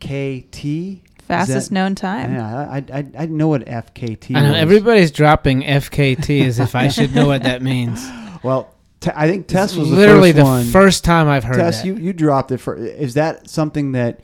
[0.00, 1.00] FKT.
[1.22, 2.34] Fastest that- known time.
[2.34, 4.58] Yeah, I, I, I know what FKT I know was.
[4.58, 8.06] everybody's dropping FKT as if I should know what that means.
[8.40, 10.66] Well, Te- I think Tess was literally the the first one.
[10.66, 11.88] first time I've heard Tess, that.
[11.88, 12.76] you, you dropped it for.
[12.76, 14.20] Is that something that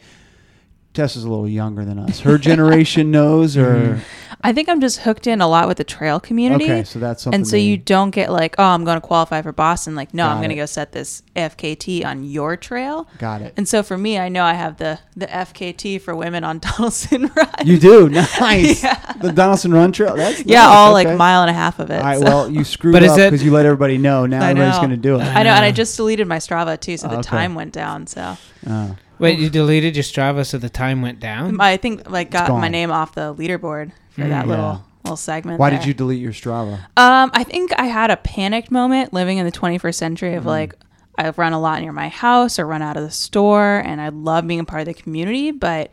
[0.95, 2.21] Tess is a little younger than us?
[2.21, 4.01] Her generation knows, or Mm-hmm.
[4.47, 6.65] I think I'm just hooked in a lot with the trail community.
[6.67, 7.41] okay, so that's something.
[7.41, 9.95] and so that you don't get like, oh, I'm going to qualify for Boston.
[9.95, 10.55] Like, no, Got I'm going it.
[10.57, 13.09] to go set this FKT on your trail.
[13.17, 13.55] got it.
[13.57, 17.31] And so for me, I know I have the the FKT for women on Donaldson
[17.35, 17.49] Run.
[17.65, 18.83] You do nice.
[18.85, 19.13] Yeah.
[19.15, 20.15] The Donaldson Run Trail.
[20.15, 20.69] That's yeah, nice.
[20.77, 21.09] all okay.
[21.09, 21.99] like mile and a half of it.
[21.99, 22.19] All right.
[22.19, 24.27] so- Well, you screwed But is up it- because you let everybody know.
[24.27, 24.81] Now I everybody's know.
[24.81, 25.23] going to do it.
[25.23, 27.23] I know, and I just deleted my Strava too, so the Okay.
[27.23, 28.07] time went down.
[28.07, 28.37] So
[28.69, 28.97] Oh.
[29.25, 31.61] Wait, you deleted your Strava so the time went down?
[31.61, 34.51] I think like got my name off the leaderboard for Mm, that yeah.
[34.51, 35.59] little little segment.
[35.59, 35.79] Why there.
[35.81, 36.75] did you delete your Strava?
[36.97, 40.75] Um, I think I had a panicked moment living in the 21st century of like
[41.17, 44.09] I've run a lot near my house or run out of the store, and I
[44.09, 45.91] love being a part of the community, but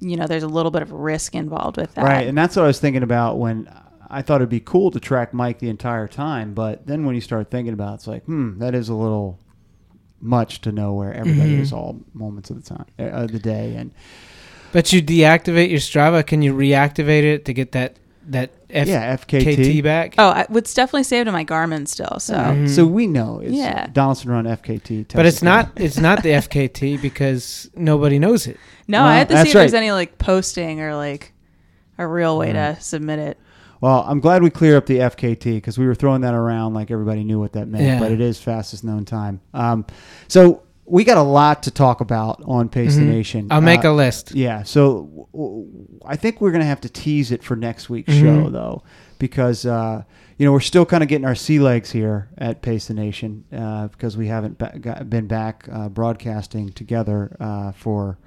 [0.00, 2.04] you know, there's a little bit of risk involved with that.
[2.04, 3.68] Right, and that's what I was thinking about when
[4.08, 7.20] I thought it'd be cool to track Mike the entire time, but then when you
[7.20, 9.38] start thinking about it, it's like, hmm, that is a little
[10.20, 11.62] much to know where everybody Mm-hmm.
[11.62, 13.92] is all moments of the time uh, of the day, and
[14.72, 16.24] But you deactivate your Strava.
[16.26, 17.96] Can you reactivate it to get that
[18.28, 19.82] that FKT yeah, FKT.
[19.82, 20.14] back?
[20.18, 22.20] Oh, I, it's definitely saved in my Garmin still.
[22.20, 23.88] So Uh, So we know it's Yeah.
[23.92, 25.12] Donaldson Run FKT.
[25.14, 28.58] But it's not it's not the FKT because nobody knows it.
[28.86, 31.32] no, Well, I had to see that's if there's any like posting or like
[31.98, 33.38] a real way to submit it.
[33.80, 36.90] Well, I'm glad we cleared up the FKT because we were throwing that around like
[36.90, 37.98] everybody knew what that meant, Yeah.
[37.98, 39.40] but it is fastest known time.
[39.54, 39.86] Um,
[40.28, 43.06] so we got a lot to talk about on Pace the Mhm.
[43.08, 43.46] Nation.
[43.50, 44.34] I'll make Uh, a list.
[44.34, 45.66] Yeah, so w- w-
[46.04, 48.20] I think we're going to have to tease it for next week's Mhm.
[48.20, 48.82] show, though,
[49.18, 50.02] because uh,
[50.36, 53.44] you know we're still kind of getting our sea legs here at Pace the Nation
[53.56, 58.18] uh, because we haven't ba- got, been back uh, broadcasting together uh, for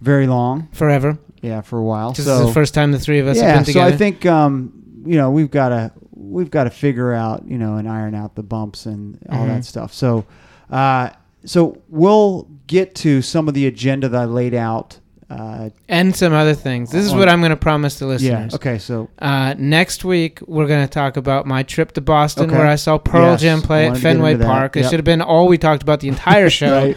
[0.00, 0.68] very long.
[0.72, 1.18] Forever.
[1.42, 2.12] Yeah, for a while.
[2.12, 3.94] This so is the first time the three of us yeah, have been so together.
[3.94, 4.72] I think um,
[5.06, 8.34] you know we've got to we've got to figure out you know and iron out
[8.34, 9.48] the bumps and all Mhm.
[9.48, 9.92] that stuff.
[9.92, 10.24] So
[10.70, 11.10] uh,
[11.44, 14.98] so we'll get to some of the agenda that I laid out.
[15.30, 16.90] Uh, and some other things.
[16.92, 18.52] This is On- what I'm going to promise the listeners.
[18.52, 18.56] yeah.
[18.56, 18.78] Okay.
[18.78, 22.56] So Uh, next week we're going to talk about my trip to Boston Okay.
[22.56, 24.36] where I saw Pearl Yes, Jam play at Fenway.
[24.36, 24.76] Park.
[24.76, 26.96] It should have been all we talked about the entire show, right.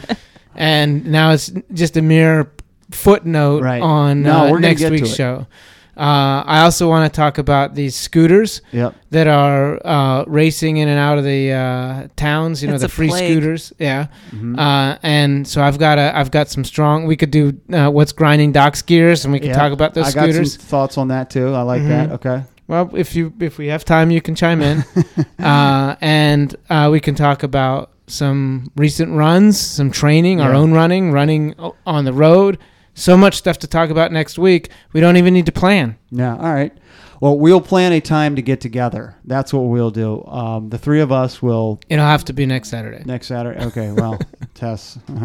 [0.55, 2.51] and now it's just a mere
[2.91, 3.81] footnote Right.
[3.81, 5.47] on No, uh, next week's show.
[5.95, 8.93] Uh, I also want to talk about these scooters Yep.
[9.09, 12.61] that are uh, racing in and out of the uh, towns.
[12.61, 13.31] You know, It's the free plague.
[13.31, 13.73] scooters.
[13.79, 14.05] Yeah.
[14.31, 14.59] Mhm.
[14.59, 17.07] Uh, and so I've got a, I've got some strong.
[17.07, 19.55] We could do uh, what's grinding Doc's gears, and we can Yeah.
[19.57, 20.53] talk about those I got scooters.
[20.53, 21.51] some thoughts on that too.
[21.55, 21.87] I like Mhm.
[21.89, 22.11] that.
[22.11, 22.43] Okay.
[22.67, 24.83] Well, if you if we have time, you can chime in,
[25.43, 31.11] uh, and uh, we can talk about some recent runs, some training, our own running,
[31.11, 31.55] running
[31.87, 32.59] on the road.
[32.97, 34.69] So much stuff to talk about next week.
[34.91, 35.97] We don't even need to plan.
[36.09, 36.35] Yeah.
[36.35, 36.75] All right.
[37.21, 39.15] Well, we'll plan a time to get together.
[39.25, 40.23] That's what we'll do.
[40.25, 43.03] Um, the three of us will It'll have to be next Saturday.
[43.05, 43.63] next Saturday.
[43.65, 43.91] Okay.
[43.91, 44.19] Well,
[44.55, 44.97] Tess.
[45.07, 45.15] I'll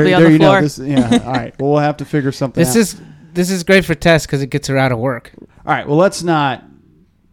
[0.00, 0.60] There- be on there the you floor.
[0.60, 1.22] this- yeah.
[1.24, 1.54] All right.
[1.60, 2.80] Well, we'll have to figure something This out.
[2.80, 3.00] is
[3.32, 5.32] this is great for Tess because it gets her out of work.
[5.40, 5.86] All right.
[5.88, 6.62] Well, let's not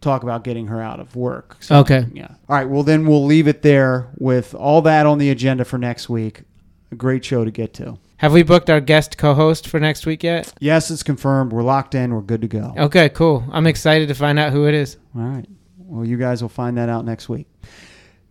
[0.00, 1.56] talk about getting her out of work.
[1.60, 2.04] So, Okay.
[2.12, 2.28] Yeah.
[2.48, 2.68] All right.
[2.68, 6.42] Well, then we'll leave it there with all that on the agenda for next week.
[6.90, 7.98] A great show to get to.
[8.22, 10.54] Have we booked our guest co-host for next week yet?
[10.60, 11.52] Yes, it's confirmed.
[11.52, 12.14] We're locked in.
[12.14, 12.72] We're good to go.
[12.78, 13.42] Okay, cool.
[13.50, 14.96] I'm excited to find out who it is.
[15.16, 15.44] All right.
[15.76, 17.48] Well, you guys will find that out next week.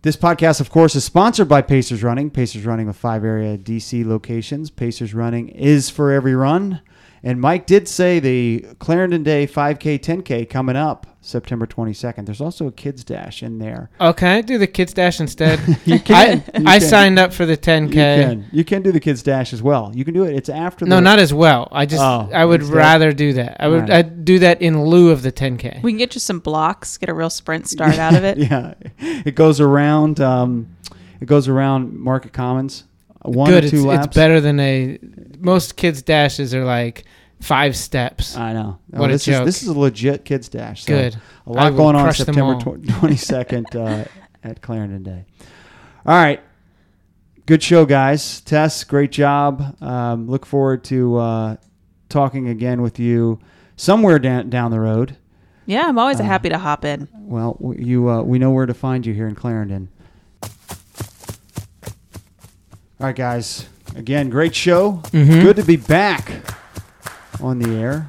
[0.00, 2.30] This podcast, of course, is sponsored by Pacers Running.
[2.30, 4.70] Pacers Running with five area DC locations.
[4.70, 6.80] Pacers Running is for every run.
[7.24, 12.26] And Mike did say the Clarendon Day 5K, 10K coming up September 22nd.
[12.26, 13.90] There's also a kids dash in there.
[14.00, 15.60] Oh, can I do the kids dash instead?
[15.84, 16.42] You can.
[16.52, 16.88] I, You I can.
[16.88, 17.86] signed up for the 10k.
[17.86, 18.46] You can.
[18.50, 19.92] You can do the kids dash as well.
[19.94, 20.34] You can do it.
[20.34, 20.84] It's after.
[20.84, 21.68] The No, the, not as well.
[21.70, 22.76] I just Oh, I would instead?
[22.76, 23.56] rather do that.
[23.60, 23.90] I would Alright.
[24.06, 25.80] I'd do that in lieu of the 10k.
[25.82, 28.38] We can get you some blocks, get a real sprint start out of it.
[28.38, 30.18] yeah, it goes around.
[30.20, 30.76] Um,
[31.20, 32.82] it goes around Market Commons.
[33.24, 33.64] One Good.
[33.64, 34.06] or It's, two laps.
[34.06, 34.98] it's better than a
[35.38, 37.04] most kids dashes are like
[37.40, 38.36] five steps.
[38.36, 38.78] I know.
[38.94, 39.42] Oh, What a this joke.
[39.42, 40.84] Is, this is a legit kids dash.
[40.84, 41.16] So Good.
[41.46, 44.04] A lot will going on September twenty second uh,
[44.44, 45.24] at Clarendon Day.
[46.06, 46.40] All right.
[47.46, 48.40] Good show, guys.
[48.40, 49.76] Tess, great job.
[49.82, 51.56] Um, look forward to uh,
[52.08, 53.40] talking again with you
[53.76, 55.16] somewhere down down the road.
[55.66, 57.08] Yeah, I'm always Uh, happy to hop in.
[57.14, 59.88] Well, you uh, we know where to find you here in Clarendon.
[63.02, 63.66] All right, guys.
[63.96, 65.02] Again, great show.
[65.12, 65.42] Mhm.
[65.42, 66.30] Good to be back
[67.42, 68.06] on the air.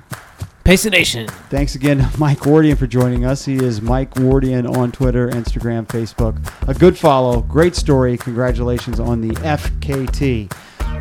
[0.63, 1.27] Pace the Nation.
[1.49, 3.43] Thanks again Mike Wardian for joining us.
[3.45, 6.35] He is Mike Wardian on Twitter, Instagram, Facebook.
[6.67, 7.41] A good follow.
[7.41, 8.17] Great story.
[8.17, 10.47] Congratulations on the FKT.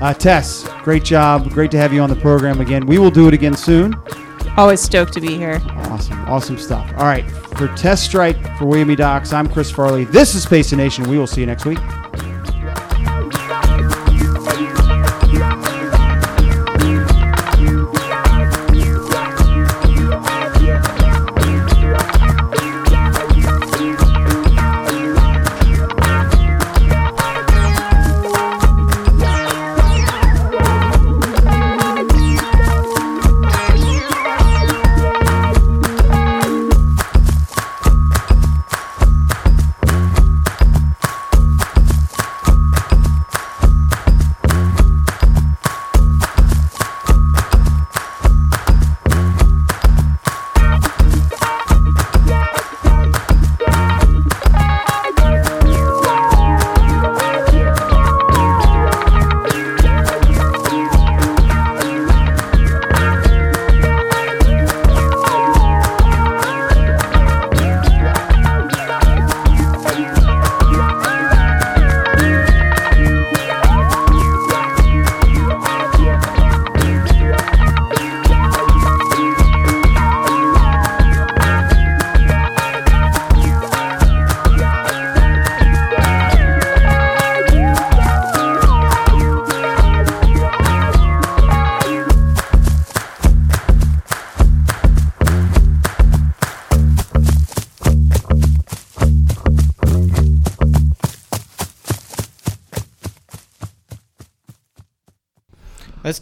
[0.01, 1.51] Uh, Tess, great job.
[1.51, 2.87] Great to have you on the program again.
[2.87, 3.95] We will do it again soon.
[4.57, 5.61] Always stoked to be here.
[5.91, 6.91] Awesome, awesome stuff.
[6.97, 8.97] All right, for Tess Strike for William E.
[8.97, 10.07] Docs, I'm Chris Farley.
[10.07, 11.05] This is Space Nation.
[11.11, 11.79] We will see you next week.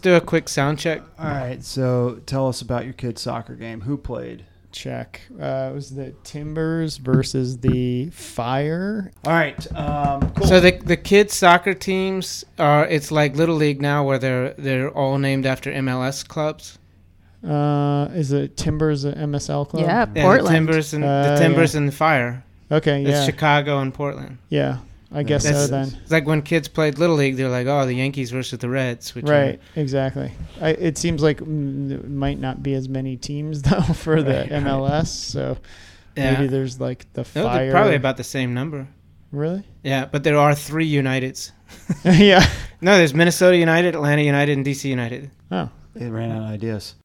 [0.01, 1.01] Do a quick sound check.
[1.19, 3.81] All right, so tell us about your kid's soccer game.
[3.81, 4.45] Who played?
[4.71, 5.21] Check.
[5.33, 9.11] Uh, it was the Timbers versus the Fire.
[9.25, 10.47] All right, um, cool.
[10.47, 14.89] So the the kids soccer teams are it's like little league now where they're they're
[14.89, 16.77] all named after MLS clubs.
[17.45, 19.83] Uh, is it Timbers a MSL club?
[19.83, 20.47] Yeah, Yeah, Portland.
[20.47, 21.77] the Timbers and Uh, the Timbers yeah.
[21.79, 22.43] and the Fire.
[22.71, 23.01] Okay.
[23.01, 23.25] It's Yeah.
[23.25, 24.37] Chicago and Portland.
[24.49, 24.77] Yeah.
[25.13, 25.97] I guess That's- so then.
[26.03, 29.13] It's like when kids played little league, they're like, oh, the Yankees versus the Reds.
[29.13, 29.59] Which are- Right.
[29.75, 30.31] Exactly.
[30.61, 34.31] I, it seems like mm, there might not be as many teams though for the
[34.31, 34.63] Right, right.
[34.63, 35.07] MLS.
[35.07, 35.57] So
[36.15, 36.31] yeah.
[36.33, 37.71] maybe there's like the No, Fire.
[37.71, 38.87] probably about the same number.
[39.33, 39.63] Really?
[39.83, 41.51] Yeah, but there are three Uniteds.
[42.05, 42.45] yeah.
[42.81, 45.29] No, there's Minnesota United, Atlanta United, and DC United.
[45.51, 45.69] Oh.
[45.93, 46.95] They ran out of ideas.